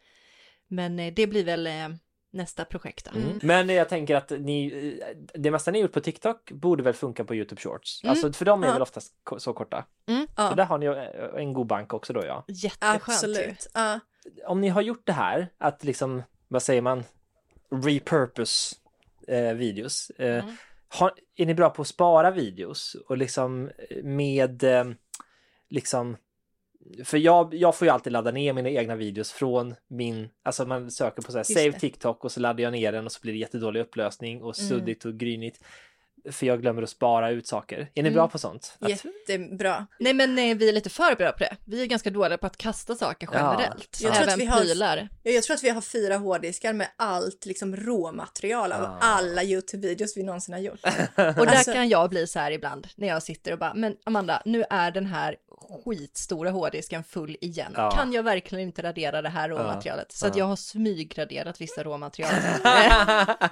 men 0.68 1.00
eh, 1.00 1.14
det 1.14 1.28
blir 1.28 1.44
väl 1.44 1.68
eh, 1.68 1.90
nästa 2.32 2.66
projekt 2.66 3.10
då. 3.14 3.20
Mm. 3.20 3.40
Men 3.44 3.70
jag 3.70 3.90
tänker 3.90 4.16
att 4.16 4.30
ni, 4.30 4.66
eh, 5.02 5.18
det 5.40 5.52
mesta 5.52 5.72
ni 5.72 5.80
gjort 5.80 5.92
på 5.92 6.00
TikTok 6.02 6.52
borde 6.52 6.84
väl 6.84 6.94
funka 6.94 7.24
på 7.26 7.36
YouTube 7.36 7.62
Shorts? 7.62 8.04
Mm. 8.04 8.12
Alltså 8.12 8.34
för 8.34 8.46
de 8.46 8.64
är 8.64 8.68
Ja. 8.68 8.74
väl 8.74 8.82
oftast 8.82 9.14
så 9.38 9.54
korta? 9.54 9.86
Så 10.08 10.26
Ja, 10.36 10.54
där 10.56 10.66
har 10.66 10.78
ni 10.78 10.86
eh, 10.86 11.42
en 11.42 11.54
god 11.54 11.68
bank 11.68 11.94
också 11.94 12.14
då 12.14 12.26
ja. 12.26 12.46
Jätteskönt 12.48 13.04
absolut. 13.08 13.68
Ja. 13.74 14.00
Om 14.46 14.62
ni 14.62 14.70
har 14.70 14.82
gjort 14.82 15.02
det 15.06 15.14
här, 15.14 15.48
att 15.58 15.84
liksom, 15.84 16.24
vad 16.48 16.64
säger 16.64 16.82
man, 16.82 17.04
repurpose 17.70 18.76
eh, 19.28 19.54
videos. 19.54 20.12
Mm. 20.94 21.00
har, 21.00 21.12
är 21.36 21.46
ni 21.46 21.54
bra 21.54 21.70
på 21.70 21.82
att 21.82 21.88
spara 21.88 22.32
videos 22.32 22.96
och 23.08 23.18
liksom 23.18 23.72
eh, 23.90 24.04
med 24.04 24.64
eh, 24.64 24.86
liksom 25.70 26.18
för 27.04 27.18
jag, 27.18 27.54
jag 27.54 27.76
får 27.76 27.86
ju 27.86 27.92
alltid 27.92 28.14
ladda 28.14 28.32
ner 28.32 28.54
mina 28.54 28.70
egna 28.70 28.96
videos 28.96 29.32
från 29.32 29.76
min, 29.88 30.30
alltså 30.44 30.66
man 30.66 30.92
söker 30.92 31.22
på 31.22 31.32
så 31.32 31.38
här 31.38 31.44
save. 31.44 31.80
TikTok 31.80 32.24
och 32.26 32.32
så 32.32 32.40
laddar 32.40 32.64
jag 32.64 32.72
ner 32.74 32.92
den 32.92 33.06
och 33.06 33.12
så 33.12 33.20
blir 33.22 33.34
det 33.34 33.40
jättedålig 33.40 33.80
upplösning 33.82 34.42
och 34.44 34.60
Mm. 34.60 34.70
suddigt 34.70 35.06
och 35.06 35.14
grynigt. 35.18 35.60
För 36.32 36.46
jag 36.46 36.62
glömmer 36.62 36.82
att 36.82 36.90
spara 36.90 37.30
ut 37.32 37.48
saker. 37.48 37.78
Är 37.80 37.88
ni 37.96 38.00
Mm. 38.10 38.14
bra 38.14 38.28
på 38.28 38.38
sånt? 38.40 38.78
Att, 38.80 38.90
Jättebra. 38.90 39.88
Nej 40.00 40.14
men 40.14 40.38
eh, 40.40 40.58
vi 40.58 40.70
är 40.70 40.74
lite 40.74 40.90
för 40.90 41.16
bra 41.16 41.32
på 41.32 41.40
det. 41.40 41.56
Vi 41.66 41.82
är 41.82 41.86
ganska 41.86 42.10
dåliga 42.10 42.38
på 42.38 42.48
att 42.48 42.58
kasta 42.58 42.96
saker 42.96 43.28
Ja. 43.32 43.56
generellt. 43.60 43.98
Jag 44.02 44.14
tror 44.14 44.22
att 44.24 44.28
Även 44.28 44.40
vi 44.40 44.46
har- 44.46 44.60
prylar. 44.62 45.08
Ja, 45.24 45.32
Jag 45.32 45.44
tror 45.44 45.56
att 45.56 45.64
vi 45.64 45.70
har 45.70 45.82
fyra 45.82 46.18
hårddiskar 46.18 46.74
med 46.74 46.88
allt 46.96 47.46
liksom 47.46 47.76
råmaterial 47.76 48.72
av 48.72 48.82
Ja. 48.82 48.98
alla 49.02 49.44
YouTube-videos 49.44 50.14
vi 50.16 50.24
någonsin 50.24 50.54
har 50.54 50.62
gjort. 50.62 50.80
Och 50.84 51.46
där 51.46 51.46
Alltså- 51.48 51.74
kan 51.74 51.90
jag 51.90 52.10
bli 52.10 52.28
så 52.28 52.40
här 52.40 52.52
ibland 52.52 52.88
när 52.96 53.08
jag 53.08 53.24
sitter 53.24 53.52
och 53.52 53.60
bara, 53.60 53.74
men 53.74 53.96
Amanda, 54.04 54.42
nu 54.46 54.64
är 54.70 54.92
den 54.92 55.06
här 55.06 55.36
skitstora 55.86 56.50
hårddisken 56.52 57.04
full 57.04 57.38
igen. 57.42 57.74
Ja. 57.78 57.92
Kan 57.92 58.14
jag 58.14 58.24
verkligen 58.24 58.64
inte 58.68 58.82
radera 58.84 59.22
det 59.22 59.30
här 59.30 59.50
råmaterialet? 59.50 60.12
Så 60.12 60.28
att 60.28 60.36
Ja. 60.36 60.40
jag 60.40 60.46
har 60.46 60.56
smygraderat 60.56 61.62
vissa 61.62 61.84
råmaterial. 61.84 62.32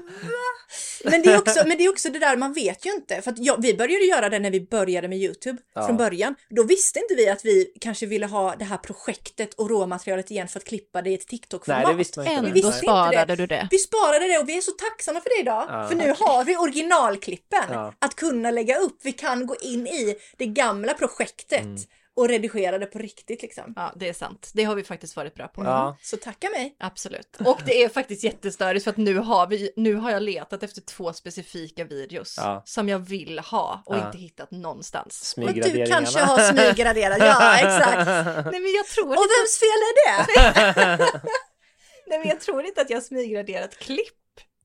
Men 1.04 1.22
det, 1.22 1.32
är 1.34 1.38
också, 1.38 1.68
men 1.68 1.78
det 1.78 1.84
är 1.86 1.90
också 1.90 2.10
det 2.10 2.20
där, 2.20 2.38
man 2.38 2.54
vet 2.54 2.86
ju 2.86 2.92
inte. 2.94 3.22
För 3.22 3.32
att 3.32 3.40
jag, 3.40 3.62
vi 3.62 3.74
började 3.74 4.06
göra 4.06 4.30
det 4.30 4.40
när 4.40 4.52
vi 4.52 4.62
började 4.62 5.08
med 5.08 5.18
YouTube 5.18 5.58
Ja. 5.76 5.86
från 5.88 5.98
början. 5.98 6.36
Då 6.50 6.64
visste 6.64 7.00
inte 7.00 7.16
vi 7.16 7.30
att 7.30 7.46
vi 7.46 7.74
kanske 7.82 8.06
ville 8.06 8.26
ha 8.26 8.56
det 8.56 8.66
här 8.66 8.78
projektet 8.78 9.54
och 9.54 9.70
råmaterialet 9.70 10.32
igen 10.32 10.48
för 10.48 10.60
att 10.60 10.66
klippa 10.66 11.02
det 11.02 11.10
i 11.10 11.14
ett 11.14 11.28
TikTok-format. 11.28 11.84
Nej, 11.84 11.94
det 11.94 11.98
visste 11.98 12.20
man 12.20 12.28
inte. 12.28 12.42
Vi 12.42 12.48
Ändå 12.48 12.54
visste 12.54 12.68
inte 12.68 12.78
sparade 12.78 13.26
det. 13.26 13.36
du 13.36 13.48
det. 13.48 13.68
Vi 13.72 13.78
sparade 13.78 14.28
det 14.28 14.38
och 14.40 14.50
vi 14.50 14.58
är 14.58 14.62
så 14.62 14.72
tacksamma 14.72 15.22
för 15.22 15.30
det 15.30 15.42
idag. 15.42 15.66
Ja. 15.70 15.88
för 15.88 15.96
nu 15.96 16.14
har 16.20 16.44
vi 16.44 16.58
originalklippen 16.58 17.64
Ja. 17.70 17.94
att 18.00 18.16
kunna 18.16 18.52
lägga 18.52 18.78
upp. 18.78 18.98
Vi 19.04 19.12
kan 19.12 19.46
gå 19.48 19.56
in 19.62 19.88
i 19.88 20.16
det 20.38 20.46
gamla 20.46 20.94
projektet 20.94 21.62
Mm. 21.62 21.78
Och 22.22 22.30
redigera 22.30 22.78
det 22.78 22.86
på 22.86 23.00
riktigt 23.00 23.42
liksom. 23.42 23.74
Ja, 23.76 23.92
det 23.96 24.10
är 24.10 24.14
sant. 24.14 24.52
Det 24.54 24.64
har 24.64 24.76
vi 24.76 24.84
faktiskt 24.84 25.16
varit 25.16 25.36
bra 25.36 25.48
på. 25.48 25.64
Ja. 25.64 25.98
Så 26.02 26.18
tacka 26.18 26.50
mig. 26.50 26.76
Absolut. 26.80 27.38
Och 27.46 27.60
det 27.66 27.84
är 27.84 27.90
faktiskt 27.90 28.24
jättestörigt 28.24 28.84
för 28.84 28.92
att 28.92 28.98
nu 28.98 29.18
har 29.18 29.48
vi, 29.48 29.72
nu 29.76 29.96
har 29.96 30.12
jag 30.12 30.24
letat 30.24 30.64
efter 30.64 30.82
två 30.82 31.14
specifika 31.14 31.84
videos 31.84 32.36
Ja. 32.38 32.62
som 32.66 32.90
jag 32.90 33.00
vill 33.00 33.40
ha 33.40 33.84
och 33.86 33.96
Ja. 33.96 34.06
inte 34.06 34.18
hittat 34.18 34.52
någonstans. 34.52 35.34
Men 35.38 35.54
du 35.54 35.86
kanske 35.86 36.20
har 36.20 36.40
smyggraderat, 36.40 37.18
ja 37.20 37.56
exakt. 37.56 38.06
Nej 38.52 38.62
men 38.62 38.72
jag 38.74 38.86
tror 38.86 39.08
Och 39.08 39.14
inte, 39.14 39.34
vems 39.40 39.60
fel 39.60 39.82
är 39.88 39.94
det? 39.98 41.10
nej, 42.08 42.20
men 42.20 42.28
jag 42.28 42.40
tror 42.40 42.66
inte 42.66 42.82
att 42.82 42.90
jag 42.90 42.98
har 42.98 43.02
smygraderat 43.02 43.78
klipp. 43.78 44.08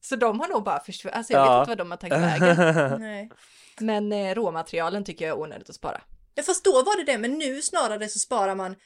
Så 0.01 0.17
de 0.17 0.41
har 0.41 0.49
nog 0.49 0.63
bara 0.65 0.81
försvunnit, 0.81 1.17
alltså 1.17 1.33
jag 1.33 1.47
Ja. 1.47 1.51
vet 1.53 1.61
inte 1.61 1.71
vad 1.71 1.79
de 1.79 1.91
har 1.91 1.99
tagit 1.99 2.19
vägen. 2.19 3.01
Nej. 3.01 3.31
Men 3.81 4.13
eh, 4.13 4.35
råmaterialen 4.35 5.05
tycker 5.05 5.27
jag 5.29 5.37
är 5.39 5.43
onödigt 5.43 5.71
att 5.71 5.77
spara. 5.77 6.01
Ja, 6.37 6.43
fast 6.43 6.65
då 6.65 6.73
var 6.73 6.97
det 7.05 7.13
det, 7.13 7.19
men 7.19 7.33
nu 7.39 7.63
snarare 7.63 8.09
så 8.09 8.19
sparar 8.19 8.55
man 8.55 8.77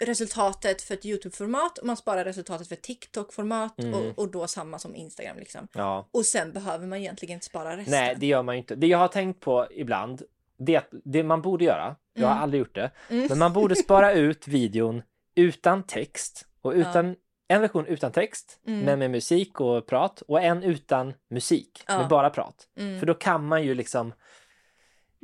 resultatet 0.00 0.82
för 0.82 0.94
ett 0.94 1.04
YouTube-format 1.04 1.78
och 1.78 1.86
man 1.86 1.96
sparar 1.96 2.24
resultatet 2.24 2.68
för 2.68 2.74
ett 2.74 2.82
TikTok-format 2.82 3.78
Mm. 3.78 3.94
och, 3.94 4.18
och 4.18 4.30
då 4.30 4.46
samma 4.46 4.78
som 4.78 4.94
Instagram 4.94 5.36
liksom. 5.38 5.68
Ja. 5.72 6.08
Och 6.10 6.24
sen 6.26 6.52
behöver 6.52 6.86
man 6.86 6.98
egentligen 6.98 7.34
inte 7.34 7.46
spara 7.46 7.76
resten. 7.76 7.90
Nej, 7.92 8.14
det 8.18 8.26
gör 8.26 8.42
man 8.42 8.54
ju 8.54 8.58
inte. 8.58 8.74
Det 8.74 8.86
jag 8.86 8.98
har 8.98 9.08
tänkt 9.08 9.40
på 9.40 9.66
ibland, 9.70 10.22
det, 10.58 10.76
att 10.76 10.88
det 11.04 11.22
man 11.22 11.42
borde 11.42 11.64
göra, 11.64 11.96
jag 12.14 12.28
har 12.28 12.34
aldrig 12.34 12.58
gjort 12.58 12.74
det, 12.74 12.90
men 13.08 13.38
man 13.38 13.52
borde 13.52 13.76
spara 13.76 14.12
ut 14.26 14.48
videon 14.48 15.02
utan 15.34 15.82
text 15.82 16.46
och 16.62 16.72
utan 16.72 17.16
en 17.48 17.60
version 17.60 17.86
utan 17.86 18.12
text, 18.12 18.58
men 18.64 18.98
med 18.98 19.10
musik 19.10 19.60
och 19.60 19.86
prat 19.86 20.22
och 20.28 20.42
en 20.42 20.62
utan 20.62 21.14
musik, 21.30 21.84
Ja. 21.86 21.98
med 21.98 22.08
bara 22.08 22.30
prat. 22.30 22.68
För 23.00 23.06
då 23.06 23.14
kan 23.14 23.46
man 23.46 23.62
ju 23.64 23.74
liksom 23.74 24.12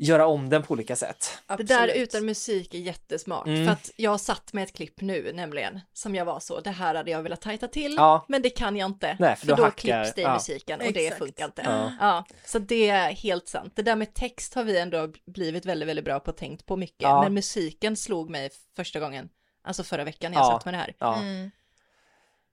göra 0.03 0.27
om 0.27 0.49
den 0.49 0.63
på 0.63 0.73
olika 0.73 0.97
sätt. 0.97 1.39
Det 1.47 1.53
Absolut. 1.53 1.69
där 1.69 1.89
utan 1.89 2.25
musik 2.27 2.75
är 2.75 2.79
jättesmart. 2.79 3.47
Mm. 3.47 3.67
För 3.67 3.73
att 3.73 3.91
jag 3.97 4.11
har 4.11 4.19
satt 4.19 4.53
med 4.53 4.65
ett 4.65 4.73
klipp 4.73 5.01
nu 5.01 5.33
nämligen, 5.33 5.81
som 5.93 6.15
jag 6.15 6.25
var 6.25 6.41
så, 6.41 6.61
det 6.61 6.71
här 6.71 6.95
hade 6.95 7.11
jag 7.11 7.23
velat 7.23 7.41
tajta 7.41 7.69
till, 7.69 7.95
Ja. 7.97 8.25
men 8.29 8.43
det 8.43 8.51
kan 8.51 8.77
jag 8.77 8.87
inte. 8.91 9.17
Nej, 9.21 9.37
för 9.37 9.41
för 9.41 9.47
då 9.47 9.55
då, 9.57 9.63
hackar- 9.63 9.71
klipps 10.05 10.15
det 10.15 10.21
i 10.21 10.25
ja. 10.25 10.35
musiken 10.35 10.81
och 10.81 10.93
det 10.93 11.05
Exakt. 11.07 11.19
funkar 11.19 11.45
inte. 11.45 11.63
Ja. 11.65 11.93
Ja. 12.01 12.25
Så 12.45 12.59
det 12.59 12.89
är 12.91 13.11
helt 13.13 13.49
sant. 13.49 13.73
Det 13.77 13.83
där 13.83 13.97
med 13.97 14.15
text 14.15 14.55
har 14.55 14.65
vi 14.65 14.79
ändå 14.79 15.13
blivit 15.27 15.67
väldigt, 15.67 15.89
väldigt 15.89 16.05
bra 16.05 16.21
på 16.21 16.31
och 16.31 16.37
tänkt 16.37 16.67
på 16.67 16.77
mycket. 16.77 17.03
Ja. 17.03 17.23
Men 17.23 17.35
musiken 17.35 17.97
slog 17.97 18.31
mig 18.31 18.51
första 18.77 19.01
gången, 19.01 19.29
alltså 19.65 19.83
förra 19.85 20.05
veckan 20.05 20.33
när 20.33 20.39
jag 20.39 20.47
Ja. 20.47 20.51
satt 20.53 20.65
med 20.65 20.75
det 20.75 20.79
här. 20.79 20.95
Ja. 20.99 21.17
Mm. 21.21 21.51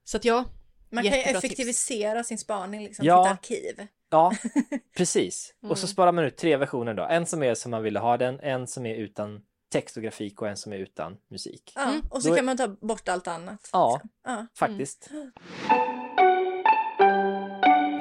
Så 0.04 0.16
att 0.16 0.24
ja, 0.24 0.44
Man 0.90 1.04
kan 1.04 1.12
ju 1.12 1.18
effektivisera 1.18 2.24
sin 2.24 2.38
spaning, 2.38 2.84
liksom, 2.84 3.04
Ja. 3.06 3.24
sitt 3.24 3.32
arkiv. 3.32 3.86
Ja, 4.10 4.32
precis. 4.96 5.54
Och 5.60 5.64
Mm. 5.64 5.76
så 5.76 5.86
sparar 5.86 6.12
man 6.12 6.24
ut 6.24 6.36
tre 6.36 6.56
versioner 6.56 6.94
då. 6.94 7.02
En 7.04 7.26
som 7.26 7.42
är 7.42 7.54
som 7.54 7.70
man 7.70 7.82
ville 7.82 7.98
ha 7.98 8.16
den, 8.16 8.40
en 8.40 8.66
som 8.66 8.86
är 8.86 8.94
utan 8.94 9.40
text 9.72 9.96
och 9.96 10.02
grafik 10.02 10.42
och 10.42 10.48
en 10.48 10.56
som 10.56 10.72
är 10.72 10.76
utan 10.78 11.16
musik. 11.30 11.72
Ja, 11.74 11.92
och 12.10 12.22
så 12.22 12.28
Då 12.28 12.34
är- 12.34 12.38
kan 12.38 12.44
man 12.46 12.56
ta 12.56 12.68
bort 12.68 13.08
allt 13.08 13.28
annat. 13.28 13.68
Ja. 13.72 13.92
liksom. 13.94 14.10
ja. 14.24 14.46
Faktiskt. 14.54 15.10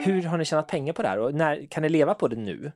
Hur 0.05 0.21
har 0.23 0.37
ni 0.37 0.45
tjänat 0.45 0.67
pengar 0.67 0.93
på 0.93 1.01
det 1.01 1.07
här 1.07 1.19
och 1.19 1.33
när 1.33 1.67
kan 1.69 1.83
ni 1.83 1.89
leva 1.89 2.13
på 2.13 2.27
det 2.27 2.35
nu? 2.35 2.71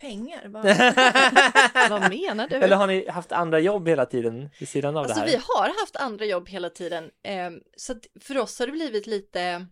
Pengar, 0.00 0.48
vad... 0.48 0.62
vad 2.00 2.10
menar 2.10 2.48
du? 2.48 2.56
Eller 2.56 2.76
har 2.76 2.86
ni 2.86 3.08
haft 3.08 3.32
andra 3.32 3.60
jobb 3.60 3.88
hela 3.88 4.06
tiden 4.06 4.50
vid 4.58 4.68
sidan 4.68 4.96
av 4.96 5.04
Alltså 5.04 5.20
det 5.20 5.26
vi 5.26 5.32
här? 5.32 5.42
har 5.48 5.80
haft 5.80 5.96
andra 5.96 6.24
jobb 6.24 6.48
hela 6.48 6.70
tiden. 6.70 7.10
Eh, 7.22 7.50
så 7.76 7.92
att 7.92 8.06
för 8.20 8.38
oss 8.38 8.58
har 8.58 8.66
det 8.66 8.72
blivit 8.72 9.06
lite, 9.06 9.66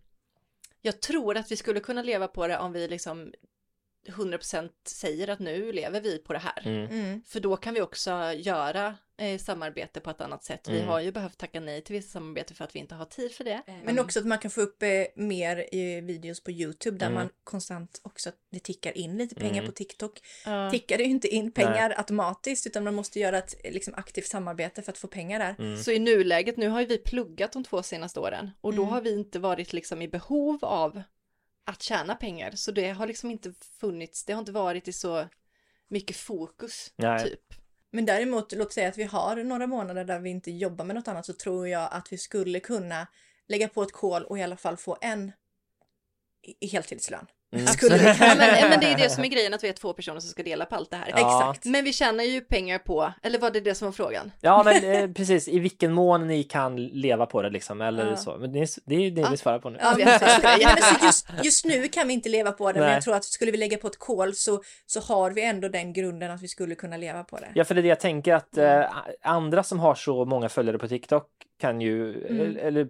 jag 0.81 1.01
tror 1.01 1.37
att 1.37 1.51
vi 1.51 1.55
skulle 1.55 1.79
kunna 1.79 2.01
leva 2.03 2.27
på 2.27 2.47
det 2.47 2.57
om 2.57 2.71
vi 2.71 2.87
liksom 2.87 3.33
100% 4.07 4.69
säger 4.87 5.27
att 5.27 5.39
nu 5.39 5.71
lever 5.71 6.01
vi 6.01 6.17
på 6.17 6.33
det 6.33 6.39
här. 6.39 6.61
Mm. 6.67 6.85
Mm. 6.91 7.21
För 7.27 7.39
då 7.39 7.57
kan 7.57 7.73
vi 7.73 7.81
också 7.81 8.11
göra 8.33 8.95
eh, 9.17 9.37
samarbete 9.39 9.99
på 9.99 10.09
ett 10.09 10.21
annat 10.21 10.43
sätt. 10.43 10.67
Vi 10.69 10.75
Mm. 10.77 10.87
har 10.87 10.99
ju 10.99 11.11
behövt 11.11 11.37
tacka 11.37 11.59
nej 11.59 11.81
till 11.83 11.95
vissa 11.95 12.09
samarbete 12.11 12.53
för 12.53 12.63
att 12.63 12.75
vi 12.75 12.79
inte 12.79 12.95
har 12.95 13.05
tid 13.05 13.31
för 13.31 13.43
det. 13.43 13.61
Men 13.83 13.99
också 13.99 14.19
att 14.19 14.25
man 14.25 14.37
kan 14.39 14.51
få 14.51 14.61
upp 14.61 14.83
eh, 14.83 14.89
mer 15.15 15.75
i 15.75 16.01
videos 16.01 16.43
på 16.43 16.51
YouTube 16.51 16.97
där 16.97 17.05
Mm. 17.07 17.15
man 17.15 17.29
konstant 17.43 17.99
också, 18.03 18.31
det 18.51 18.59
tickar 18.59 18.97
in 18.97 19.17
lite 19.17 19.35
pengar 19.35 19.53
Mm. 19.53 19.65
på 19.65 19.71
TikTok. 19.71 20.19
Ja. 20.45 20.71
Tickar 20.71 20.97
det 20.97 21.03
ju 21.03 21.09
inte 21.09 21.27
in 21.27 21.51
pengar 21.51 21.93
automatiskt 21.97 22.67
utan 22.67 22.83
man 22.83 22.95
måste 22.95 23.19
göra 23.19 23.37
ett 23.37 23.55
eh, 23.63 23.71
liksom, 23.73 23.93
aktivt 23.97 24.25
samarbete 24.27 24.81
för 24.81 24.91
att 24.91 24.97
få 24.97 25.07
pengar 25.07 25.39
där. 25.39 25.55
Mm. 25.59 25.77
Så 25.83 25.91
i 25.91 25.99
nuläget, 25.99 26.57
nu 26.57 26.67
har 26.69 26.79
ju 26.79 26.85
vi 26.85 26.97
pluggat 26.97 27.51
de 27.53 27.63
två 27.63 27.83
senaste 27.83 28.19
åren 28.19 28.51
och 28.61 28.73
då 28.73 28.81
Mm. 28.81 28.93
har 28.93 29.01
vi 29.01 29.11
inte 29.11 29.39
varit 29.39 29.73
liksom 29.73 30.01
i 30.01 30.07
behov 30.07 30.59
av 30.65 31.01
att 31.69 31.81
tjäna 31.81 32.15
pengar. 32.15 32.51
Så 32.51 32.71
det 32.71 32.89
har 32.89 33.07
liksom 33.07 33.31
inte 33.31 33.53
funnits, 33.79 34.25
det 34.25 34.33
har 34.33 34.39
inte 34.39 34.51
varit 34.51 34.87
i 34.87 34.93
så 34.93 35.27
mycket 35.87 36.15
fokus 36.15 36.93
Nej. 36.95 37.23
typ. 37.23 37.53
Men 37.91 38.05
däremot, 38.05 38.51
låt 38.51 38.73
säga 38.73 38.89
att 38.89 38.97
vi 38.97 39.03
har 39.03 39.35
några 39.35 39.67
månader 39.67 40.05
där 40.05 40.19
vi 40.19 40.29
inte 40.29 40.51
jobbar 40.51 40.85
med 40.85 40.95
något 40.95 41.07
annat 41.07 41.25
så 41.25 41.33
tror 41.33 41.67
jag 41.67 41.89
att 41.91 42.13
vi 42.13 42.17
skulle 42.17 42.59
kunna 42.59 43.07
lägga 43.47 43.67
på 43.67 43.83
ett 43.83 43.91
kol 43.91 44.23
och 44.23 44.39
i 44.39 44.43
alla 44.43 44.57
fall 44.57 44.77
få 44.77 44.97
en 45.01 45.31
heltidslön. 46.71 47.25
Mm. 47.51 47.67
Skulle 47.67 47.97
vi 47.97 48.03
Ja, 48.19 48.35
men, 48.37 48.69
men 48.69 48.79
det 48.79 48.85
är 48.85 48.97
det 48.97 49.09
som 49.09 49.23
är 49.23 49.27
grejen, 49.27 49.53
att 49.53 49.63
vi 49.63 49.67
är 49.69 49.73
två 49.73 49.93
personer 49.93 50.19
som 50.19 50.29
ska 50.29 50.43
dela 50.43 50.65
på 50.65 50.75
allt 50.75 50.91
det 50.91 50.97
här. 50.97 51.07
Ja. 51.15 51.17
Exakt. 51.17 51.65
Men 51.65 51.83
vi 51.83 51.93
tjänar 51.93 52.23
ju 52.23 52.41
pengar 52.41 52.77
på, 52.79 53.13
eller 53.23 53.39
var 53.39 53.51
det 53.51 53.59
det 53.59 53.75
som 53.75 53.85
var 53.85 53.91
frågan? 53.91 54.31
Ja, 54.41 54.63
men 54.65 54.83
eh, 54.83 55.11
precis. 55.11 55.47
I 55.47 55.59
vilken 55.59 55.93
mån 55.93 56.27
ni 56.27 56.43
kan 56.43 56.75
leva 56.85 57.25
på 57.25 57.41
det 57.41 57.49
liksom, 57.49 57.81
eller 57.81 58.05
Ja. 58.09 58.15
så. 58.15 58.37
Men 58.37 58.51
det 58.51 58.59
är 58.59 58.67
det, 58.85 58.95
är 58.95 59.11
det 59.11 59.27
vi 59.31 59.37
svarar 59.37 59.59
på 59.59 59.69
nu. 59.69 59.77
Ja, 59.81 59.93
vi 59.97 60.03
men 60.05 60.13
har 60.13 60.19
precis. 60.25 60.41
det. 60.41 60.57
Ja, 60.61 60.69
men 60.75 61.05
just, 61.07 61.27
just 61.43 61.65
nu 61.65 61.87
kan 61.87 62.07
vi 62.07 62.13
inte 62.13 62.29
leva 62.29 62.51
på 62.51 62.71
det, 62.71 62.79
men 62.79 62.87
Nej. 62.87 62.93
jag 62.93 63.03
tror 63.03 63.15
att 63.15 63.23
skulle 63.25 63.51
vi 63.51 63.57
lägga 63.57 63.77
på 63.77 63.87
ett 63.87 63.99
kol 63.99 64.35
så, 64.35 64.61
så 64.85 64.99
har 64.99 65.31
vi 65.31 65.43
ändå 65.45 65.67
den 65.69 65.93
grunden 65.93 66.31
att 66.31 66.41
vi 66.43 66.47
skulle 66.47 66.75
kunna 66.75 66.97
leva 66.97 67.23
på 67.23 67.37
det. 67.37 67.47
Ja, 67.55 67.63
för 67.65 67.75
det 67.75 67.81
är 67.81 67.83
det 67.83 67.89
jag 67.89 67.99
tänker 67.99 68.33
att 68.33 68.57
eh, 68.57 68.83
andra 69.23 69.63
som 69.63 69.79
har 69.79 69.95
så 69.95 70.25
många 70.25 70.49
följare 70.49 70.77
på 70.77 70.87
TikTok 70.87 71.27
kan 71.61 71.81
ju, 71.81 72.25
Mm. 72.29 72.41
eller, 72.41 72.59
eller 72.59 72.87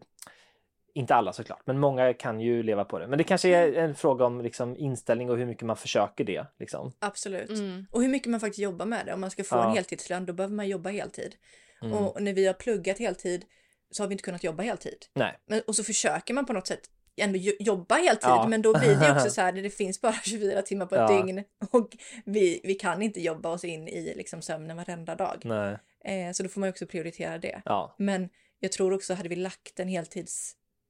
inte 0.93 1.15
alla 1.15 1.34
såklart, 1.34 1.62
men 1.65 1.80
många 1.80 2.13
kan 2.13 2.39
ju 2.39 2.63
leva 2.63 2.86
på 2.86 2.99
det. 2.99 3.08
Men 3.08 3.17
det 3.17 3.23
kanske 3.23 3.49
är 3.49 3.73
en 3.73 3.95
fråga 3.95 4.25
om 4.25 4.41
liksom, 4.41 4.78
inställning 4.78 5.30
och 5.30 5.38
hur 5.38 5.45
mycket 5.45 5.63
man 5.63 5.78
försöker 5.78 6.23
det. 6.23 6.45
Liksom. 6.60 6.91
Absolut. 6.99 7.49
Mm. 7.49 7.86
Och 7.91 8.02
hur 8.02 8.10
mycket 8.10 8.28
man 8.32 8.39
faktiskt 8.39 8.60
jobbar 8.60 8.86
med 8.86 9.06
det. 9.06 9.13
Om 9.13 9.21
man 9.21 9.32
ska 9.32 9.43
få 9.43 9.56
Ja. 9.56 9.69
en 9.69 9.75
heltidslön 9.75 10.25
då 10.25 10.34
behöver 10.34 10.56
man 10.56 10.67
jobba 10.67 10.89
heltid. 10.89 11.36
Mm. 11.82 11.93
Och 11.97 12.21
när 12.23 12.34
vi 12.34 12.47
har 12.47 12.54
pluggat 12.54 12.99
heltid 12.99 13.45
så 13.91 14.04
har 14.04 14.08
vi 14.08 14.13
inte 14.13 14.23
kunnat 14.23 14.43
jobba 14.43 14.63
heltid. 14.63 15.06
Nej. 15.13 15.38
Men, 15.47 15.62
och 15.67 15.75
så 15.75 15.84
försöker 15.84 16.34
man 16.34 16.45
på 16.45 16.54
något 16.54 16.67
sätt 16.67 16.82
ändå 17.21 17.38
jo- 17.38 17.54
jobba 17.60 17.95
heltid 17.95 18.19
Ja. 18.30 18.47
men 18.47 18.62
då 18.62 18.80
blir 18.80 18.95
det 18.95 19.12
också 19.12 19.30
så 19.30 19.41
här 19.41 19.52
det 19.52 19.69
finns 19.69 20.02
bara 20.02 20.13
24 20.23 20.62
timmar 20.62 20.86
på 20.86 20.95
ett 20.95 21.02
Ja. 21.12 21.17
dygn 21.23 21.43
och 21.71 21.97
vi, 22.25 22.62
vi 22.63 22.73
kan 22.75 23.02
inte 23.02 23.21
jobba 23.21 23.49
oss 23.49 23.63
in 23.63 23.88
i 23.88 24.13
liksom 24.15 24.41
sömnen 24.41 24.78
varenda 24.78 25.15
dag. 25.15 25.41
Nej. 25.43 25.78
Eh, 26.06 26.32
så 26.32 26.43
då 26.43 26.49
får 26.49 26.60
man 26.60 26.69
också 26.69 26.86
prioritera 26.86 27.38
det. 27.38 27.62
Ja. 27.65 27.95
Men 27.97 28.30
jag 28.60 28.71
tror 28.71 28.93
också 28.93 29.13
hade 29.13 29.30
vi 29.30 29.36
lagt 29.36 29.80
en 29.80 29.88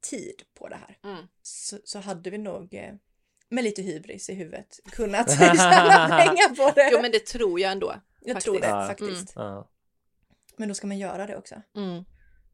heltidstid 0.01 0.43
på 0.53 0.67
det 0.67 0.75
här 0.75 0.97
Mm. 1.03 1.27
så, 1.41 1.77
så 1.83 1.99
hade 1.99 2.29
vi 2.29 2.37
nog 2.37 2.73
eh, 2.73 2.93
med 3.49 3.63
lite 3.63 3.81
hybris 3.81 4.29
i 4.29 4.33
huvudet 4.33 4.79
kunnat 4.91 5.31
tjäna 5.39 6.07
pengar 6.09 6.55
på 6.55 6.71
det. 6.75 6.89
Jo 6.93 7.01
men 7.01 7.11
det 7.11 7.25
tror 7.25 7.59
jag 7.59 7.71
ändå. 7.71 7.95
jag 8.21 8.33
faktiskt. 8.35 8.45
tror 8.45 8.59
det 8.59 8.67
Ja. 8.67 8.87
faktiskt. 8.87 9.33
Ja. 9.35 9.69
Men 10.57 10.67
då 10.69 10.75
ska 10.75 10.87
man 10.87 10.97
göra 10.97 11.25
det 11.27 11.37
också. 11.37 11.61
Mm. 11.75 12.03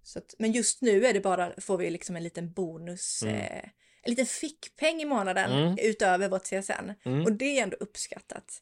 Så 0.03 0.19
att, 0.19 0.35
men 0.39 0.51
just 0.51 0.81
nu 0.81 1.05
är 1.05 1.13
det 1.13 1.19
bara, 1.21 1.53
får 1.61 1.77
vi 1.77 1.89
liksom 1.89 2.15
en 2.15 2.23
liten 2.23 2.53
bonus, 2.53 3.23
Mm. 3.23 3.35
eh, 3.35 3.63
en 4.01 4.09
liten 4.11 4.25
fickpeng 4.25 5.01
i 5.01 5.05
månaden 5.05 5.51
Mm. 5.51 5.77
utöver 5.81 6.29
vårt 6.29 6.43
CSN. 6.43 6.93
Mm. 7.05 7.23
Och 7.23 7.31
det 7.33 7.59
är 7.59 7.63
ändå 7.63 7.77
uppskattat. 7.79 8.61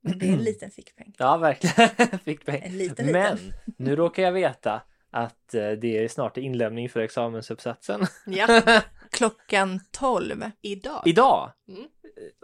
Men 0.00 0.18
det 0.18 0.26
är 0.28 0.32
en 0.32 0.44
liten 0.44 0.70
fickpeng. 0.70 1.14
ja, 1.18 1.36
verkligen. 1.36 2.18
Fick 2.24 2.44
peng. 2.46 2.62
En 2.62 2.78
liten, 2.78 3.06
Men 3.12 3.36
liten. 3.36 3.52
nu 3.76 3.96
råkar 3.96 4.22
jag 4.22 4.32
veta 4.32 4.82
att 5.10 5.54
eh, 5.54 5.70
det 5.70 6.04
är 6.04 6.08
snart 6.08 6.36
inlämning 6.36 6.88
för 6.88 7.00
examensuppsatsen. 7.00 8.06
Ja, 8.26 8.62
Klockan 9.10 9.80
12. 9.90 10.44
idag. 10.62 11.02
Idag! 11.04 11.52
Mm. 11.68 11.84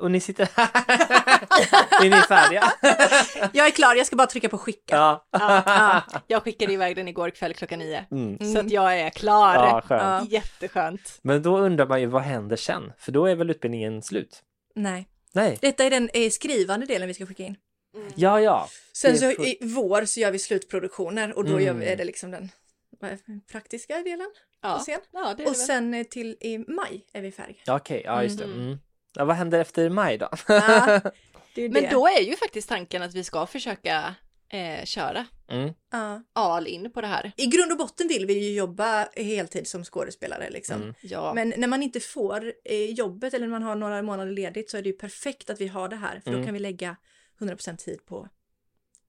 Och 0.00 0.11
ni 0.11 0.20
sitter 0.20 0.48
här. 0.57 0.68
är 2.07 2.11
ni 2.11 2.16
färdiga? 2.16 2.72
Jag 3.53 3.66
är 3.66 3.70
klar, 3.70 3.94
jag 3.94 4.07
ska 4.07 4.16
bara 4.16 4.27
trycka 4.27 4.48
på 4.48 4.59
skicka. 4.59 4.96
ja. 4.96 5.24
Ja, 5.31 6.03
jag 6.27 6.42
skickade 6.42 6.72
iväg 6.72 6.96
den 6.96 7.09
igår 7.09 7.31
kväll 7.31 7.55
klockan 7.55 7.79
nio. 7.79 8.05
Mm. 8.11 8.55
Så 8.55 8.61
att 8.61 8.70
jag 8.70 9.00
är 9.00 9.11
klar. 9.11 9.55
Ja, 9.55 9.83
skönt. 9.85 10.03
Ja. 10.31 10.37
Jätteskönt. 10.38 11.18
Men 11.22 11.42
då 11.42 11.59
undrar 11.59 11.87
man 11.87 12.00
ju 12.00 12.07
vad 12.07 12.22
händer 12.22 12.57
sen? 12.57 12.92
För 12.98 13.12
då 13.12 13.27
är 13.27 13.35
väl 13.37 13.50
utbildningen 13.50 14.03
slut? 14.03 14.42
Nej, 14.74 15.09
Nej. 15.33 15.59
detta 15.61 15.85
är 15.85 15.90
den 15.90 16.11
eh, 16.14 16.31
skrivande 16.31 16.87
delen 16.87 17.09
vi 17.09 17.14
ska 17.14 17.27
skicka 17.27 17.42
in. 17.42 17.57
Ja, 18.14 18.40
ja. 18.40 18.68
Sen 18.92 19.12
Det 19.12 19.18
så 19.18 19.30
i 19.30 19.59
vår 19.61 20.04
så 20.04 20.20
gör 20.20 20.30
vi 20.30 20.38
slutproduktioner 20.38 21.33
och 21.38 21.44
då 21.44 21.50
Mm. 21.52 21.64
gör 21.64 21.74
vi, 21.74 21.87
är 21.87 21.96
det 21.96 22.04
liksom 22.04 22.31
den 22.31 22.50
det, 23.00 23.18
praktiska 23.52 24.02
delen 24.02 24.31
Ja, 24.62 24.75
på 24.77 24.79
scen. 24.83 25.00
ja 25.12 25.21
det 25.25 25.31
Och 25.31 25.37
det 25.37 25.44
väl. 25.44 25.54
sen 25.54 25.94
eh, 25.94 26.04
till 26.04 26.37
i 26.40 26.58
maj 26.58 27.06
är 27.12 27.23
vi 27.23 27.33
färdiga. 27.33 27.77
Okej, 27.77 28.02
ja 28.04 28.23
just 28.23 28.38
det. 28.38 28.44
Mm. 28.44 28.60
Mm. 28.60 28.79
Ja, 29.14 29.25
vad 29.25 29.37
händer 29.37 29.60
efter 29.60 29.88
maj 29.90 30.18
då? 30.18 30.29
Ja, 30.48 31.00
det 31.54 31.62
är 31.62 31.68
Men 31.73 31.83
det. 31.83 31.88
då 31.90 32.06
är 32.08 32.21
ju 32.21 32.37
faktiskt 32.37 32.68
tanken 32.68 33.02
att 33.02 33.14
vi 33.14 33.25
ska 33.25 33.46
försöka 33.46 34.14
eh, 34.48 34.85
köra 34.85 35.27
Mm. 35.48 35.73
Ja. 35.92 36.23
all 36.33 36.66
in 36.66 36.92
på 36.92 37.00
det 37.00 37.06
här. 37.06 37.33
I 37.37 37.46
grund 37.46 37.73
och 37.73 37.79
botten 37.79 38.08
vill 38.08 38.27
vi 38.27 38.38
ju 38.48 38.54
jobba 38.56 39.08
heltid 39.16 39.66
som 39.68 39.85
skådespelare 39.85 40.50
liksom. 40.50 40.83
Mm. 40.83 40.94
Ja, 41.02 41.33
Men 41.35 41.54
när 41.56 41.68
man 41.68 41.83
inte 41.83 42.00
får 42.00 42.52
eh, 42.64 42.85
jobbet 42.90 43.35
eller 43.35 43.46
när 43.46 43.50
man 43.52 43.62
har 43.62 43.75
några 43.75 44.02
månader 44.02 44.33
ledigt 44.33 44.71
så 44.71 44.77
är 44.77 44.83
det 44.83 44.88
ju 44.88 44.96
perfekt 44.96 45.50
att 45.50 45.60
vi 45.60 45.66
har 45.66 45.88
det 45.88 45.96
här 45.96 46.21
för 46.21 46.31
Mm. 46.31 46.40
då 46.40 46.46
kan 46.46 46.54
vi 46.54 46.60
lägga 46.60 46.96
100% 47.44 47.76
tid 47.76 48.04
på, 48.06 48.28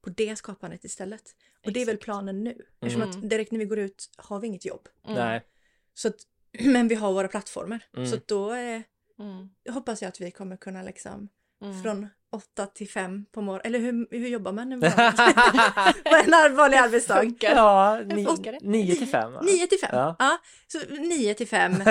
på 0.01 0.09
det 0.09 0.35
skapandet 0.35 0.83
istället. 0.83 1.35
Och 1.65 1.71
det 1.73 1.81
är 1.81 1.85
väl 1.85 1.97
planen 1.97 2.43
nu. 2.43 2.65
Eftersom 2.79 3.01
Mm. 3.01 3.09
att 3.19 3.29
direkt 3.29 3.51
när 3.51 3.59
vi 3.59 3.65
går 3.65 3.79
ut 3.79 4.09
har 4.17 4.39
vi 4.39 4.47
inget 4.47 4.65
jobb. 4.65 4.87
Nej. 5.07 5.45
Så 5.93 6.07
att, 6.07 6.15
men 6.59 6.87
vi 6.87 6.95
har 6.95 7.13
våra 7.13 7.27
plattformar. 7.27 7.85
Mm. 7.97 8.07
Så 8.07 8.15
att 8.15 8.27
då 8.27 8.53
eh, 8.53 8.81
Mm. 9.19 9.49
hoppas 9.69 10.01
jag 10.01 10.09
att 10.09 10.21
vi 10.21 10.31
kommer 10.31 10.57
kunna 10.57 10.83
liksom 10.83 11.29
Mm. 11.61 11.83
från 11.83 12.07
8 12.35 12.65
till 12.65 12.89
5 12.89 13.25
på 13.31 13.41
morgonen. 13.41 13.65
Eller 13.65 13.79
hur, 13.79 14.07
hur 14.11 14.27
jobbar 14.27 14.51
man 14.51 14.71
en 14.71 14.79
vanlig, 14.79 16.45
en 16.45 16.55
vanlig 16.55 16.77
arbetsdag? 16.77 17.23
Ja, 17.39 18.01
ni, 18.05 18.25
Funkar 18.25 18.51
det? 18.51 18.59
9 18.61 18.95
till 18.95 19.07
5. 19.07 19.33
9 19.41 19.67
till 19.67 19.79
5. 19.79 19.89
Ja. 19.93 20.15
Ja. 20.19 20.37
så 20.67 20.79
9 20.89 21.33
till 21.33 21.47
5. 21.47 21.73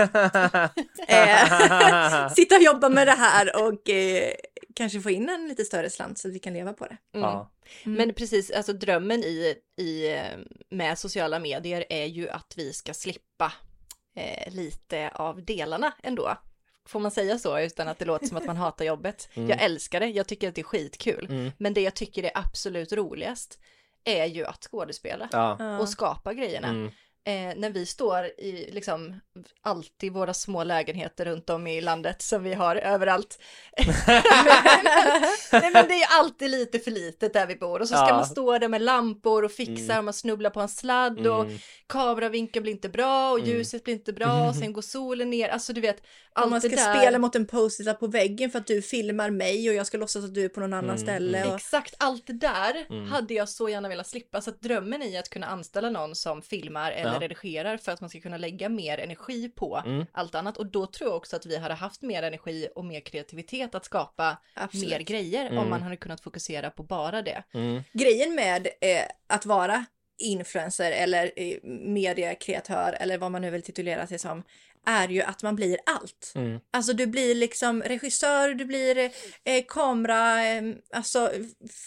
Eh, 1.08 2.28
sitta 2.34 2.56
och 2.56 2.62
jobba 2.62 2.88
med 2.88 3.06
det 3.06 3.12
här 3.12 3.66
och 3.66 3.90
eh, 3.90 4.32
kanske 4.76 5.00
få 5.00 5.10
in 5.10 5.28
en 5.28 5.48
lite 5.48 5.64
större 5.64 5.90
slant 5.90 6.18
så 6.18 6.28
att 6.28 6.34
vi 6.34 6.38
kan 6.38 6.52
leva 6.52 6.72
på 6.72 6.86
det. 6.86 6.96
Mm. 7.14 7.30
ja. 7.30 7.50
Men 7.84 8.14
precis, 8.14 8.50
alltså 8.50 8.72
drömmen 8.72 9.24
i, 9.24 9.54
i, 9.80 10.12
eh, 10.12 10.22
med 10.70 10.98
sociala 10.98 11.38
medier 11.38 11.84
är 11.90 12.04
ju 12.04 12.28
att 12.28 12.54
vi 12.56 12.72
ska 12.72 12.94
slippa 12.94 13.52
eh, 14.16 14.54
lite 14.54 15.10
av 15.14 15.44
delarna 15.44 15.92
ändå. 16.02 16.36
Får 16.86 17.00
man 17.00 17.10
säga 17.10 17.38
så 17.38 17.58
utan 17.58 17.88
att 17.88 17.98
det 17.98 18.04
låter 18.04 18.26
som 18.26 18.36
att 18.36 18.46
man 18.46 18.56
hatar 18.56 18.84
jobbet? 18.84 19.28
Jag 19.34 19.62
älskar 19.62 20.00
det, 20.00 20.06
jag 20.06 20.26
tycker 20.26 20.48
att 20.48 20.54
det 20.54 20.60
är 20.60 20.64
skitkul. 20.64 21.26
Mm. 21.30 21.52
Men 21.58 21.74
det 21.74 21.80
jag 21.80 21.94
tycker 21.94 22.22
är 22.22 22.30
absolut 22.34 22.92
roligast 22.92 23.58
är 24.04 24.24
ju 24.26 24.44
att 24.46 24.64
skådespela 24.70 25.28
Ja. 25.32 25.78
och 25.78 25.88
skapa 25.88 26.34
grejerna. 26.34 26.68
Mm. 26.68 26.90
Eh, 27.26 27.56
när 27.56 27.70
vi 27.70 27.86
står 27.86 28.24
i 28.24 28.68
liksom 28.72 29.20
alltid 29.62 30.12
våra 30.12 30.34
små 30.34 30.64
lägenheter 30.64 31.24
runt 31.24 31.50
om 31.50 31.66
i 31.66 31.80
landet 31.80 32.22
som 32.22 32.42
vi 32.42 32.54
har 32.54 32.76
överallt. 32.76 33.38
Nej 35.52 35.70
men 35.72 35.86
det 35.88 35.94
är 35.94 35.98
ju 35.98 36.04
alltid 36.10 36.50
lite 36.50 36.78
för 36.78 36.90
litet 36.90 37.32
där 37.32 37.46
vi 37.46 37.56
bor 37.56 37.80
och 37.80 37.88
så 37.88 37.94
ska 37.94 38.08
Ja. 38.08 38.14
man 38.16 38.26
stå 38.26 38.58
där 38.58 38.68
med 38.68 38.82
lampor 38.82 39.44
och 39.44 39.52
fixa 39.52 39.84
Mm. 39.84 39.98
och 39.98 40.04
man 40.04 40.14
snubblar 40.14 40.50
på 40.50 40.60
en 40.60 40.68
sladd 40.68 41.26
och 41.26 41.44
Mm. 41.44 41.58
kameravinkeln 41.86 42.62
blir 42.62 42.72
inte 42.72 42.88
bra 42.88 43.30
och 43.30 43.38
Mm. 43.38 43.50
ljuset 43.50 43.84
blir 43.84 43.94
inte 43.94 44.12
bra 44.12 44.48
och 44.48 44.54
sen 44.54 44.72
går 44.72 44.82
solen 44.82 45.30
ner. 45.30 45.48
Alltså 45.48 45.72
du 45.72 45.80
vet, 45.80 46.02
allt 46.32 46.50
man 46.50 46.60
ska 46.60 46.68
där. 46.70 46.96
spela 46.98 47.18
mot 47.18 47.34
en 47.36 47.46
post 47.46 47.80
på 48.00 48.06
väggen 48.06 48.50
för 48.50 48.58
att 48.58 48.66
du 48.66 48.82
filmar 48.82 49.30
mig 49.30 49.68
och 49.68 49.74
jag 49.74 49.86
ska 49.86 49.98
låtsas 49.98 50.24
att 50.24 50.34
du 50.34 50.44
är 50.44 50.48
på 50.48 50.60
någon 50.60 50.72
annan 50.72 50.84
Mm, 50.84 50.98
ställe. 51.02 51.44
Och, 51.48 51.54
Exakt, 51.54 51.94
allt 51.98 52.26
det 52.26 52.32
där 52.32 52.86
Mm. 52.90 53.06
hade 53.06 53.34
jag 53.34 53.48
så 53.48 53.68
gärna 53.68 53.88
velat 53.88 54.06
slippa. 54.06 54.40
Så 54.40 54.50
att 54.50 54.60
drömmen 54.60 55.02
i 55.02 55.16
att 55.18 55.28
kunna 55.30 55.46
anställa 55.46 55.90
någon 55.90 56.14
som 56.14 56.42
filmar 56.42 56.92
eller 56.92 57.13
Ja. 57.14 57.20
redigerar 57.20 57.76
för 57.76 57.92
att 57.92 58.00
man 58.00 58.10
ska 58.10 58.20
kunna 58.20 58.36
lägga 58.36 58.68
mer 58.68 58.98
energi 58.98 59.48
på 59.48 59.82
Mm. 59.86 60.06
allt 60.12 60.34
annat. 60.34 60.56
Och 60.56 60.66
då 60.66 60.86
tror 60.86 61.10
jag 61.10 61.16
också 61.16 61.36
att 61.36 61.46
vi 61.46 61.56
hade 61.58 61.74
haft 61.74 62.02
mer 62.02 62.22
energi 62.22 62.68
och 62.74 62.84
mer 62.84 63.00
kreativitet 63.00 63.74
att 63.74 63.84
skapa 63.84 64.36
Absolut. 64.54 64.88
mer 64.90 65.00
grejer 65.00 65.46
Mm. 65.46 65.58
om 65.58 65.70
man 65.70 65.82
hade 65.82 65.96
kunnat 65.96 66.20
fokusera 66.20 66.70
på 66.70 66.82
bara 66.82 67.22
det. 67.22 67.42
Mm. 67.54 67.82
Grejen 67.92 68.34
med 68.34 68.66
eh, 68.80 69.04
att 69.26 69.46
vara 69.46 69.84
influencer 70.18 70.92
eller 70.92 71.32
eh, 71.36 71.58
mediekreatör 72.08 72.96
eller 73.00 73.18
vad 73.18 73.30
man 73.32 73.42
nu 73.42 73.50
vill 73.50 73.62
titulera 73.62 74.06
sig 74.06 74.18
som 74.18 74.42
är 74.86 75.08
ju 75.08 75.22
att 75.22 75.42
man 75.42 75.56
blir 75.56 75.78
allt. 75.86 76.32
Mm. 76.34 76.60
Alltså 76.72 76.92
du 76.92 77.06
blir 77.06 77.34
liksom 77.34 77.82
regissör, 77.82 78.48
du 78.54 78.64
blir 78.64 78.98
eh, 79.44 79.64
kamera, 79.68 80.46
eh, 80.48 80.62
alltså 80.92 81.30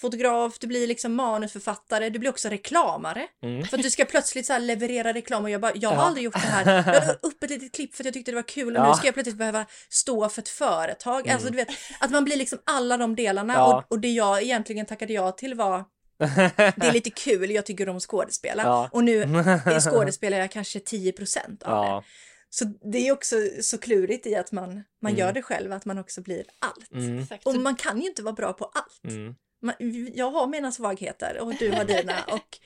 fotograf, 0.01 0.59
du 0.59 0.67
blir 0.67 0.87
liksom 0.87 1.15
manusförfattare, 1.15 2.09
du 2.09 2.19
blir 2.19 2.29
också 2.29 2.49
reklamare. 2.49 3.27
Mm. 3.43 3.63
För 3.65 3.77
att 3.77 3.83
du 3.83 3.91
ska 3.91 4.05
plötsligt 4.05 4.45
så 4.45 4.57
leverera 4.57 5.13
reklam 5.13 5.43
och 5.43 5.49
jag 5.49 5.61
bara, 5.61 5.71
jag 5.75 5.89
har 5.89 5.95
Ja. 5.95 6.01
aldrig 6.01 6.23
gjort 6.25 6.33
det 6.33 6.39
här. 6.39 6.75
Jag 6.75 7.05
la 7.07 7.13
upp 7.21 7.43
ett 7.43 7.49
litet 7.49 7.71
klipp 7.75 7.95
för 7.95 8.01
att 8.03 8.05
jag 8.05 8.13
tyckte 8.13 8.31
det 8.31 8.35
var 8.35 8.47
kul 8.47 8.77
och 8.77 8.83
Ja. 8.83 8.89
nu 8.89 8.95
ska 8.95 9.07
jag 9.07 9.13
plötsligt 9.13 9.37
behöva 9.37 9.65
stå 9.89 10.29
för 10.29 10.41
ett 10.41 10.49
företag. 10.49 11.29
Alltså 11.29 11.49
du 11.49 11.55
vet, 11.55 11.69
att 11.99 12.11
man 12.11 12.23
blir 12.23 12.37
liksom 12.37 12.59
alla 12.63 12.97
de 12.97 13.15
delarna 13.15 13.53
Ja. 13.53 13.77
och, 13.77 13.91
och 13.91 13.99
det 13.99 14.09
jag 14.11 14.43
egentligen 14.43 14.85
tackade 14.85 15.13
ja 15.13 15.31
till 15.31 15.53
var 15.55 15.85
det 16.17 16.85
är 16.87 16.91
lite 16.93 17.09
kul, 17.09 17.51
jag 17.51 17.65
tycker 17.65 17.89
om 17.89 17.97
att 17.97 18.03
skådespela. 18.03 18.63
Ja. 18.63 18.89
Och 18.91 19.03
nu 19.03 19.21
är 19.21 19.79
skådespelar 19.79 20.37
jag 20.37 20.51
kanske 20.51 20.79
10% 20.79 21.37
av 21.47 21.53
det. 21.57 21.59
Ja. 21.65 22.03
Så 22.49 22.65
det 22.65 23.07
är 23.07 23.11
också 23.11 23.35
så 23.61 23.77
klurigt 23.77 24.27
i 24.27 24.35
att 24.35 24.51
man, 24.51 24.83
man 25.01 25.11
Mm. 25.11 25.19
gör 25.19 25.33
det 25.33 25.41
själv, 25.41 25.73
att 25.73 25.85
man 25.85 25.97
också 25.97 26.21
blir 26.21 26.43
allt. 26.59 26.91
Mm. 26.91 27.25
Och 27.45 27.55
man 27.55 27.75
kan 27.75 28.01
ju 28.01 28.07
inte 28.07 28.23
vara 28.23 28.33
bra 28.33 28.53
på 28.53 28.65
allt. 28.65 29.13
Mm. 29.15 29.35
Man, 29.61 29.73
jag 30.13 30.31
har 30.31 30.47
mina 30.47 30.71
svagheter 30.71 31.39
och 31.41 31.53
du 31.59 31.71
har 31.71 31.85
dina 31.85 32.23
och 32.27 32.57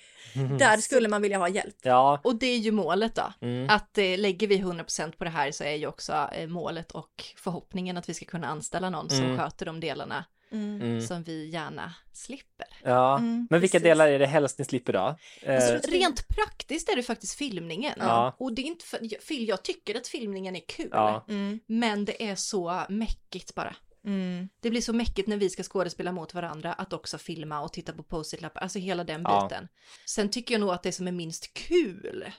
där 0.60 0.78
skulle 0.78 1.08
man 1.10 1.22
vilja 1.22 1.38
ha 1.38 1.50
hjälp. 1.50 1.76
Ja. 1.82 2.22
Och 2.24 2.36
det 2.36 2.48
är 2.48 2.58
ju 2.58 2.72
målet 2.72 3.16
då. 3.16 3.34
Mm. 3.42 3.70
Att 3.70 3.98
eh, 3.98 4.18
lägger 4.18 4.48
vi 4.48 4.58
100% 4.58 5.12
på 5.12 5.24
det 5.24 5.30
här 5.30 5.52
så 5.52 5.64
är 5.64 5.76
ju 5.76 5.88
också 5.88 6.30
eh, 6.34 6.48
målet 6.48 6.92
och 6.92 7.24
förhoppningen 7.38 7.98
att 7.98 8.10
vi 8.10 8.14
ska 8.14 8.26
kunna 8.26 8.48
anställa 8.48 8.90
någon 8.90 9.10
som 9.10 9.24
Mm. 9.26 9.38
sköter 9.38 9.66
de 9.66 9.80
delarna 9.80 10.26
Mm. 10.52 11.02
som 11.02 11.24
vi 11.24 11.50
gärna 11.50 11.94
slipper. 12.14 12.68
Ja. 12.84 13.18
Mm, 13.18 13.48
Men 13.50 13.62
vilka 13.62 13.78
precis. 13.78 13.84
delar 13.84 14.08
är 14.08 14.20
det 14.20 14.26
helst 14.26 14.60
ni 14.60 14.66
slipper 14.66 14.94
då? 14.94 15.16
Eh, 15.42 15.56
Alltså, 15.56 15.92
rent 15.92 16.28
praktiskt 16.28 16.90
är 16.90 16.96
det 16.96 17.04
faktiskt 17.04 17.34
filmningen. 17.38 17.94
Ja. 18.00 18.36
Och 18.40 18.54
det 18.54 18.62
är 18.62 18.66
inte 18.66 18.86
för, 18.86 19.00
jag, 19.02 19.22
fil- 19.22 19.48
jag 19.48 19.64
tycker 19.64 19.96
att 19.98 20.08
filmningen 20.08 20.56
är 20.56 20.62
kul. 20.68 20.90
Ja. 20.92 21.26
Mm. 21.30 21.60
Men 21.66 22.06
det 22.06 22.24
är 22.30 22.36
så 22.36 22.84
mäckigt 22.90 23.56
bara. 23.56 23.76
Mm. 24.06 24.50
Det 24.60 24.70
blir 24.70 24.82
så 24.82 24.94
mäckigt 24.94 25.28
när 25.28 25.38
vi 25.38 25.50
ska 25.50 25.64
skådespela 25.64 26.12
mot 26.12 26.34
varandra 26.34 26.74
att 26.74 26.94
också 26.94 27.18
filma 27.18 27.62
och 27.62 27.74
titta 27.74 27.94
på 27.94 28.04
post-it-lappar, 28.04 28.62
alltså 28.62 28.80
hela 28.80 29.04
den 29.04 29.22
Ja. 29.22 29.48
biten. 29.50 29.68
Sen 30.06 30.30
tycker 30.30 30.54
jag 30.54 30.60
nog 30.62 30.70
att 30.70 30.84
det 30.84 30.92
som 30.92 31.08
är 31.08 31.12
minst 31.12 31.54
kul, 31.54 32.32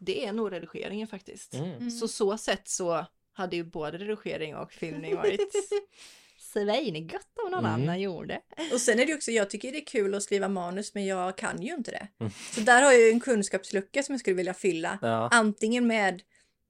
det 0.00 0.26
är 0.26 0.32
nog 0.32 0.52
redigeringen 0.52 1.08
faktiskt. 1.08 1.54
Mm. 1.54 1.90
Så 1.90 2.08
så 2.08 2.38
sätt 2.38 2.68
så 2.68 3.06
hade 3.32 3.56
ju 3.56 3.64
både 3.64 3.98
redigering 3.98 4.56
och 4.56 4.72
filmning 4.72 5.16
varit 5.16 5.40
svingott 6.52 7.26
om 7.44 7.50
någon 7.50 7.64
Mm. 7.64 7.72
annan 7.82 8.00
gjorde. 8.00 8.40
Och 8.72 8.80
sen 8.80 8.98
är 8.98 9.06
det 9.06 9.14
också, 9.14 9.30
jag 9.30 9.50
tycker 9.50 9.72
det 9.72 9.78
är 9.78 9.86
kul 9.86 10.14
att 10.14 10.22
skriva 10.22 10.48
manus 10.48 10.94
men 10.94 11.06
jag 11.06 11.36
kan 11.38 11.62
ju 11.62 11.74
inte 11.74 11.90
det. 11.90 12.08
Mm. 12.20 12.32
Så 12.54 12.60
där 12.60 12.82
har 12.82 12.92
jag 12.92 13.00
ju 13.00 13.10
en 13.10 13.20
kunskapslucka 13.20 14.02
som 14.02 14.12
jag 14.12 14.20
skulle 14.20 14.36
vilja 14.36 14.54
fylla. 14.54 14.98
Ja. 15.02 15.28
Antingen 15.32 15.86
med 15.86 16.22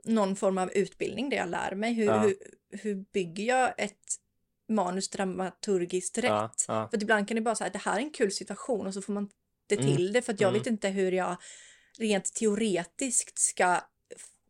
någon 0.05 0.37
form 0.37 0.59
av 0.59 0.73
utbildning 0.73 1.31
där 1.31 1.37
jag 1.37 1.49
lär 1.49 1.75
mig 1.75 1.93
hur, 1.95 2.05
Ja. 2.05 2.19
hur, 2.19 2.37
hur 2.71 2.95
bygger 3.13 3.45
jag 3.45 3.75
ett 3.79 4.17
manus 4.69 5.09
dramaturgiskt 5.11 6.19
rätt. 6.19 6.25
Ja. 6.25 6.51
Ja. 6.69 6.89
För 6.91 6.97
att 6.97 7.03
ibland 7.03 7.29
kan 7.29 7.35
det 7.35 7.41
bara 7.41 7.55
säga 7.55 7.71
det 7.71 7.79
här 7.79 7.97
är 7.97 8.01
en 8.03 8.11
kul 8.11 8.33
situation 8.33 8.87
och 8.87 8.95
så 8.95 9.03
får 9.03 9.13
man 9.13 9.29
det 9.69 9.75
Mm. 9.81 9.97
till 9.97 10.13
det 10.13 10.23
för 10.23 10.33
att 10.33 10.41
jag 10.41 10.49
Mm. 10.49 10.61
vet 10.61 10.67
inte 10.67 10.89
hur 10.89 11.13
jag 11.13 11.37
rent 11.99 12.35
teoretiskt 12.35 13.39
ska 13.39 13.81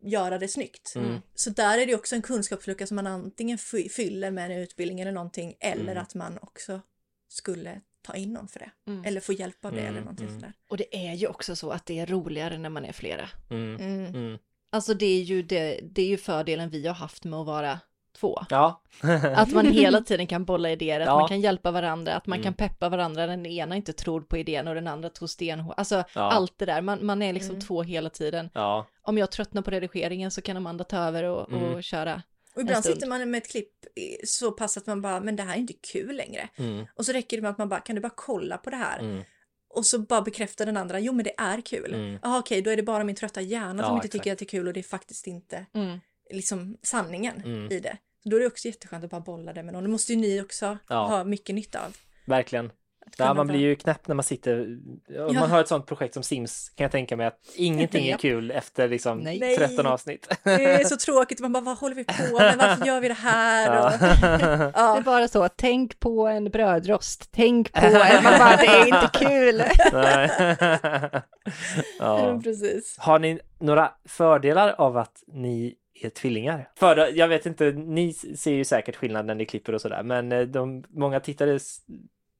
göra 0.08 0.38
det 0.38 0.48
snyggt. 0.48 0.92
Mm. 0.96 1.20
Så 1.34 1.50
där 1.50 1.78
är 1.78 1.86
det 1.86 1.94
också 1.94 2.14
en 2.14 2.22
kunskapslucka 2.22 2.86
som 2.86 2.94
man 2.94 3.06
antingen 3.06 3.58
fy- 3.58 3.88
fyller 3.88 4.30
med 4.30 4.50
en 4.50 4.58
utbildning 4.58 5.00
eller 5.00 5.12
någonting 5.12 5.54
eller 5.60 5.82
Mm. 5.92 5.98
att 6.02 6.14
man 6.14 6.38
också 6.42 6.80
skulle 7.28 7.80
ta 8.02 8.14
in 8.16 8.32
någon 8.32 8.48
för 8.48 8.58
det. 8.58 8.70
Mm. 8.86 9.04
Eller 9.04 9.20
få 9.20 9.32
hjälp 9.32 9.64
av 9.64 9.72
det 9.72 9.78
Mm, 9.80 9.90
eller 9.92 10.00
någonting 10.00 10.26
mm. 10.28 10.40
sådär. 10.40 10.52
Och 10.70 10.76
det 10.76 10.96
är 11.08 11.14
ju 11.14 11.26
också 11.26 11.56
så 11.56 11.70
att 11.70 11.86
det 11.86 11.98
är 11.98 12.06
roligare 12.06 12.58
när 12.58 12.68
man 12.70 12.84
är 12.84 12.92
flera. 12.92 13.28
Mm. 13.50 13.76
Mm. 13.76 14.06
Mm. 14.14 14.38
Alltså 14.72 14.94
det 14.94 15.06
är 15.06 15.22
ju, 15.22 15.42
det, 15.42 15.80
det 15.82 16.02
är 16.02 16.06
ju 16.06 16.16
fördelen 16.16 16.70
vi 16.70 16.86
har 16.86 16.94
haft 16.94 17.24
med 17.24 17.38
att 17.38 17.46
vara 17.46 17.80
två. 18.20 18.38
Ja. 18.50 18.82
Att 19.34 19.52
man 19.52 19.66
hela 19.72 20.00
tiden 20.00 20.26
kan 20.26 20.44
bolla 20.44 20.70
idéer, 20.70 21.00
att 21.00 21.06
Ja. 21.06 21.18
man 21.18 21.28
kan 21.28 21.40
hjälpa 21.40 21.70
varandra, 21.70 22.14
att 22.14 22.26
man 22.26 22.38
Mm. 22.38 22.44
kan 22.44 22.54
peppa 22.68 22.88
varandra, 22.88 23.26
den 23.26 23.46
ena 23.46 23.76
inte 23.76 23.92
tror 23.92 24.20
på 24.20 24.36
idén 24.36 24.68
och 24.68 24.74
den 24.74 24.88
andra 24.88 25.10
tror 25.10 25.26
stenhårt. 25.28 25.74
Alltså 25.78 26.04
Ja. 26.14 26.20
allt 26.30 26.58
det 26.58 26.66
där, 26.66 26.80
man, 26.82 27.06
man 27.06 27.22
är 27.22 27.32
liksom 27.32 27.50
Mm. 27.54 27.60
två 27.66 27.82
hela 27.82 28.10
tiden. 28.10 28.50
Ja. 28.54 28.86
Om 29.02 29.18
jag 29.18 29.30
tröttnar 29.30 29.62
på 29.62 29.70
redigeringen 29.70 30.30
så 30.30 30.42
kan 30.42 30.56
Amanda 30.56 30.84
ta 30.84 30.96
över 30.98 31.24
och, 31.24 31.40
och 31.52 31.52
Mm. 31.62 31.82
köra. 31.82 32.22
Och 32.54 32.62
ibland 32.62 32.84
sitter 32.84 33.06
man 33.06 33.30
med 33.30 33.38
ett 33.38 33.50
klipp 33.50 33.72
så 34.24 34.52
pass 34.52 34.76
att 34.76 34.86
man 34.86 35.02
bara, 35.02 35.20
men 35.20 35.36
det 35.36 35.42
här 35.42 35.54
är 35.54 35.58
inte 35.58 35.72
kul 35.92 36.16
längre. 36.16 36.48
Mm. 36.56 36.86
Och 36.96 37.06
så 37.06 37.12
räcker 37.12 37.36
det 37.36 37.42
med 37.42 37.50
att 37.50 37.58
man 37.58 37.68
bara, 37.68 37.80
kan 37.80 37.94
du 37.94 38.00
bara 38.02 38.12
kolla 38.16 38.58
på 38.58 38.70
det 38.70 38.76
här? 38.76 38.98
Mm. 38.98 39.22
Och 39.74 39.86
så 39.86 39.98
bara 39.98 40.22
bekräftar 40.22 40.66
den 40.66 40.76
andra, 40.76 41.00
jo 41.00 41.12
men 41.12 41.24
det 41.24 41.34
är 41.38 41.60
kul. 41.60 41.94
Mm. 41.94 42.18
Jaha 42.22 42.38
okej, 42.38 42.62
då 42.62 42.70
är 42.70 42.76
det 42.76 42.82
bara 42.82 43.04
min 43.04 43.16
trötta 43.16 43.40
hjärna 43.40 43.82
som 43.82 43.94
inte 43.94 44.06
exakt. 44.06 44.12
tycker 44.12 44.32
att 44.32 44.38
det 44.38 44.44
är 44.44 44.46
kul 44.48 44.66
och 44.68 44.72
det 44.72 44.80
är 44.80 44.84
faktiskt 44.84 45.26
inte 45.26 45.66
Mm. 45.74 45.98
liksom 46.30 46.76
sanningen 46.82 47.42
Mm. 47.44 47.72
i 47.72 47.80
det. 47.80 47.96
Så 48.22 48.28
då 48.28 48.36
är 48.36 48.40
det 48.40 48.46
också 48.46 48.68
jätteskönt 48.68 49.04
att 49.04 49.10
bara 49.10 49.20
bolla 49.20 49.52
det 49.52 49.62
med 49.62 49.74
någon. 49.74 49.82
Det 49.82 49.88
måste 49.90 50.12
ju 50.12 50.18
ni 50.18 50.40
också 50.42 50.78
Ja. 50.88 51.06
ha 51.06 51.24
mycket 51.24 51.54
nytta 51.54 51.78
av. 51.78 51.96
Verkligen. 52.26 52.70
Ja, 53.18 53.34
man 53.34 53.46
blir 53.46 53.58
ju 53.60 53.74
knäpp 53.76 54.08
när 54.08 54.14
man 54.14 54.22
sitter, 54.22 54.60
om 54.60 55.34
Ja. 55.34 55.40
man 55.40 55.50
har 55.50 55.60
ett 55.60 55.68
sånt 55.68 55.86
projekt 55.86 56.14
som 56.14 56.22
Sims 56.22 56.68
kan 56.68 56.84
jag 56.84 56.92
tänka 56.92 57.16
mig 57.16 57.26
att 57.26 57.38
ingenting 57.56 58.08
är 58.08 58.16
kul 58.18 58.50
efter 58.50 58.88
liksom 58.88 59.18
Nej. 59.18 59.38
Nej. 59.40 59.56
13 59.56 59.86
avsnitt. 59.86 60.28
Det 60.44 60.64
är 60.80 60.84
så 60.84 60.96
tråkigt, 60.96 61.40
man 61.40 61.52
bara 61.52 61.60
vad 61.64 61.78
håller 61.78 61.94
vi 61.94 62.04
på 62.04 62.38
med, 62.38 62.56
varför 62.58 62.86
gör 62.86 63.00
vi 63.00 63.08
det 63.08 63.14
här? 63.14 63.84
Och, 63.84 63.90
Det 64.00 64.44
är 64.46 64.72
ja. 64.74 65.02
bara 65.04 65.28
så, 65.28 65.48
tänk 65.48 66.00
på 66.00 66.26
en 66.26 66.44
brödrost, 66.50 67.28
tänk 67.32 67.72
på 67.72 67.86
en, 67.86 68.22
man 68.24 68.38
bara, 68.38 68.56
det 68.56 68.66
är 68.66 68.86
inte 68.86 69.10
kul. 69.18 69.62
Nej. 69.92 70.30
ja. 71.98 72.40
precis. 72.44 72.96
Har 72.98 73.18
ni 73.18 73.40
några 73.58 73.92
fördelar 74.04 74.74
av 74.78 74.96
att 74.96 75.22
ni 75.26 75.74
är 76.04 76.10
tvillingar? 76.10 76.70
För, 76.78 76.96
jag 77.18 77.28
vet 77.28 77.46
inte, 77.46 77.64
ni 77.72 78.12
ser 78.12 78.52
ju 78.52 78.64
säkert 78.64 78.96
skillnad 78.96 79.26
när 79.26 79.34
ni 79.34 79.46
klipper 79.46 79.72
och 79.72 79.80
sådär, 79.80 80.02
men 80.02 80.32
eh, 80.32 80.40
de, 80.40 80.84
många 80.88 81.20
tittare 81.20 81.58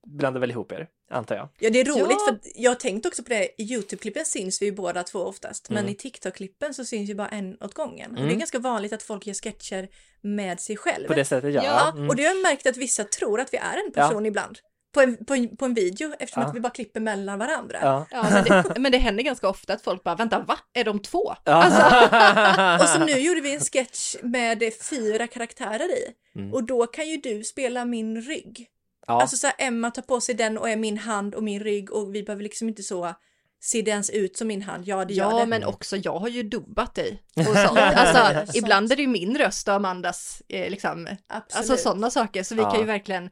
blandar 0.07 0.41
väl 0.41 0.51
ihop 0.51 0.73
er, 0.73 0.89
antar 1.11 1.37
jag. 1.37 1.49
Ja 1.59 1.71
det 1.71 1.81
är 1.81 1.85
roligt 1.85 2.17
Ja. 2.27 2.27
för 2.27 2.39
jag 2.55 2.71
har 2.71 2.75
tänkt 2.77 3.07
också 3.07 3.23
på 3.23 3.29
det, 3.29 3.49
i 3.63 3.75
YouTube-klippen 3.75 4.25
syns 4.25 4.63
vi 4.63 4.67
ju 4.67 4.73
båda 4.73 5.03
två 5.03 5.19
oftast, 5.19 5.71
men 5.71 5.79
Mm. 5.79 5.91
i 5.93 5.95
TikTok-klippen 5.95 6.75
så 6.75 6.85
syns 6.85 7.11
ju 7.11 7.15
bara 7.15 7.29
en 7.29 7.57
åt 7.63 7.75
gången. 7.75 8.11
Och 8.11 8.17
det 8.17 8.23
Mm. 8.23 8.35
är 8.35 8.39
ganska 8.39 8.59
vanligt 8.59 8.93
att 8.93 9.03
folk 9.03 9.27
gör 9.27 9.35
sketcher 9.35 9.89
med 10.21 10.61
sig 10.61 10.77
själv. 10.77 11.07
På 11.07 11.15
det 11.15 11.25
sättet, 11.25 11.55
ja. 11.55 11.63
Ja, 11.65 11.93
Mm. 11.93 12.09
och 12.09 12.17
det 12.17 12.23
har 12.23 12.35
jag 12.35 12.43
märkt 12.43 12.67
att 12.67 12.77
vissa 12.77 13.05
tror 13.05 13.41
att 13.41 13.53
vi 13.55 13.59
är 13.59 13.87
en 13.87 13.93
person 13.93 14.27
ibland. 14.27 14.59
På 14.95 15.01
en, 15.01 15.25
på 15.25 15.35
en, 15.35 15.57
på 15.57 15.65
en 15.65 15.75
video 15.75 16.13
eftersom 16.19 16.43
Ja. 16.43 16.49
att 16.49 16.55
vi 16.57 16.61
bara 16.61 16.71
klipper 16.73 17.01
mellan 17.01 17.39
varandra. 17.39 17.79
Ja. 17.83 18.07
Ja, 18.11 18.23
men 18.31 18.45
det, 18.45 18.81
men 18.81 18.93
det 18.93 18.99
händer 18.99 19.23
ganska 19.25 19.49
ofta 19.49 19.73
att 19.73 19.83
folk 19.83 20.03
bara, 20.05 20.15
vänta, 20.15 20.39
va? 20.39 20.59
Är 20.75 20.85
de 20.85 20.99
två? 21.03 21.35
Ja. 21.45 22.79
Och 22.83 22.89
så 22.89 22.99
nu 23.05 23.13
gjorde 23.13 23.41
vi 23.41 23.55
en 23.55 23.61
sketch 23.61 24.15
med 24.23 24.63
fyra 24.91 25.27
karaktärer 25.27 25.89
i. 25.99 26.05
Mm. 26.39 26.55
Och 26.55 26.65
då 26.65 26.87
kan 26.87 27.09
ju 27.09 27.17
du 27.17 27.45
spela 27.45 27.85
min 27.85 28.23
rygg. 28.23 28.67
ja. 29.07 29.21
Alltså 29.23 29.37
så 29.37 29.47
här, 29.47 29.57
Emma 29.59 29.91
tar 29.91 30.03
på 30.03 30.21
sig 30.21 30.35
den 30.35 30.59
och 30.59 30.71
är 30.71 30.77
min 30.77 30.99
hand 30.99 31.35
och 31.35 31.43
min 31.43 31.61
rygg 31.61 31.93
och 31.93 32.15
vi 32.15 32.23
behöver 32.23 32.43
liksom 32.43 32.69
inte 32.69 32.83
så 32.83 33.15
se 33.61 33.83
det 33.83 33.91
ens 33.91 34.11
ut 34.11 34.37
som 34.37 34.49
min 34.49 34.63
hand. 34.63 34.85
Ja, 34.87 35.05
det 35.05 35.15
gör 35.15 35.31
Ja, 35.31 35.39
det. 35.39 35.47
men 35.47 35.65
också 35.65 35.97
jag 35.97 36.19
har 36.19 36.29
ju 36.29 36.43
dubbat 36.43 36.95
dig 36.95 37.23
och 37.37 37.45
sånt. 37.45 37.79
Alltså, 37.79 38.59
ibland 38.59 38.93
är 38.93 38.97
det 38.97 39.03
ju 39.03 39.09
min 39.09 39.39
röst 39.39 39.69
och 39.69 39.75
Amandas, 39.75 40.43
eh, 40.49 40.71
liksom, 40.71 41.09
Absolut. 41.29 41.71
alltså 41.71 41.77
sådana 41.89 42.11
saker. 42.11 42.43
Så 42.43 42.55
vi 42.55 42.61
Ja. 42.63 42.71
kan 42.71 42.81
ju 42.81 42.87
verkligen, 42.87 43.31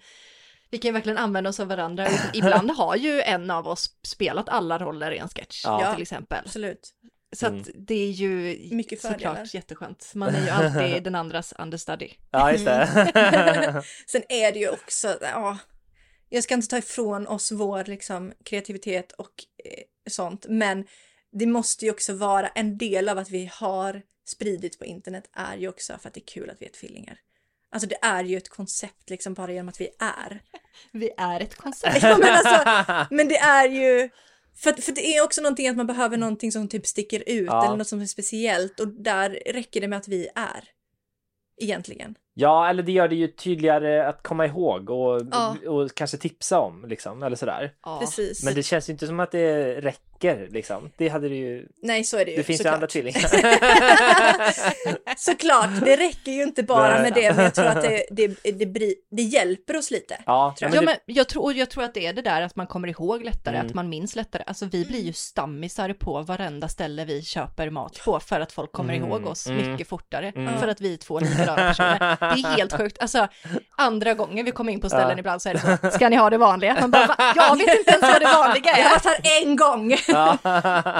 vi 0.77 0.81
kan 0.81 0.89
ju 0.89 0.93
verkligen 0.93 1.18
använda 1.18 1.51
oss 1.51 1.61
av 1.61 1.68
varandra. 1.68 2.09
Ibland 2.35 2.70
har 2.70 2.97
ju 2.97 3.20
en 3.22 3.51
av 3.51 3.68
oss 3.68 3.91
spelat 4.03 4.49
alla 4.49 4.79
roller 4.79 5.11
i 5.12 5.18
en 5.18 5.29
sketch, 5.29 5.62
Ja. 5.64 5.93
till 5.95 6.03
exempel. 6.03 6.43
Absolut. 6.45 6.91
Så 7.37 7.47
Mm. 7.47 7.61
att 7.61 7.68
det 7.74 7.95
är 7.95 8.11
ju 8.11 8.59
Mycket 8.74 9.01
fördelar. 9.03 9.35
såklart 9.35 9.55
jätteskönt. 9.55 10.12
Man 10.14 10.35
är 10.35 10.43
ju 10.45 10.49
alltid 10.51 11.03
den 11.05 11.14
andras 11.14 11.55
understudy. 11.59 12.11
ja, 12.31 12.53
just 12.53 12.64
det. 12.64 13.83
Sen 14.07 14.22
är 14.29 14.53
det 14.53 14.59
ju 14.59 14.68
också, 14.68 15.18
ja, 15.22 15.59
jag 16.29 16.45
ska 16.45 16.55
inte 16.55 16.66
ta 16.68 16.79
ifrån 16.79 17.27
oss 17.27 17.53
vår 17.53 17.85
liksom, 17.85 18.33
kreativitet 18.45 19.12
och 19.12 19.33
eh, 19.64 19.83
sånt, 20.11 20.47
men 20.49 20.85
det 21.33 21.47
måste 21.47 21.85
ju 21.85 21.91
också 21.91 22.12
vara 22.14 22.49
en 22.49 22.79
del 22.79 23.09
av 23.09 23.18
att 23.18 23.31
vi 23.31 23.51
har 23.53 24.03
spridit 24.29 24.79
på 24.79 24.85
internet 24.85 25.24
är 25.33 25.57
ju 25.57 25.68
också 25.68 25.99
för 25.99 26.09
att 26.09 26.14
det 26.14 26.20
är 26.20 26.27
kul 26.27 26.51
att 26.51 26.62
vi 26.62 26.66
är 26.66 26.70
tvillingar. 26.70 27.18
Alltså 27.77 27.89
det 27.89 27.99
är 28.03 28.24
ju 28.24 28.37
ett 28.37 28.49
koncept 28.49 29.11
liksom 29.11 29.35
bara 29.35 29.53
genom 29.53 29.68
att 29.68 29.81
vi 29.81 29.89
är. 29.99 30.43
Vi 30.93 31.11
är 31.16 31.41
ett 31.41 31.55
koncept. 31.55 31.99
Ja, 32.03 32.18
men, 32.18 32.33
alltså, 32.33 33.07
men 33.14 33.29
det 33.29 33.37
är 33.37 33.68
ju, 33.68 34.09
för, 34.57 34.72
för 34.72 34.93
det 34.93 35.16
är 35.16 35.24
också 35.24 35.41
någonting 35.41 35.68
att 35.68 35.77
man 35.77 35.87
behöver 35.87 36.16
någonting 36.16 36.53
som 36.53 36.68
typ 36.68 36.87
sticker 36.87 37.22
ut 37.27 37.47
Ja. 37.47 37.66
eller 37.66 37.77
något 37.77 37.89
som 37.89 38.01
är 38.01 38.07
speciellt 38.07 38.81
och 38.81 38.89
där 38.89 39.31
räcker 39.47 39.81
det 39.81 39.89
med 39.89 39.99
att 39.99 40.09
vi 40.09 40.29
är. 40.35 40.64
Egentligen. 41.62 42.14
Ja, 42.39 42.68
eller 42.70 42.82
det 42.82 42.93
gör 42.93 43.09
det 43.09 43.14
ju 43.16 43.28
tydligare 43.28 44.07
att 44.09 44.22
komma 44.22 44.47
ihåg 44.47 44.91
och, 44.91 45.22
Ja. 45.32 45.57
och 45.66 45.95
kanske 45.95 46.16
tipsa 46.16 46.59
om 46.61 46.84
liksom, 46.89 47.22
eller 47.22 47.37
sådär. 47.37 47.72
Ja. 47.84 47.99
Precis. 48.01 48.45
Men 48.45 48.55
det 48.55 48.62
känns 48.62 48.89
ju 48.89 48.93
inte 48.93 49.07
som 49.07 49.20
att 49.20 49.30
det 49.32 49.80
räcker 49.80 50.49
liksom. 50.51 50.91
Det 50.97 51.09
hade 51.09 51.28
det 51.28 51.34
ju. 51.34 51.66
Nej, 51.82 52.05
så 52.05 52.16
är 52.18 52.24
det 52.24 52.30
ju. 52.30 52.37
Det 52.37 52.43
finns 52.43 52.61
ju 52.61 52.62
såklart. 52.62 52.74
andra 52.74 52.87
tvillingar. 52.87 53.20
Såklart, 55.16 55.70
det 55.84 55.97
räcker 55.97 56.32
ju 56.32 56.43
inte 56.43 56.62
bara 56.62 57.03
med 57.03 57.12
det, 57.14 57.34
men 57.34 57.45
jag 57.45 57.55
tror 57.55 57.66
att 57.66 57.82
det, 57.82 58.05
det, 58.11 58.26
det, 58.45 58.64
bri- 58.66 58.95
det 59.11 59.22
hjälper 59.22 59.76
oss 59.76 59.91
lite. 59.91 60.16
ja, 60.26 60.55
Tror 60.59 60.68
men 60.68 60.74
Ja, 60.74 60.80
det, 60.80 60.87
men 60.87 60.97
jag 61.16 61.28
tror, 61.28 61.55
jag 61.55 61.70
tror 61.70 61.84
att 61.84 61.95
det 61.95 62.07
är 62.07 62.12
det 62.12 62.22
där 62.22 62.43
att 62.43 62.57
man 62.57 62.66
kommer 62.66 62.89
ihåg 62.89 63.24
lättare, 63.24 63.57
Mm. 63.57 63.66
att 63.66 63.74
man 63.74 63.89
minns 63.89 64.16
lättare. 64.16 64.43
Alltså 64.47 64.66
vi 64.66 64.84
blir 64.84 65.01
ju 65.01 65.12
stammisar 65.12 65.93
på 65.93 66.22
varenda 66.22 66.68
ställe 66.68 67.05
vi 67.05 67.22
köper 67.22 67.70
mat 67.70 68.01
på 68.05 68.20
för 68.20 68.41
att 68.41 68.53
folk 68.53 68.72
kommer 68.72 68.95
Mm, 68.95 69.09
ihåg 69.09 69.26
oss 69.26 69.47
mm. 69.47 69.70
mycket 69.72 69.89
fortare. 69.89 70.32
Mm. 70.37 70.59
För 70.59 70.68
att 70.68 70.80
vi 70.80 70.93
är 70.95 70.97
två 70.99 71.20
likadana 71.20 71.57
personer. 71.57 72.16
Det 72.35 72.41
är 72.49 72.57
helt 72.57 72.77
sjukt. 72.77 72.99
Alltså 73.01 73.29
andra 73.77 74.14
gången 74.14 74.45
vi 74.45 74.51
kommer 74.51 74.72
in 74.72 74.81
på 74.81 74.89
ställen 74.89 75.11
Ja. 75.11 75.18
ibland 75.18 75.43
så 75.43 75.49
är 75.49 75.55
det 75.55 75.79
så, 75.83 75.91
ska 75.97 76.09
ni 76.09 76.16
ha 76.16 76.31
det 76.31 76.39
vanliga? 76.39 76.77
Man 76.81 76.91
bara, 76.91 77.07
"Va? 77.07 77.16
jag 77.37 77.57
vet 77.59 77.79
inte 77.79 77.91
ens 77.91 78.03
vad 78.03 78.20
det 78.20 78.27
vanliga 78.27 78.70
Jag 78.79 78.85
har 78.85 78.91
är. 78.91 78.91
varit 78.91 79.05
här 79.07 79.43
en 79.43 79.57
gång! 79.57 79.97
ja. 80.09 80.39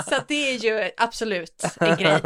Så 0.09 0.15
det 0.29 0.51
är 0.51 0.57
ju 0.65 0.91
absolut 0.97 1.65
en 1.81 1.97
grej. 1.97 2.21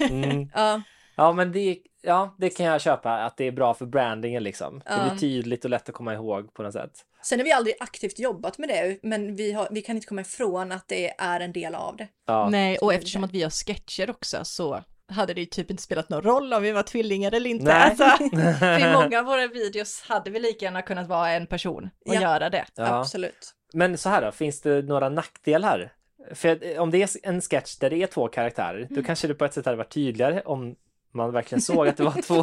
Mm. 0.00 0.48
Ja, 0.54 0.80
ja, 1.16 1.32
men 1.32 1.52
det, 1.52 1.78
ja, 2.02 2.34
det 2.38 2.50
kan 2.50 2.66
jag 2.66 2.80
köpa 2.80 3.12
att 3.12 3.36
det 3.36 3.44
är 3.46 3.52
bra 3.52 3.74
för 3.74 3.86
brandingen 3.86 4.42
liksom. 4.42 4.82
Det 4.86 5.08
blir 5.10 5.18
tydligt 5.18 5.64
och 5.64 5.70
lätt 5.70 5.88
att 5.88 5.94
komma 5.94 6.14
ihåg 6.14 6.54
på 6.54 6.62
något 6.62 6.72
sätt. 6.72 6.90
sen 7.22 7.38
har 7.38 7.44
vi 7.44 7.52
aldrig 7.52 7.74
aktivt 7.80 8.18
jobbat 8.18 8.58
med 8.58 8.68
det, 8.68 8.98
men 9.02 9.36
vi, 9.36 9.52
har, 9.52 9.68
vi 9.70 9.82
kan 9.82 9.96
inte 9.96 10.06
komma 10.06 10.20
ifrån 10.20 10.72
att 10.72 10.88
det 10.88 11.14
är 11.18 11.40
en 11.40 11.52
del 11.52 11.74
av 11.74 11.96
det. 11.96 12.08
Ja. 12.26 12.48
Nej, 12.50 12.78
och 12.78 12.94
eftersom 12.94 13.24
att 13.24 13.32
vi 13.32 13.42
har 13.42 13.50
sketcher 13.50 14.10
också 14.10 14.44
så 14.44 14.82
hade 15.12 15.34
det 15.34 15.40
ju 15.40 15.46
typ 15.46 15.70
inte 15.70 15.82
spelat 15.82 16.08
någon 16.08 16.22
roll 16.22 16.52
om 16.52 16.62
vi 16.62 16.72
var 16.72 16.82
tvillingar 16.82 17.32
eller 17.34 17.50
inte. 17.50 17.64
Nej. 17.64 17.82
Alltså, 17.82 18.04
för 18.58 18.78
i 18.88 18.92
många 18.92 19.18
av 19.18 19.24
våra 19.24 19.46
videos 19.46 20.02
hade 20.08 20.30
vi 20.30 20.38
lika 20.40 20.64
gärna 20.64 20.82
kunnat 20.82 21.08
vara 21.08 21.30
en 21.30 21.46
person 21.46 21.90
och 22.06 22.14
Ja. 22.14 22.20
göra 22.20 22.50
det. 22.50 22.64
Ja. 22.74 23.00
Absolut. 23.00 23.54
Men 23.72 23.98
så 23.98 24.08
här 24.08 24.22
då, 24.22 24.32
finns 24.32 24.60
det 24.60 24.82
några 24.82 25.08
nackdelar? 25.08 25.92
För 26.34 26.78
om 26.78 26.90
det 26.90 27.02
är 27.02 27.28
en 27.28 27.40
sketch 27.40 27.76
där 27.76 27.90
det 27.90 28.02
är 28.02 28.06
två 28.06 28.28
karaktärer, 28.28 28.86
då 28.90 29.02
kanske 29.02 29.28
det 29.28 29.34
på 29.34 29.44
ett 29.44 29.54
sätt 29.54 29.64
hade 29.64 29.76
varit 29.78 29.92
tydligare 29.92 30.42
om 30.44 30.74
man 31.14 31.32
verkligen 31.32 31.62
såg 31.62 31.88
att 31.88 31.96
det 31.96 32.02
var 32.04 32.22
två. 32.22 32.42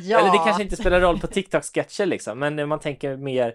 Ja. 0.00 0.18
Eller 0.20 0.32
det 0.32 0.44
kanske 0.44 0.62
inte 0.62 0.76
spelar 0.76 1.00
roll 1.00 1.20
på 1.20 1.26
TikTok-sketcher 1.26 2.06
liksom, 2.06 2.38
men 2.38 2.68
man 2.68 2.78
tänker 2.80 3.16
mer 3.16 3.54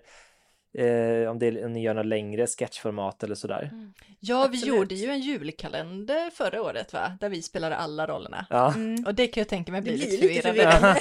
eh, 0.78 1.30
om, 1.32 1.39
det, 1.39 1.65
om 1.65 1.73
ni 1.73 1.82
gör 1.82 1.93
något 1.93 2.05
längre 2.05 2.47
sketchformat 2.47 3.23
eller 3.23 3.36
sådär. 3.36 3.71
Ja, 4.19 4.47
vi 4.51 4.57
Absolut. 4.57 4.65
gjorde 4.65 4.95
ju 4.95 5.09
en 5.09 5.19
julkalender 5.19 6.30
förra 6.30 6.61
året 6.61 6.93
va? 6.93 7.17
Där 7.19 7.30
vi 7.30 7.41
spelade 7.41 7.75
alla 7.75 8.07
rollerna. 8.07 8.45
Ja. 8.49 8.73
Och 9.05 9.15
det 9.15 9.28
kan 9.28 9.41
jag 9.41 9.47
tänka 9.47 9.71
mig 9.71 9.82
blir 9.82 9.97
blir 9.97 10.19
lite 10.19 10.41
förvirrande. 10.41 10.97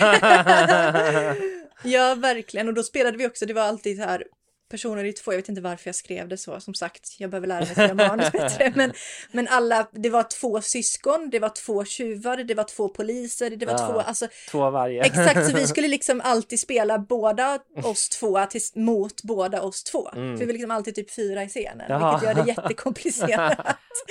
ja, 1.84 2.14
verkligen. 2.14 2.68
Och 2.68 2.74
då 2.74 2.82
spelade 2.82 3.16
vi 3.18 3.26
också, 3.26 3.46
det 3.46 3.54
var 3.54 3.62
alltid 3.62 3.96
så 3.96 4.02
här 4.02 4.24
personer 4.68 5.04
i 5.04 5.12
två, 5.12 5.32
jag 5.32 5.36
vet 5.38 5.48
inte 5.48 5.60
varför 5.60 5.88
jag 5.88 5.94
skrev 5.94 6.28
det 6.28 6.36
så, 6.36 6.60
som 6.60 6.74
sagt, 6.74 7.16
jag 7.18 7.30
behöver 7.30 7.46
lära 7.48 7.58
mig 7.60 7.68
skriva 7.68 7.94
manus 7.94 8.32
bättre, 8.32 8.72
men, 8.76 8.92
men 9.32 9.48
alla, 9.48 9.88
det 9.92 10.10
var 10.10 10.22
två 10.40 10.60
syskon, 10.60 11.30
det 11.30 11.38
var 11.38 11.48
två 11.48 11.84
tjuvar, 11.84 12.36
det 12.36 12.54
var 12.54 12.64
två 12.64 12.88
poliser, 12.88 13.50
det 13.50 13.66
var 13.66 13.72
Ja. 13.72 13.88
två, 13.92 14.00
alltså 14.00 14.28
Två 14.50 14.64
av 14.64 14.72
varje. 14.72 15.02
Exakt, 15.02 15.46
så 15.50 15.56
vi 15.56 15.66
skulle 15.66 15.88
liksom 15.88 16.20
alltid 16.24 16.60
spela 16.60 16.98
båda 16.98 17.58
oss 17.84 18.08
två 18.08 18.46
tills, 18.50 18.74
mot 18.74 19.22
båda 19.22 19.62
oss 19.62 19.84
två. 19.84 20.08
Mm. 20.14 20.32
För 20.38 20.40
vi 20.40 20.46
var 20.46 20.52
liksom 20.52 20.70
alltid 20.70 20.94
typ 20.94 21.10
fyra 21.14 21.42
i 21.44 21.48
scenen, 21.48 21.86
Jaha. 21.88 22.18
vilket 22.20 22.36
gör 22.36 22.44
det 22.44 22.50
jättekomplicerat. 22.62 23.58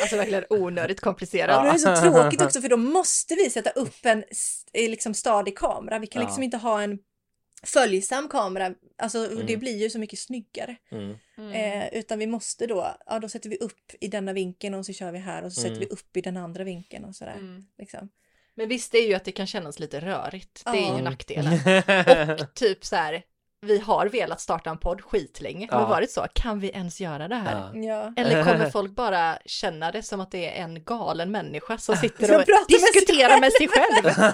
Alltså 0.01 0.15
verkligen 0.17 0.43
onödigt 0.49 1.01
komplicerat. 1.01 1.63
det 1.63 1.69
är 1.91 1.95
så 1.97 2.01
tråkigt 2.01 2.41
också 2.41 2.61
för 2.61 2.69
då 2.69 2.77
måste 2.77 3.35
vi 3.35 3.49
sätta 3.49 3.69
upp 3.69 4.05
en 4.05 4.23
eh, 4.73 4.89
liksom 4.89 5.13
stadig 5.13 5.57
kamera. 5.57 5.99
Vi 5.99 6.07
kan 6.07 6.21
Ja. 6.21 6.27
liksom 6.27 6.43
inte 6.43 6.57
ha 6.57 6.81
en 6.81 6.97
följsam 7.65 8.27
kamera, 8.29 8.73
alltså 8.97 9.31
Mm. 9.31 9.45
det 9.45 9.57
blir 9.57 9.77
ju 9.77 9.89
så 9.89 9.99
mycket 9.99 10.19
snyggare. 10.19 10.75
Mm. 10.91 11.15
Eh, 11.51 11.87
utan 11.99 12.19
vi 12.19 12.27
måste 12.27 12.67
då, 12.67 12.95
ja 13.05 13.19
då 13.19 13.29
sätter 13.29 13.49
vi 13.49 13.57
upp 13.57 13.91
i 14.01 14.07
denna 14.07 14.33
vinkeln 14.33 14.73
och 14.73 14.85
så 14.85 14.93
kör 14.93 15.11
vi 15.11 15.19
här 15.19 15.43
och 15.43 15.53
så 15.53 15.61
Mm. 15.61 15.73
sätter 15.75 15.87
vi 15.87 15.93
upp 15.93 16.17
i 16.17 16.21
den 16.21 16.37
andra 16.37 16.63
vinkeln 16.63 17.05
och 17.05 17.15
sådär. 17.15 17.33
Mm. 17.39 17.65
Liksom. 17.77 18.09
Men 18.55 18.69
visst 18.69 18.91
det 18.91 18.97
är 18.97 19.07
ju 19.07 19.13
att 19.13 19.23
det 19.25 19.31
kan 19.31 19.47
kännas 19.47 19.79
lite 19.79 19.99
rörigt. 19.99 20.61
Det 20.65 20.69
är 20.71 20.75
Ja. 20.75 20.97
ju 20.97 21.03
nackdelen. 21.03 21.59
Och 22.41 22.53
typ 22.53 22.85
så 22.85 22.95
här, 22.95 23.23
vi 23.65 23.79
har 23.79 24.05
velat 24.05 24.41
starta 24.41 24.69
en 24.69 24.77
podd 24.77 25.01
skitlänge. 25.01 25.67
Har 25.71 25.79
Ja. 25.79 25.85
det 25.85 25.89
varit 25.89 26.11
så? 26.11 26.25
Kan 26.33 26.59
vi 26.59 26.69
ens 26.69 27.01
göra 27.01 27.27
det 27.27 27.35
här? 27.35 27.71
Ja. 27.73 27.79
Ja. 27.83 28.13
Eller 28.17 28.43
kommer 28.43 28.69
folk 28.71 28.91
bara 28.95 29.37
känna 29.45 29.91
det 29.91 30.03
som 30.03 30.21
att 30.21 30.31
det 30.31 30.57
är 30.57 30.63
en 30.63 30.83
galen 30.83 31.31
människa 31.31 31.77
som 31.77 31.95
sitter 31.95 32.35
och 32.39 32.43
diskuterar 32.67 33.39
med 33.39 33.51
sig 33.51 33.67
själv? 33.67 34.31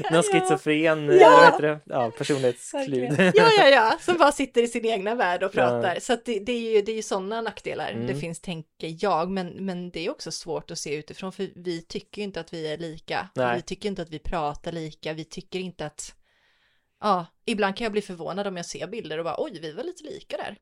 Någon 0.10 0.22
schizofren 0.22 1.18
Ja. 1.20 1.58
det? 1.60 1.80
Ja, 1.84 2.10
personlighetsklyv. 2.18 3.08
Verkligen. 3.10 3.32
Ja, 3.36 3.50
ja, 3.58 3.68
ja, 3.68 3.96
som 4.00 4.18
bara 4.18 4.32
sitter 4.32 4.62
i 4.62 4.68
sin 4.68 4.86
egna 4.86 5.14
värld 5.14 5.42
och 5.42 5.50
Ja. 5.54 5.60
pratar. 5.68 6.00
Så 6.00 6.12
att 6.12 6.24
det, 6.24 6.38
det 6.38 6.52
är 6.52 6.74
ju, 6.74 6.82
det 6.82 6.92
är 6.92 6.96
ju 6.96 7.02
sådana 7.02 7.40
nackdelar 7.40 7.90
Mm. 7.90 8.06
det 8.06 8.14
finns, 8.14 8.40
tänker 8.40 8.96
jag. 9.04 9.30
Men, 9.30 9.48
men 9.48 9.90
det 9.90 10.06
är 10.06 10.10
också 10.10 10.32
svårt 10.32 10.70
att 10.70 10.78
se 10.78 10.94
utifrån, 10.94 11.32
för 11.32 11.48
vi 11.56 11.82
tycker 11.82 12.22
inte 12.22 12.40
att 12.40 12.52
vi 12.52 12.72
är 12.72 12.78
lika. 12.78 13.28
Nej. 13.34 13.56
Vi 13.56 13.62
tycker 13.62 13.88
inte 13.88 14.02
att 14.02 14.10
vi 14.10 14.18
pratar 14.18 14.72
lika. 14.72 15.12
Vi 15.12 15.24
tycker 15.24 15.58
inte 15.58 15.86
att... 15.86 16.14
Ja, 17.00 17.26
ibland 17.44 17.76
kan 17.76 17.84
jag 17.84 17.92
bli 17.92 18.02
förvånad 18.02 18.46
om 18.46 18.56
jag 18.56 18.66
ser 18.66 18.86
bilder 18.86 19.18
och 19.18 19.24
bara 19.24 19.34
oj, 19.38 19.58
vi 19.62 19.72
var 19.72 19.84
lite 19.84 20.04
lika 20.04 20.36
där. 20.36 20.56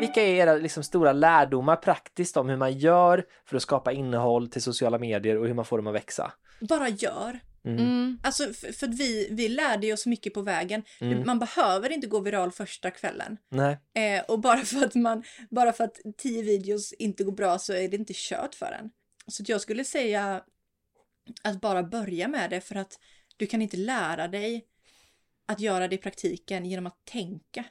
Vilka 0.00 0.22
är 0.22 0.34
era 0.34 0.54
liksom, 0.54 0.82
stora 0.82 1.12
lärdomar 1.12 1.76
praktiskt 1.76 2.36
om 2.36 2.48
hur 2.48 2.56
man 2.56 2.78
gör 2.78 3.24
för 3.44 3.56
att 3.56 3.62
skapa 3.62 3.92
innehåll 3.92 4.48
till 4.48 4.62
sociala 4.62 4.98
medier 4.98 5.36
och 5.36 5.46
hur 5.46 5.54
man 5.54 5.64
får 5.64 5.78
dem 5.78 5.86
att 5.86 5.94
växa? 5.94 6.32
Bara 6.60 6.88
gör. 6.88 7.40
Mm. 7.64 7.78
Mm. 7.78 8.18
Alltså 8.22 8.52
för, 8.52 8.72
för 8.72 8.86
att 8.86 8.94
vi, 8.94 9.28
vi 9.30 9.48
lärde 9.48 9.92
oss 9.92 10.06
mycket 10.06 10.34
på 10.34 10.42
vägen. 10.42 10.82
Mm. 11.00 11.26
Man 11.26 11.38
behöver 11.38 11.92
inte 11.92 12.06
gå 12.06 12.20
viral 12.20 12.52
första 12.52 12.90
kvällen. 12.90 13.36
Nej. 13.48 13.78
Eh, 13.94 14.24
och 14.28 14.40
bara 14.40 14.58
för, 14.58 14.84
att 14.84 14.94
man, 14.94 15.24
bara 15.50 15.72
för 15.72 15.84
att 15.84 15.96
tio 16.16 16.42
videos 16.42 16.92
inte 16.92 17.24
går 17.24 17.32
bra 17.32 17.58
så 17.58 17.72
är 17.72 17.88
det 17.88 17.96
inte 17.96 18.12
kört 18.16 18.54
för 18.54 18.76
en. 18.80 18.90
Så 19.26 19.42
jag 19.46 19.60
skulle 19.60 19.84
säga 19.84 20.42
att 21.42 21.60
bara 21.60 21.82
börja 21.82 22.28
med 22.28 22.50
det 22.50 22.60
för 22.60 22.74
att 22.74 22.98
du 23.38 23.46
kan 23.46 23.62
inte 23.62 23.76
lära 23.76 24.28
dig 24.28 24.66
att 25.46 25.60
göra 25.60 25.88
det 25.88 25.94
i 25.94 25.98
praktiken 25.98 26.66
genom 26.66 26.86
att 26.86 27.04
tänka. 27.04 27.64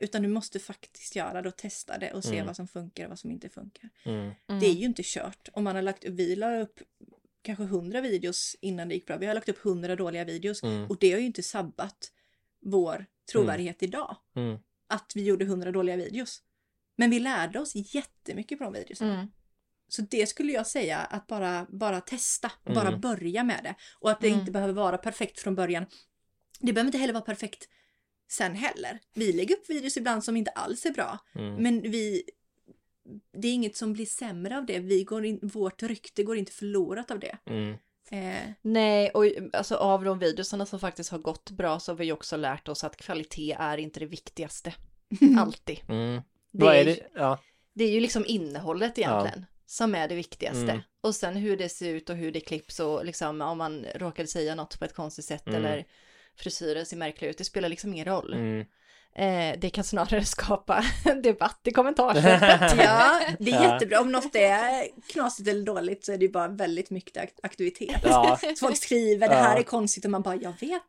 Utan 0.00 0.22
du 0.22 0.28
måste 0.28 0.58
faktiskt 0.58 1.16
göra 1.16 1.42
det 1.42 1.48
och 1.48 1.56
testa 1.56 1.98
det 1.98 2.12
och 2.12 2.24
se 2.24 2.34
Mm. 2.34 2.46
vad 2.46 2.56
som 2.56 2.68
funkar 2.68 3.04
och 3.04 3.08
vad 3.08 3.18
som 3.18 3.30
inte 3.30 3.48
funkar. 3.48 3.90
Mm. 4.04 4.32
Det 4.60 4.66
är 4.66 4.72
ju 4.74 4.84
inte 4.84 5.02
kört. 5.04 5.48
Om 5.52 5.64
man 5.64 5.74
har 5.76 5.82
lagt 5.82 6.04
upp, 6.04 6.14
vi 6.14 6.36
la 6.36 6.60
upp 6.60 6.80
kanske 7.42 7.64
100 7.64 8.00
videos 8.00 8.56
innan 8.60 8.88
det 8.88 8.94
gick 8.94 9.06
bra. 9.06 9.16
Vi 9.16 9.26
har 9.26 9.34
lagt 9.34 9.48
upp 9.48 9.64
100 9.64 9.96
dåliga 9.96 10.24
videos 10.24 10.62
Mm. 10.62 10.86
och 10.90 10.96
det 11.00 11.12
har 11.12 11.18
ju 11.18 11.26
inte 11.26 11.42
sabbat 11.42 12.12
vår 12.60 13.06
trovärdighet 13.32 13.82
idag. 13.82 14.16
Mm. 14.36 14.58
Att 14.86 15.12
vi 15.14 15.24
gjorde 15.24 15.44
100 15.44 15.72
dåliga 15.72 15.96
videos. 15.96 16.42
Men 16.96 17.10
vi 17.10 17.20
lärde 17.20 17.60
oss 17.60 17.72
jättemycket 17.94 18.58
på 18.58 18.64
de 18.64 18.72
videos. 18.72 19.00
Mm. 19.86 19.88
Så 19.88 20.02
det 20.02 20.26
skulle 20.26 20.52
jag 20.52 20.66
säga 20.66 20.98
att 20.98 21.26
bara, 21.26 21.66
bara 21.70 22.00
testa 22.00 22.52
och 22.64 22.74
bara 22.74 22.88
Mm. 22.88 23.00
börja 23.00 23.44
med 23.44 23.60
det. 23.64 23.74
Och 24.00 24.10
att 24.10 24.20
det 24.20 24.28
Mm. 24.28 24.40
inte 24.40 24.52
behöver 24.52 24.72
vara 24.74 24.98
perfekt 24.98 25.40
från 25.40 25.54
början. 25.54 25.86
det 26.60 26.72
behöver 26.72 26.88
inte 26.88 26.98
heller 26.98 27.14
vara 27.14 27.24
perfekt 27.24 27.68
sen 28.28 28.54
heller. 28.54 28.98
Vi 29.14 29.32
lägger 29.32 29.54
upp 29.54 29.70
videos 29.70 29.96
ibland 29.96 30.24
som 30.24 30.36
inte 30.36 30.50
alls 30.50 30.86
är 30.86 30.90
bra. 30.90 31.18
Mm. 31.34 31.54
Men 31.54 31.82
vi, 31.82 32.22
det 33.32 33.48
är 33.48 33.52
inget 33.52 33.76
som 33.76 33.92
blir 33.92 34.06
sämre 34.06 34.58
av 34.58 34.66
det. 34.66 34.78
Vi 34.78 35.04
går 35.04 35.24
in, 35.24 35.38
vårt 35.42 35.82
rykte 35.82 36.22
går 36.22 36.36
inte 36.36 36.52
förlorat 36.52 37.10
av 37.10 37.18
det. 37.20 37.38
Mm. 37.46 37.76
Eh, 38.10 38.50
Nej, 38.62 39.10
och 39.10 39.24
alltså 39.52 39.74
av 39.74 40.04
de 40.04 40.18
videorna 40.18 40.66
som 40.66 40.80
faktiskt 40.80 41.10
har 41.10 41.18
gått 41.18 41.50
bra 41.50 41.80
så 41.80 41.92
har 41.92 41.96
vi 41.96 42.12
också 42.12 42.36
lärt 42.36 42.68
oss 42.68 42.84
att 42.84 42.96
kvalitet 42.96 43.56
är 43.58 43.78
inte 43.78 44.00
det 44.00 44.06
viktigaste. 44.06 44.74
Alltid. 45.38 45.78
Mm. 45.88 46.22
Det 46.52 46.66
är 46.66 46.74
är, 46.74 46.84
det? 46.84 47.00
Ja. 47.14 47.38
det 47.74 47.84
är 47.84 47.90
ju 47.90 48.00
liksom 48.00 48.24
innehållet 48.26 48.98
egentligen 48.98 49.46
som 49.66 49.94
är 49.94 50.08
det 50.08 50.14
viktigaste. 50.14 50.62
Mm. 50.70 50.80
Och 51.02 51.14
sen 51.14 51.36
hur 51.36 51.56
det 51.56 51.68
ser 51.68 51.88
ut 51.88 52.10
och 52.10 52.16
hur 52.16 52.32
det 52.32 52.40
klipps 52.40 52.80
och 52.80 53.04
liksom 53.04 53.40
om 53.40 53.58
man 53.58 53.86
råkade 53.94 54.28
säga 54.28 54.54
något 54.54 54.78
på 54.78 54.84
ett 54.84 54.94
konstigt 54.94 55.24
sätt 55.24 55.46
Mm. 55.46 55.64
eller 55.64 55.84
frisyren 56.36 56.86
ser 56.86 56.96
märklig 56.96 57.28
ut, 57.28 57.38
det 57.38 57.44
spelar 57.44 57.68
liksom 57.68 57.92
ingen 57.92 58.04
roll. 58.04 58.32
Mm. 58.34 58.66
Eh, 59.18 59.58
det 59.60 59.70
kan 59.70 59.84
snarare 59.84 60.24
skapa 60.36 60.84
debatt 61.22 61.60
i 61.64 61.70
kommentarsfältet. 61.70 62.78
ja, 62.84 63.20
det 63.38 63.50
är 63.50 63.54
Ja. 63.54 63.72
jättebra. 63.72 64.00
Om 64.00 64.12
något 64.12 64.34
är 64.36 64.88
knasigt 65.12 65.48
eller 65.48 65.64
dåligt 65.64 66.04
så 66.04 66.12
är 66.12 66.18
det 66.18 66.24
ju 66.24 66.32
bara 66.32 66.48
väldigt 66.48 66.90
mycket 66.90 67.16
akt- 67.16 67.40
aktivitet. 67.42 68.00
Ja. 68.04 68.38
Så 68.42 68.54
folk 68.66 68.76
skriver 68.76 69.28
det 69.28 69.34
här 69.34 69.52
Ja. 69.54 69.58
är 69.58 69.62
konstigt 69.62 70.04
och 70.04 70.10
man 70.10 70.22
bara 70.22 70.34
jag 70.36 70.52
vet. 70.60 70.82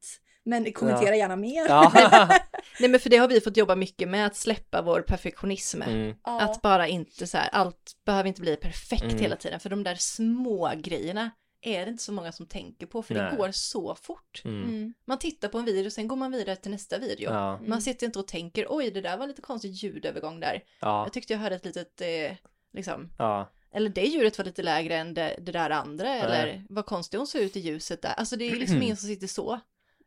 Men 0.47 0.73
kommentera 0.73 1.15
gärna 1.15 1.35
mer. 1.35 1.65
Ja. 1.67 1.91
Nej 2.79 2.89
men 2.89 2.99
för 2.99 3.09
det 3.09 3.17
har 3.17 3.27
vi 3.27 3.41
fått 3.41 3.57
jobba 3.57 3.75
mycket 3.75 4.07
med, 4.09 4.25
att 4.25 4.35
släppa 4.35 4.81
vår 4.81 5.01
perfektionism. 5.01 5.81
Mm. 5.81 6.15
Ja. 6.23 6.41
Att 6.41 6.61
bara 6.61 6.87
inte 6.87 7.27
så 7.27 7.37
här, 7.37 7.49
allt 7.51 7.91
behöver 8.05 8.27
inte 8.27 8.41
bli 8.41 8.55
perfekt 8.55 9.03
Mm. 9.03 9.17
hela 9.17 9.35
tiden. 9.35 9.59
För 9.59 9.69
de 9.69 9.83
där 9.83 9.95
små 9.95 10.71
grejerna 10.77 11.31
är 11.61 11.85
det 11.85 11.91
inte 11.91 12.03
så 12.03 12.11
många 12.11 12.31
som 12.31 12.45
tänker 12.45 12.85
på, 12.85 13.03
för 13.03 13.13
Nej. 13.13 13.31
det 13.31 13.37
går 13.37 13.51
så 13.51 13.95
fort. 13.95 14.41
Mm. 14.45 14.63
Mm. 14.63 14.93
Man 15.07 15.19
tittar 15.19 15.47
på 15.47 15.57
en 15.57 15.65
video, 15.65 15.91
sen 15.91 16.07
går 16.07 16.15
man 16.15 16.31
vidare 16.31 16.55
till 16.55 16.71
nästa 16.71 16.97
video. 16.97 17.31
Ja. 17.31 17.59
Man 17.65 17.81
sitter 17.81 18.05
inte 18.05 18.19
och 18.19 18.27
tänker, 18.27 18.65
oj 18.69 18.91
det 18.91 19.01
där 19.01 19.17
var 19.17 19.27
lite 19.27 19.41
konstig 19.41 19.71
ljudövergång 19.71 20.39
där. 20.39 20.63
Ja. 20.79 21.03
Jag 21.05 21.13
tyckte 21.13 21.33
jag 21.33 21.39
hörde 21.39 21.55
ett 21.55 21.65
litet, 21.65 22.01
eh, 22.01 22.31
liksom, 22.73 23.09
Ja. 23.17 23.51
eller 23.73 23.89
det 23.89 24.05
ljudet 24.05 24.37
var 24.37 24.45
lite 24.45 24.63
lägre 24.63 24.95
än 24.97 25.13
det, 25.13 25.35
det 25.41 25.51
där 25.51 25.69
andra, 25.69 26.15
eller 26.15 26.63
vad 26.69 26.85
konstigt 26.85 27.17
hon 27.19 27.27
såg 27.27 27.41
ut 27.41 27.55
i 27.55 27.59
ljuset 27.59 28.01
där. 28.01 28.13
Alltså 28.17 28.35
det 28.35 28.45
är 28.45 28.49
ju 28.49 28.59
liksom 28.59 28.81
ingen 28.81 28.97
som 28.97 29.07
sitter 29.07 29.27
så. 29.27 29.59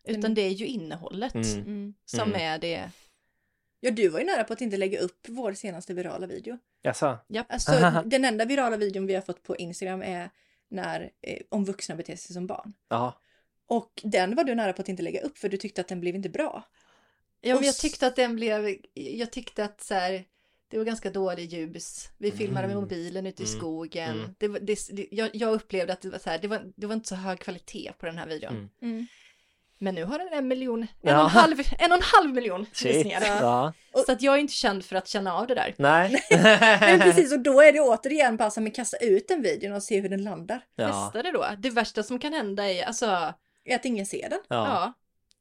Utan 0.05 0.35
det 0.35 0.43
är 0.43 0.51
ju 0.51 0.67
innehållet 0.67 1.35
Mm. 1.35 1.59
Mm. 1.59 1.95
som 2.05 2.29
Mm. 2.29 2.41
är 2.41 2.59
det. 2.59 2.91
Ja, 3.81 3.91
du 3.91 4.09
var 4.09 4.21
ju 4.21 4.27
nära 4.27 4.45
på 4.45 4.53
att 4.53 4.61
inte 4.61 4.77
lägga 4.77 5.01
upp 5.01 5.27
vår 5.29 5.53
senaste 5.53 5.95
virala 5.95 6.27
video. 6.27 6.59
Jaså? 6.83 7.19
Alltså, 7.49 7.73
den 8.07 8.25
enda 8.25 8.45
virala 8.45 8.77
videon 8.77 9.07
vi 9.07 9.15
har 9.15 9.23
fått 9.23 9.43
på 9.43 9.57
Instagram 9.57 10.03
är 10.03 10.31
när, 10.69 11.11
eh, 11.23 11.39
om 11.49 11.65
vuxna 11.65 11.95
beter 11.95 12.17
sig 12.17 12.35
som 12.35 12.47
barn. 12.47 12.73
Ja. 12.89 13.21
Och 13.67 14.01
den 14.05 14.35
var 14.35 14.45
du 14.45 14.55
nära 14.55 14.73
på 14.73 14.83
att 14.83 14.89
inte 14.89 15.03
lägga 15.03 15.21
upp 15.21 15.39
för 15.39 15.49
du 15.49 15.57
tyckte 15.57 15.81
att 15.81 15.89
den 15.89 16.01
blev 16.01 16.15
inte 16.15 16.29
bra. 16.29 16.63
Ja, 17.41 17.55
men 17.55 17.65
jag 17.65 17.77
tyckte 17.77 18.07
att 18.07 18.17
den 18.17 18.37
blev, 18.37 18.77
jag 18.95 19.33
tyckte 19.33 19.65
att 19.65 19.81
så 19.81 19.95
här, 19.95 20.25
det 20.69 20.79
var 20.79 20.85
ganska 20.85 21.11
dålig 21.11 21.53
ljus. 21.53 22.09
Vi 22.19 22.31
filmade 22.31 22.67
med 22.67 22.77
Mm. 22.77 22.83
mobilen 22.83 23.27
ute 23.27 23.43
i 23.43 23.47
Mm. 23.47 23.59
skogen. 23.59 24.19
Mm. 24.19 24.35
Det, 24.39 24.77
det, 24.93 25.07
jag, 25.11 25.31
jag 25.37 25.53
upplevde 25.53 25.93
att 25.93 26.01
det 26.01 26.11
var 26.11 26.19
så 26.19 26.31
här, 26.31 26.39
det 26.39 26.49
var, 26.49 26.73
det 26.77 26.87
var 26.87 26.95
inte 26.95 27.09
så 27.09 27.15
hög 27.15 27.39
kvalitet 27.41 27.93
på 27.99 28.07
den 28.07 28.19
här 28.19 28.27
videon. 28.27 28.71
Mm. 28.83 29.07
Men 29.83 29.95
nu 29.95 30.05
har 30.05 30.19
den 30.19 30.29
en 30.33 30.49
miljon, 30.49 30.83
en, 30.83 30.89
Ja. 31.01 31.17
och, 31.19 31.25
en, 31.25 31.31
halv, 31.31 31.57
en 31.79 31.93
och 31.93 31.97
en 31.99 32.03
halv 32.05 32.35
miljon 32.35 32.67
Shit. 32.73 32.97
visningar. 32.97 33.23
Ja. 33.41 33.73
Så 34.07 34.13
att 34.13 34.23
jag 34.23 34.35
är 34.35 34.39
inte 34.39 34.53
känd 34.53 34.85
för 34.85 34.97
att 34.97 35.09
känna 35.09 35.35
av 35.35 35.47
det 35.47 35.55
där. 35.55 35.75
Nej. 35.79 36.23
Men 36.81 37.01
precis, 37.01 37.33
och 37.33 37.41
då 37.41 37.61
är 37.63 37.73
det 37.73 37.81
återigen 37.81 38.37
bara 38.37 38.51
som 38.51 38.67
att 38.67 38.75
kasta 38.75 38.97
ut 38.97 39.29
den 39.29 39.43
videon 39.43 39.73
och 39.73 39.83
se 39.83 40.01
hur 40.01 40.09
den 40.09 40.23
landar. 40.25 40.61
Ja. 40.77 40.87
Testa 41.13 41.23
det 41.23 41.33
då. 41.33 41.47
Det 41.59 41.71
värsta 41.71 42.03
som 42.03 42.19
kan 42.19 42.33
hända 42.33 42.71
är, 42.71 42.85
alltså, 42.85 43.35
Är 43.65 43.77
att 43.77 43.85
ingen 43.85 44.07
ser 44.07 44.29
den. 44.31 44.39
ja, 44.49 44.57
Ja. 44.67 44.93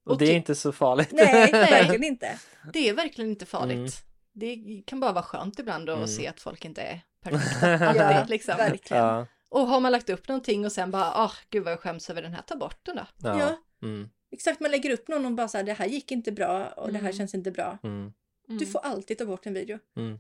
Och 0.06 0.12
Och 0.12 0.18
det 0.18 0.26
är 0.26 0.36
inte 0.36 0.56
så 0.56 0.72
farligt. 0.72 1.10
Nej, 1.12 1.50
Nej. 1.52 1.52
verkligen 1.72 2.04
inte. 2.04 2.40
det 2.74 2.90
är 2.90 2.94
verkligen 2.94 3.30
inte 3.30 3.46
farligt. 3.46 3.78
Mm. 3.78 3.90
Det 4.34 4.82
kan 4.86 5.00
bara 5.00 5.12
vara 5.12 5.24
skönt 5.24 5.60
ibland 5.60 5.90
att 5.90 5.96
Mm. 5.96 6.08
se 6.08 6.28
att 6.28 6.40
folk 6.40 6.66
inte 6.66 6.82
är 6.82 7.02
perfekta. 7.24 7.88
Alltid, 7.88 8.02
Ja, 8.02 8.26
liksom. 8.28 8.58
verkligen. 8.58 9.04
Ja. 9.04 9.26
Och 9.50 9.68
har 9.68 9.80
man 9.80 9.92
lagt 9.92 10.10
upp 10.10 10.28
någonting 10.28 10.66
och 10.66 10.72
sen 10.72 10.92
bara, 10.92 11.12
ah, 11.16 11.32
gud 11.50 11.64
vad 11.64 11.72
jag 11.74 11.80
skäms 11.80 12.10
över 12.10 12.22
den 12.22 12.34
här, 12.34 12.42
ta 12.42 12.56
bort 12.56 12.80
den 12.86 12.96
då. 12.96 13.06
Ja. 13.18 13.40
Ja. 13.40 13.58
Mm. 13.88 14.10
Exakt, 14.32 14.60
man 14.60 14.72
lägger 14.72 14.90
upp 14.90 15.08
någon 15.08 15.26
och 15.26 15.32
bara 15.32 15.48
så 15.48 15.58
här, 15.58 15.64
det 15.64 15.74
här 15.74 15.86
gick 15.86 16.12
inte 16.12 16.32
bra 16.32 16.68
och 16.68 16.88
det 16.88 16.98
här 16.98 17.06
Mm. 17.06 17.14
känns 17.18 17.36
inte 17.36 17.52
bra. 17.52 17.78
Mm. 17.84 18.14
Du 18.48 18.66
får 18.66 18.80
alltid 18.80 19.18
ta 19.18 19.26
bort 19.26 19.46
en 19.46 19.54
video. 19.54 19.80
Mm. 19.98 20.20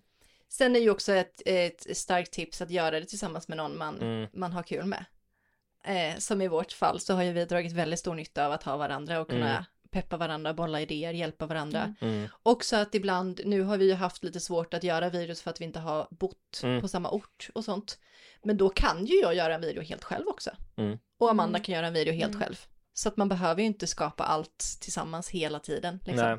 Sen 0.50 0.76
är 0.76 0.80
ju 0.80 0.90
också 0.90 1.14
ett, 1.14 1.42
ett 1.46 1.98
starkt 1.98 2.32
tips 2.32 2.62
att 2.62 2.70
göra 2.72 3.00
det 3.00 3.06
tillsammans 3.06 3.48
med 3.48 3.58
någon 3.58 3.78
man, 3.78 4.02
Mm. 4.02 4.28
man 4.34 4.52
har 4.54 4.64
kul 4.64 4.86
med. 4.86 5.06
Eh, 5.84 6.18
som 6.18 6.42
i 6.42 6.48
vårt 6.48 6.72
fall 6.72 7.00
så 7.00 7.14
har 7.14 7.24
ju 7.24 7.32
vi 7.32 7.46
dragit 7.46 7.72
väldigt 7.74 8.00
stor 8.00 8.16
nytta 8.16 8.46
av 8.46 8.52
att 8.52 8.64
ha 8.64 8.78
varandra 8.78 9.20
och 9.22 9.30
kunna 9.30 9.52
Mm. 9.52 9.64
peppa 9.92 10.18
varandra, 10.18 10.54
bolla 10.54 10.82
idéer, 10.82 11.14
hjälpa 11.14 11.46
varandra. 11.46 11.96
Mm. 12.02 12.28
Också 12.44 12.76
att 12.76 12.96
ibland, 12.96 13.42
nu 13.46 13.62
har 13.62 13.78
vi 13.78 13.86
ju 13.86 13.94
haft 13.94 14.24
lite 14.24 14.40
svårt 14.40 14.74
att 14.74 14.84
göra 14.84 15.10
videos 15.10 15.42
för 15.42 15.50
att 15.50 15.62
vi 15.62 15.66
inte 15.66 15.80
har 15.80 16.08
bott 16.12 16.62
Mm. 16.64 16.82
på 16.82 16.88
samma 16.88 17.12
ort 17.12 17.50
och 17.56 17.66
sånt. 17.66 18.00
Men 18.44 18.58
då 18.58 18.70
kan 18.70 19.06
ju 19.06 19.16
jag 19.22 19.36
göra 19.36 19.56
en 19.56 19.62
video 19.62 19.84
helt 19.84 20.04
själv 20.04 20.28
också. 20.28 20.50
Mm. 20.78 20.98
Och 21.18 21.30
Amanda 21.32 21.60
kan 21.60 21.76
göra 21.76 21.88
en 21.88 21.94
video 21.94 22.14
helt 22.14 22.36
själv. 22.36 22.66
Så 23.00 23.10
att 23.10 23.18
man 23.18 23.30
behöver 23.30 23.62
ju 23.62 23.68
inte 23.68 23.88
skapa 23.88 24.24
allt 24.24 24.78
tillsammans 24.80 25.30
hela 25.30 25.60
tiden. 25.60 26.00
Liksom. 26.06 26.26
Nej. 26.28 26.38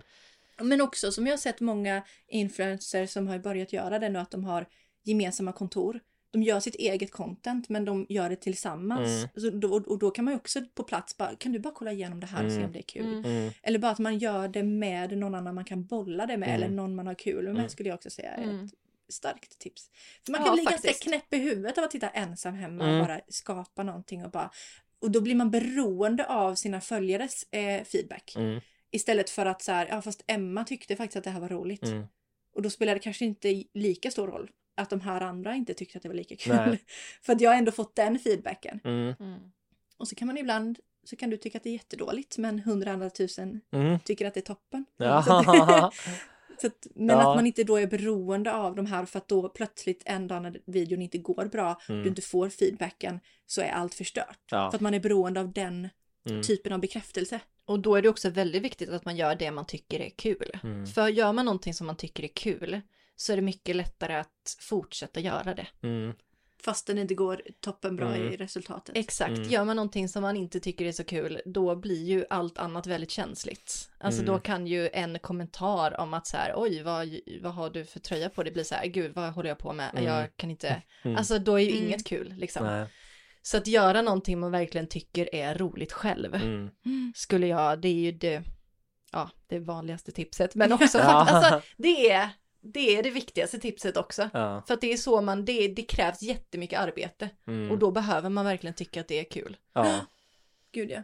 Men 0.69 0.81
också 0.81 1.13
som 1.13 1.27
jag 1.27 1.33
har 1.33 1.39
sett 1.39 1.61
många 1.61 2.03
influencers 2.29 3.11
som 3.11 3.29
har 3.29 3.39
börjat 3.39 3.73
göra 3.73 3.99
det 3.99 4.09
nu 4.09 4.19
att 4.19 4.31
de 4.31 4.45
har 4.45 4.67
gemensamma 5.05 5.53
kontor. 5.53 6.01
De 6.33 6.43
gör 6.43 6.61
sitt 6.61 6.75
eget 6.75 7.13
content 7.13 7.69
men 7.69 7.85
de 7.85 8.07
gör 8.09 8.29
det 8.31 8.37
tillsammans. 8.37 9.09
Mm. 9.09 9.29
Så 9.37 9.51
då, 9.51 9.75
och 9.87 9.99
då 9.99 10.11
kan 10.11 10.25
man 10.25 10.35
ju 10.35 10.39
också 10.39 10.61
på 10.75 10.83
plats 10.85 11.17
bara, 11.17 11.37
kan 11.37 11.53
du 11.53 11.59
bara 11.59 11.75
kolla 11.75 11.93
igenom 11.93 12.21
det 12.21 12.27
här 12.27 12.45
och 12.45 12.51
se 12.51 12.57
Mm. 12.57 12.67
om 12.67 12.73
det 12.73 12.79
är 12.79 12.83
kul? 12.83 13.05
Mm. 13.07 13.25
Mm. 13.25 13.51
Eller 13.63 13.79
bara 13.79 13.93
att 13.93 13.99
man 13.99 14.19
gör 14.19 14.49
det 14.49 14.63
med 14.63 15.19
någon 15.19 15.35
annan 15.35 15.55
man 15.55 15.65
kan 15.65 15.87
bolla 15.87 16.27
det 16.27 16.37
med 16.37 16.49
Mm. 16.49 16.63
eller 16.63 16.75
någon 16.77 16.95
man 16.95 17.07
har 17.07 17.15
kul 17.15 17.45
med 17.45 17.57
Mm. 17.57 17.69
skulle 17.69 17.89
jag 17.89 17.97
också 17.97 18.11
säga 18.11 18.31
är 18.31 18.65
ett 18.65 18.71
starkt 19.15 19.59
tips. 19.59 19.91
För 20.25 20.33
man 20.33 20.41
Ja, 20.41 20.47
kan 20.47 20.55
bli 20.55 20.65
faktiskt. 20.65 20.85
ganska 20.85 21.11
knäpp 21.11 21.35
i 21.35 21.37
huvudet 21.37 21.79
av 21.79 21.85
att 21.85 21.93
sitta 21.93 22.09
ensam 22.09 22.55
hemma 22.55 22.85
Mm. 22.85 23.01
och 23.01 23.07
bara 23.07 23.21
skapa 23.29 23.83
någonting 23.83 24.25
och 24.25 24.31
bara 24.31 24.51
och 25.01 25.11
då 25.11 25.20
blir 25.20 25.34
man 25.34 25.51
beroende 25.51 26.26
av 26.26 26.55
sina 26.55 26.80
följares 26.80 27.42
eh, 27.51 27.84
feedback. 27.84 28.32
Mm. 28.36 28.61
Istället 28.90 29.30
för 29.30 29.46
att 29.46 29.62
så 29.62 29.72
här, 29.72 29.86
ja 29.86 30.03
fast 30.03 30.24
Emma 30.26 30.64
tyckte 30.64 30.96
faktiskt 30.96 31.16
att 31.16 31.24
det 31.24 31.30
här 31.30 31.40
var 31.40 31.48
roligt. 31.48 31.82
Mm. 31.82 32.07
Och 32.55 32.62
då 32.62 32.70
spelar 32.70 32.94
det 32.94 33.01
kanske 33.01 33.24
inte 33.24 33.64
lika 33.74 34.11
stor 34.11 34.26
roll 34.26 34.51
att 34.76 34.90
de 34.90 35.01
här 35.01 35.20
andra 35.20 35.55
inte 35.55 35.74
tyckte 35.74 35.98
att 35.98 36.03
det 36.03 36.09
var 36.09 36.16
lika 36.16 36.36
kul. 36.36 36.57
Nej. 36.57 36.84
för 37.22 37.32
att 37.32 37.40
jag 37.40 37.51
har 37.51 37.57
ändå 37.57 37.72
fått 37.72 37.96
den 37.96 38.18
feedbacken. 38.18 38.80
Mm. 38.84 39.14
Mm. 39.20 39.40
Och 39.96 40.09
så 40.09 40.14
kan 40.14 40.26
man 40.26 40.38
ibland, 40.38 40.78
så 41.05 41.16
kan 41.16 41.30
du 41.30 41.36
tycka 41.36 41.59
att 41.59 41.64
det 41.64 41.70
är 41.70 41.72
jättedåligt 41.72 42.38
men 42.38 42.59
hundra 42.59 42.92
andra 42.92 43.11
tusen 43.11 43.61
Mm. 43.72 43.98
tycker 44.01 44.26
att 44.26 44.34
det 44.34 44.40
är 44.40 44.55
toppen. 44.55 44.84
Ja. 44.96 45.92
Så 46.61 46.67
att, 46.67 46.87
men 46.95 47.09
Ja. 47.09 47.31
att 47.31 47.37
man 47.37 47.47
inte 47.47 47.65
då 47.65 47.77
är 47.77 47.87
beroende 47.87 48.55
av 48.55 48.75
de 48.75 48.87
här 48.87 49.05
för 49.05 49.19
att 49.19 49.29
då 49.29 49.49
plötsligt 49.49 50.03
en 50.07 50.29
dag 50.29 50.43
när 50.43 50.61
videon 50.67 51.03
inte 51.03 51.19
går 51.19 51.45
bra, 51.45 51.81
Mm. 51.89 52.03
du 52.03 52.09
inte 52.09 52.23
får 52.23 52.49
feedbacken, 52.49 53.21
så 53.47 53.61
är 53.61 53.71
allt 53.71 53.95
förstört. 53.95 54.39
Ja. 54.51 54.71
För 54.71 54.77
att 54.79 54.83
man 54.83 54.95
är 54.95 55.01
beroende 55.01 55.41
av 55.41 55.53
den 55.53 55.89
Mm. 56.31 56.43
typen 56.43 56.73
av 56.73 56.81
bekräftelse. 56.81 57.41
Och 57.65 57.81
då 57.81 57.97
är 57.97 58.03
det 58.03 58.09
också 58.09 58.31
väldigt 58.31 58.63
viktigt 58.63 58.89
att 58.91 59.05
man 59.05 59.17
gör 59.17 59.35
det 59.35 59.51
man 59.51 59.67
tycker 59.67 60.01
är 60.01 60.11
kul. 60.11 60.51
Mm. 60.63 60.87
För 60.87 61.09
gör 61.09 61.33
man 61.33 61.45
någonting 61.45 61.75
som 61.75 61.87
man 61.87 61.97
tycker 61.97 62.25
är 62.25 62.29
kul 62.29 62.81
så 63.17 63.33
är 63.33 63.37
det 63.37 63.43
mycket 63.43 63.77
lättare 63.77 64.15
att 64.15 64.57
fortsätta 64.61 65.21
göra 65.21 65.55
det. 65.55 65.67
Mm. 65.83 66.13
Fast 66.65 66.87
den 66.87 66.99
inte 66.99 67.15
går 67.15 67.43
toppenbra 67.61 68.15
Mm. 68.17 68.33
i 68.33 68.37
resultatet. 68.37 68.97
Exakt, 68.97 69.37
Mm. 69.39 69.49
gör 69.51 69.65
man 69.65 69.77
någonting 69.77 70.09
som 70.09 70.23
man 70.23 70.37
inte 70.37 70.61
tycker 70.61 70.85
är 70.85 70.93
så 70.93 71.05
kul, 71.05 71.41
då 71.45 71.77
blir 71.77 72.05
ju 72.05 72.25
allt 72.31 72.59
annat 72.59 72.87
väldigt 72.87 73.11
känsligt. 73.11 73.91
Alltså 73.99 74.23
Mm. 74.23 74.35
då 74.35 74.41
kan 74.41 74.67
ju 74.67 74.89
en 74.93 75.19
kommentar 75.19 76.01
om 76.01 76.15
att 76.15 76.27
så 76.27 76.37
här, 76.37 76.53
oj, 76.57 76.83
vad, 76.83 77.09
vad 77.43 77.55
har 77.55 77.71
du 77.71 77.85
för 77.85 78.01
tröja 78.01 78.29
på? 78.31 78.43
Det 78.43 78.51
blir 78.51 78.65
så 78.65 78.75
här, 78.75 78.87
gud, 78.87 79.15
vad 79.15 79.33
håller 79.33 79.49
jag 79.49 79.59
på 79.59 79.73
med? 79.73 79.91
Mm. 79.93 80.05
Jag 80.05 80.37
kan 80.37 80.51
inte, 80.51 80.83
Mm. 81.05 81.17
alltså 81.17 81.39
då 81.39 81.55
är 81.61 81.65
ju 81.65 81.71
Mm. 81.73 81.85
inget 81.87 82.07
kul 82.07 82.35
liksom. 82.39 82.67
Nej. 82.67 82.87
Så 83.43 83.57
att 83.57 83.67
göra 83.67 84.03
någonting 84.03 84.41
man 84.41 84.51
verkligen 84.53 84.87
tycker 84.87 85.35
är 85.35 85.55
roligt 85.55 85.93
själv, 85.93 86.35
Mm. 86.35 86.71
skulle 87.15 87.47
jag, 87.47 87.81
det 87.81 87.89
är 87.89 87.93
ju 87.95 88.13
det, 88.13 88.43
ja, 89.13 89.31
det 89.47 89.59
vanligaste 89.59 90.13
tipset, 90.13 90.55
men 90.55 90.73
också 90.73 90.99
för 90.99 91.05
Ja. 91.05 91.23
att, 91.23 91.31
alltså, 91.31 91.63
det 91.77 92.11
är, 92.11 92.29
det 92.61 92.97
är 92.97 93.03
det 93.03 93.11
viktigaste 93.11 93.59
tipset 93.59 93.97
också. 93.97 94.31
Ja. 94.33 94.63
För 94.67 94.75
att 94.75 94.81
det 94.81 94.93
är 94.93 94.97
så 94.97 95.21
man, 95.21 95.45
det, 95.45 95.69
det 95.69 95.83
krävs 95.83 96.23
jättemycket 96.23 96.81
arbete 96.81 97.31
Mm. 97.47 97.71
och 97.71 97.79
då 97.79 97.91
behöver 97.91 98.31
man 98.31 98.45
verkligen 98.45 98.75
tycka 98.75 99.01
att 99.01 99.09
det 99.09 99.21
är 99.21 99.25
kul. 99.25 99.57
Ja. 99.73 100.01
Gud 100.73 100.91
ja. 100.91 101.03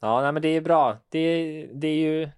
Ja, 0.00 0.20
nej, 0.22 0.32
men 0.32 0.42
det 0.42 0.48
är 0.48 0.60
bra. 0.60 0.98
Det, 1.08 1.66
det 1.74 1.88
är 1.88 1.96
ju 1.96 2.28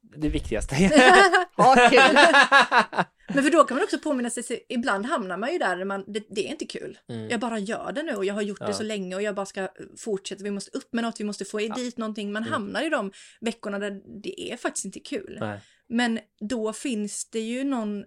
det 0.00 0.28
viktigaste. 0.28 0.74
Ha 1.56 1.74
kul! 1.90 2.18
Men 3.34 3.44
för 3.44 3.50
då 3.50 3.64
kan 3.64 3.76
man 3.76 3.84
också 3.84 3.98
påminna 3.98 4.30
sig, 4.30 4.66
ibland 4.68 5.06
hamnar 5.06 5.36
man 5.36 5.52
ju 5.52 5.58
där, 5.58 5.84
man, 5.84 6.04
det, 6.06 6.24
det 6.30 6.46
är 6.46 6.50
inte 6.50 6.66
kul. 6.66 6.98
Mm. 7.08 7.28
Jag 7.28 7.40
bara 7.40 7.58
gör 7.58 7.92
det 7.92 8.02
nu 8.02 8.14
och 8.14 8.24
jag 8.24 8.34
har 8.34 8.42
gjort 8.42 8.58
Ja. 8.60 8.66
det 8.66 8.74
så 8.74 8.82
länge 8.82 9.16
och 9.16 9.22
jag 9.22 9.34
bara 9.34 9.46
ska 9.46 9.68
fortsätta, 9.98 10.44
vi 10.44 10.50
måste 10.50 10.78
upp 10.78 10.92
med 10.92 11.04
något, 11.04 11.20
vi 11.20 11.24
måste 11.24 11.44
få 11.44 11.58
dit 11.58 11.96
någonting. 11.98 12.32
Man 12.32 12.42
Mm. 12.42 12.52
hamnar 12.52 12.82
i 12.86 12.88
de 12.88 13.12
veckorna 13.40 13.78
där 13.78 14.00
det 14.22 14.52
är 14.52 14.56
faktiskt 14.56 14.84
inte 14.84 15.00
kul. 15.00 15.36
Nej. 15.40 15.60
Men 15.88 16.18
då 16.40 16.72
finns 16.72 17.30
det 17.30 17.40
ju 17.40 17.64
någon 17.64 18.04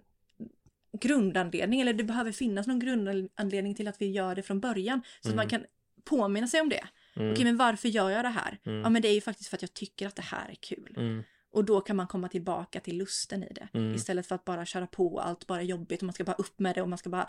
grundanledning, 1.00 1.80
eller 1.80 1.92
det 1.92 2.04
behöver 2.04 2.32
finnas 2.32 2.66
någon 2.66 2.78
grundanledning 2.78 3.74
till 3.74 3.88
att 3.88 4.00
vi 4.02 4.10
gör 4.10 4.34
det 4.34 4.42
från 4.42 4.60
början. 4.60 5.00
Så 5.20 5.28
att 5.28 5.32
Mm. 5.32 5.36
man 5.36 5.48
kan 5.48 5.64
påminna 6.04 6.46
sig 6.46 6.60
om 6.60 6.68
det. 6.68 6.84
Okej, 7.16 7.44
men 7.44 7.56
varför 7.56 7.88
gör 7.88 8.10
jag 8.10 8.24
det 8.24 8.28
här? 8.28 8.58
Ja, 8.62 8.88
men 8.90 9.02
det 9.02 9.08
är 9.08 9.12
ju 9.14 9.20
faktiskt 9.20 9.50
för 9.50 9.56
att 9.56 9.62
jag 9.62 9.74
tycker 9.74 10.06
att 10.06 10.16
det 10.16 10.22
här 10.22 10.48
är 10.50 10.54
kul. 10.54 10.94
Mm. 10.96 11.22
Och 11.58 11.64
då 11.64 11.80
kan 11.80 11.96
man 11.96 12.06
komma 12.06 12.28
tillbaka 12.28 12.80
till 12.80 12.98
lusten 12.98 13.44
i 13.44 13.52
det. 13.52 13.68
Mm. 13.72 13.94
Istället 13.94 14.26
för 14.26 14.34
att 14.34 14.44
bara 14.44 14.64
köra 14.66 14.86
på 14.86 15.20
allt 15.20 15.46
bara 15.46 15.62
jobbigt 15.62 16.00
och 16.02 16.06
man 16.06 16.12
ska 16.12 16.24
bara 16.24 16.36
upp 16.36 16.58
med 16.58 16.74
det 16.74 16.82
och 16.82 16.88
man 16.88 16.98
ska 16.98 17.10
bara... 17.10 17.26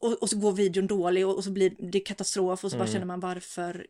Och, 0.00 0.22
och 0.22 0.30
så 0.30 0.38
går 0.38 0.52
videon 0.52 0.86
dålig 0.86 1.26
och, 1.26 1.36
och 1.36 1.44
så 1.44 1.50
blir 1.50 1.74
det 1.92 2.00
katastrof 2.00 2.64
och 2.64 2.70
så 2.70 2.76
bara 2.76 2.84
Mm. 2.84 2.92
känner 2.92 3.06
man 3.06 3.20
varför 3.20 3.86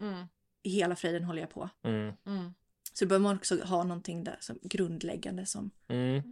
Mm. 0.00 0.24
i 0.62 0.70
hela 0.70 0.96
friden 0.96 1.24
håller 1.24 1.40
jag 1.40 1.50
på. 1.50 1.68
Mm. 1.84 2.12
Mm. 2.26 2.54
Så 2.92 3.04
då 3.04 3.08
behöver 3.08 3.22
man 3.22 3.36
också 3.36 3.64
ha 3.64 3.82
någonting 3.82 4.24
där 4.24 4.36
som 4.40 4.58
grundläggande 4.62 5.46
som, 5.46 5.70
Mm. 5.88 6.22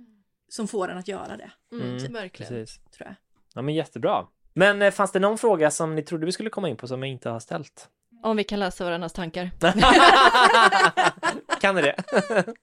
som 0.49 0.69
får 0.69 0.89
en 0.89 0.99
att 0.99 1.09
göra 1.09 1.37
det, 1.37 1.51
Mm. 1.73 2.13
Verkligen. 2.13 2.53
Precis. 2.53 2.81
tror 2.97 3.07
jag. 3.09 3.15
Ja, 3.55 3.63
men 3.63 3.75
jättebra. 3.75 4.27
Men 4.55 4.83
eh, 4.83 4.91
fanns 4.91 5.13
det 5.13 5.19
någon 5.21 5.39
fråga 5.39 5.71
som 5.71 5.95
ni 5.95 6.03
trodde 6.03 6.27
vi 6.27 6.33
skulle 6.33 6.51
komma 6.51 6.69
in 6.69 6.77
på 6.77 6.89
som 6.89 7.03
jag 7.03 7.11
inte 7.11 7.29
har 7.31 7.41
ställt? 7.41 7.89
Om 8.23 8.37
vi 8.37 8.45
kan 8.45 8.61
läsa 8.61 8.85
varandras 8.85 9.13
tankar. 9.13 9.51
kan 11.61 11.75
ni 11.75 11.83
det? 11.83 11.97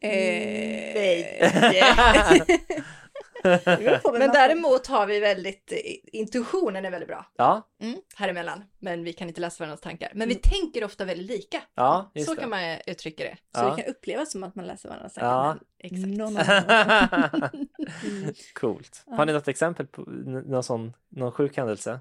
Eh, 0.00 0.94
Nej. 1.60 2.42
Men 4.12 4.30
däremot 4.32 4.86
har 4.86 5.06
vi 5.06 5.20
väldigt, 5.20 5.72
eh, 5.72 5.78
intuitionen 6.20 6.84
är 6.84 6.90
väldigt 6.90 7.08
bra 7.08 7.26
Ja, 7.36 7.68
här 8.16 8.28
emellan. 8.28 8.64
Men 8.78 9.04
vi 9.04 9.12
kan 9.12 9.28
inte 9.28 9.40
läsa 9.40 9.64
varandras 9.64 9.80
tankar. 9.80 10.12
Men 10.14 10.28
vi 10.28 10.34
tänker 10.34 10.84
ofta 10.84 11.04
väldigt 11.04 11.26
lika. 11.26 11.62
ja, 11.74 12.10
just 12.14 12.28
Så 12.28 12.34
det. 12.34 12.40
kan 12.40 12.50
man 12.50 12.78
uttrycka 12.86 13.24
det. 13.24 13.36
Så 13.54 13.64
Ja. 13.64 13.74
det 13.76 13.82
kan 13.82 13.90
upplevas 13.90 14.32
som 14.32 14.44
att 14.44 14.54
man 14.54 14.66
läser 14.66 14.88
varandras 14.88 15.12
Ja. 15.16 15.22
tankar. 15.22 15.66
Exakt. 15.78 16.00
men 16.00 16.10
någon 16.14 16.36
annan- 16.36 17.68
Coolt. 18.54 19.02
Har 19.06 19.26
ni 19.26 19.32
något 19.32 19.48
exempel 19.48 19.86
på 19.86 20.00
någon 20.00 20.62
sån, 20.62 20.92
någon 21.08 21.32
sjuk 21.32 21.56
händelse? 21.56 22.00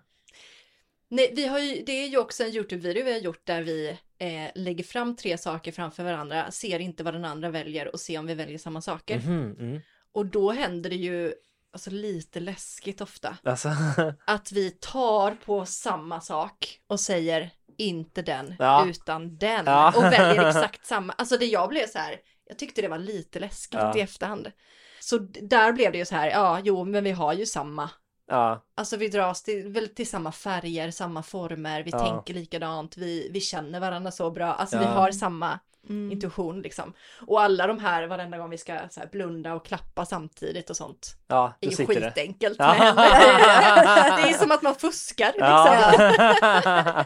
Nej, 1.10 1.34
vi 1.36 1.48
har 1.48 1.60
ju, 1.60 1.84
det 1.84 1.92
är 1.92 2.08
ju 2.08 2.18
också 2.18 2.44
en 2.44 2.50
YouTube-video 2.50 3.06
vi 3.06 3.12
har 3.14 3.20
gjort 3.20 3.46
där 3.46 3.62
vi 3.62 3.98
eh, 4.24 4.52
lägger 4.56 4.84
fram 4.84 5.16
tre 5.16 5.38
saker 5.38 5.72
framför 5.72 6.04
varandra, 6.04 6.52
ser 6.52 6.80
inte 6.80 7.04
vad 7.04 7.14
den 7.14 7.26
andra 7.26 7.50
väljer 7.50 7.94
och 7.94 8.00
ser 8.00 8.20
om 8.20 8.26
vi 8.26 8.34
väljer 8.34 8.58
samma 8.58 8.82
saker. 8.82 9.18
Mhm, 9.20 9.56
mm. 9.60 9.82
Och 10.14 10.26
då 10.26 10.52
händer 10.52 10.90
det 10.90 10.96
ju 10.96 11.34
alltså, 11.74 11.90
lite 11.90 12.40
läskigt 12.40 13.02
ofta. 13.02 13.38
Alltså, 13.44 13.70
Att 14.26 14.52
vi 14.52 14.72
tar 14.72 15.32
på 15.46 15.66
samma 15.66 16.22
sak 16.22 16.80
och 16.88 17.00
säger 17.00 17.50
inte 17.78 18.22
den 18.22 18.56
Ja. 18.60 18.86
utan 18.90 19.38
den 19.38 19.66
Ja. 19.66 19.94
och 19.98 20.04
väljer 20.04 20.48
exakt 20.50 20.86
samma. 20.86 21.14
Alltså 21.14 21.38
det 21.38 21.46
jag 21.46 21.70
blev 21.70 21.88
så 21.88 21.98
här, 22.00 22.18
jag 22.46 22.58
tyckte 22.60 22.82
det 22.82 22.88
var 22.88 22.98
lite 22.98 23.40
läskigt 23.40 23.80
Ja. 23.80 23.98
i 23.98 24.02
efterhand. 24.02 24.52
Så 25.00 25.18
där 25.42 25.72
blev 25.74 25.92
det 25.92 25.98
ju 25.98 26.06
så 26.06 26.16
här, 26.16 26.30
ja 26.30 26.60
jo 26.64 26.86
men 26.86 27.04
vi 27.04 27.12
har 27.12 27.34
ju 27.34 27.46
samma. 27.46 27.90
Ja, 28.34 28.62
Alltså 28.76 28.98
vi 28.98 29.08
dras 29.08 29.44
till, 29.44 29.68
väl 29.68 29.88
till 29.88 30.10
samma 30.10 30.32
färger, 30.32 30.92
samma 30.92 31.24
former, 31.24 31.84
vi 31.84 31.92
Ja. 31.92 32.00
tänker 32.00 32.34
likadant, 32.34 32.98
vi, 32.98 33.30
vi 33.32 33.42
känner 33.42 33.80
varandra 33.80 34.12
så 34.12 34.32
bra, 34.32 34.54
alltså 34.54 34.78
vi 34.78 34.84
Ja. 34.86 34.90
har 34.92 35.12
samma 35.12 35.60
Mm. 35.90 36.12
intuition 36.12 36.62
liksom. 36.62 36.94
Och 37.28 37.42
alla 37.42 37.68
de 37.68 37.80
här, 37.80 38.08
varenda 38.08 38.38
gång 38.38 38.50
vi 38.50 38.58
ska 38.58 38.80
så 38.90 39.00
här, 39.00 39.08
blunda 39.12 39.54
och 39.54 39.66
klappa 39.66 40.06
samtidigt 40.06 40.70
och 40.70 40.76
sånt, 40.78 41.16
ja, 41.28 41.54
är 41.62 41.70
ju 41.70 41.76
sitter 41.76 41.94
det. 41.94 42.02
skitenkelt 42.10 42.56
Ja. 42.60 42.68
med 42.68 42.78
händer. 42.96 44.24
Det 44.24 44.30
är 44.30 44.34
som 44.38 44.52
att 44.52 44.62
man 44.62 44.76
fuskar 44.76 45.26
liksom. 45.28 45.48
Ja, 45.48 47.06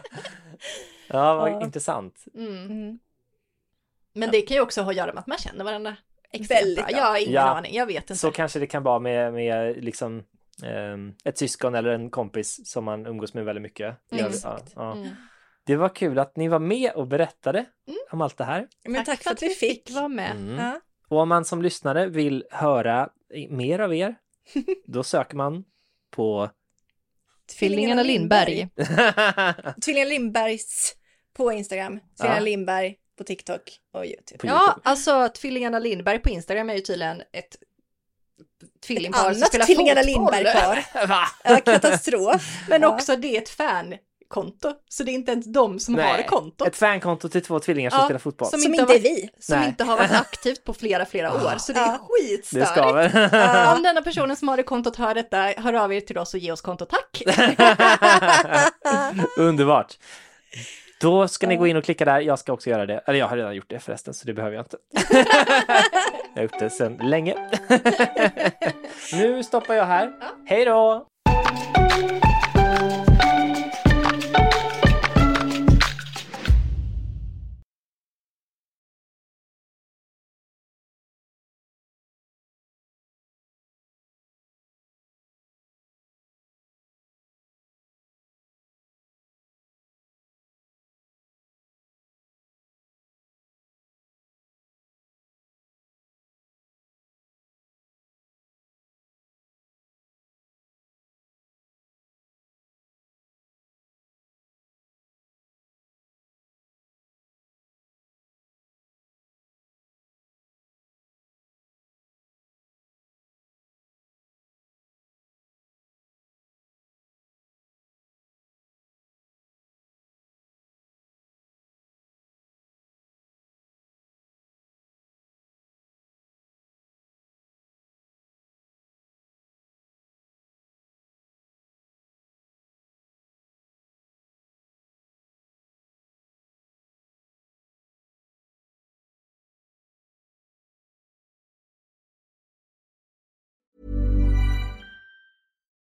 ja 1.08 1.34
vad 1.34 1.50
Ja. 1.52 1.62
intressant. 1.64 2.24
Mm. 2.34 2.66
Mm. 2.66 2.98
Men 4.12 4.30
det 4.30 4.40
kan 4.42 4.54
ju 4.54 4.60
också 4.60 4.82
ha 4.82 4.90
att 4.90 4.96
göra 4.96 5.12
med 5.12 5.20
att 5.20 5.26
man 5.26 5.38
känner 5.38 5.64
varandra 5.64 5.96
Väldigt 6.48 6.86
bra. 6.86 6.96
Jag 6.98 7.04
har 7.04 7.16
ingen 7.18 7.32
Ja. 7.32 7.40
aning, 7.42 7.74
jag 7.74 7.86
vet 7.86 7.96
inte. 8.02 8.16
Så 8.16 8.30
kanske 8.30 8.58
det 8.58 8.66
kan 8.66 8.82
vara 8.82 8.98
med, 8.98 9.32
med 9.32 9.84
liksom 9.84 10.24
ett 11.24 11.38
syskon 11.38 11.74
eller 11.74 11.90
en 11.90 12.10
kompis 12.10 12.60
som 12.70 12.84
man 12.84 13.06
umgås 13.06 13.34
med 13.34 13.44
väldigt 13.44 13.62
mycket. 13.62 13.86
Mm, 14.12 14.24
Ja, 14.24 14.28
exakt. 14.30 14.72
ja. 14.76 14.92
Mm. 14.92 15.08
Det 15.64 15.76
var 15.76 15.88
kul 15.88 16.18
att 16.18 16.36
ni 16.36 16.48
var 16.48 16.58
med 16.58 16.92
och 16.92 17.06
berättade 17.06 17.64
om 18.10 18.20
allt 18.20 18.36
det 18.36 18.44
här. 18.44 18.68
Men 18.84 19.04
tack, 19.04 19.22
för 19.22 19.30
att 19.30 19.42
vi 19.42 19.48
fick. 19.48 19.90
vara 19.90 20.08
med. 20.08 20.30
Mm. 20.30 20.58
Ja. 20.64 20.80
Och 21.08 21.18
om 21.18 21.28
man 21.28 21.44
som 21.44 21.62
lyssnare 21.62 22.06
vill 22.06 22.44
höra 22.50 23.08
mer 23.48 23.78
av 23.78 23.94
er, 23.94 24.14
då 24.86 25.02
söker 25.02 25.36
man 25.36 25.64
på 26.10 26.50
Tvillingarna 27.58 28.02
Lindberg. 28.02 28.68
Tvillingarna 29.84 30.08
Lindbergs 30.10 30.94
på 31.36 31.52
Instagram, 31.52 32.00
Tvillingarna 32.16 32.40
Ja. 32.40 32.44
Lindberg 32.44 32.96
på 33.18 33.24
TikTok 33.24 33.62
och 33.92 34.06
YouTube. 34.06 34.38
på 34.38 34.46
Ja, 34.46 34.78
alltså 34.82 35.28
Tvillingarna 35.28 35.78
Lindberg 35.78 36.18
på 36.18 36.28
Instagram 36.28 36.70
är 36.70 36.74
ju 36.74 36.80
tydligen 36.80 37.22
ett 37.32 37.56
tvillingpar 38.86 39.34
som 39.34 39.42
spelar 39.46 39.66
Tvillingarna. 39.66 40.02
Lindberg-par. 40.02 41.06
Va? 41.06 41.20
Ja, 41.44 41.56
katastrof. 41.60 42.42
Men 42.68 42.82
Ja. 42.82 42.88
också 42.88 43.16
det 43.16 43.36
är 43.36 43.42
ett 43.42 43.48
fankonto, 43.48 44.72
så 44.88 45.02
det 45.04 45.10
är 45.10 45.14
inte 45.14 45.32
ens 45.32 45.46
de 45.52 45.78
som 45.80 45.94
har 45.94 46.22
kontot. 46.26 46.68
Ett 46.68 46.76
fankonto 46.76 47.28
till 47.28 47.42
två 47.44 47.60
tvillingar 47.60 47.90
som 47.90 47.98
Ja, 47.98 48.04
spelar 48.04 48.18
fotboll. 48.20 48.48
som 48.50 48.60
Som 48.60 48.74
inte 48.74 48.82
är 48.84 48.86
varit- 48.86 49.02
vi. 49.04 49.30
Som 49.40 49.58
Nej. 49.58 49.68
inte 49.68 49.84
har 49.84 49.96
varit 49.96 50.10
aktivt 50.20 50.64
på 50.64 50.74
flera, 50.74 51.06
flera 51.06 51.34
år. 51.34 51.54
Så 51.58 51.72
det 51.72 51.80
är. 51.80 51.92
Det 51.92 51.98
skitstörigt. 52.28 52.70
skaver. 52.70 53.74
Om 53.76 53.82
denna 53.82 54.02
personen 54.02 54.36
som 54.36 54.48
har 54.48 54.56
det 54.56 54.62
kontot 54.62 54.96
hör 54.96 55.14
detta, 55.14 55.36
hör 55.56 55.72
av 55.74 55.92
er 55.92 56.00
till 56.00 56.18
oss 56.18 56.34
och 56.34 56.40
ge 56.40 56.52
oss 56.52 56.60
konto, 56.60 56.84
tack! 56.86 57.22
Underbart. 59.38 59.94
Då 61.00 61.28
ska 61.28 61.46
ni 61.46 61.56
gå 61.56 61.66
in 61.66 61.76
och 61.76 61.84
klicka 61.84 62.04
där. 62.04 62.20
Jag 62.20 62.38
ska 62.38 62.52
också 62.52 62.70
göra 62.70 62.86
det. 62.86 62.98
Eller 63.06 63.18
jag 63.18 63.28
har 63.28 63.36
redan 63.36 63.54
gjort 63.54 63.68
det 63.70 63.78
förresten, 63.78 64.14
så 64.14 64.26
det 64.26 64.34
behöver 64.34 64.56
jag 64.56 64.64
inte. 64.64 64.76
jag 66.34 66.36
har 66.36 66.42
gjort 66.42 66.58
det 66.58 66.70
sedan 66.70 66.96
länge. 67.02 67.34
nu 69.12 69.42
stoppar 69.42 69.74
jag 69.74 69.84
här. 69.84 70.12
Hej 70.46 70.64
då! 70.64 71.06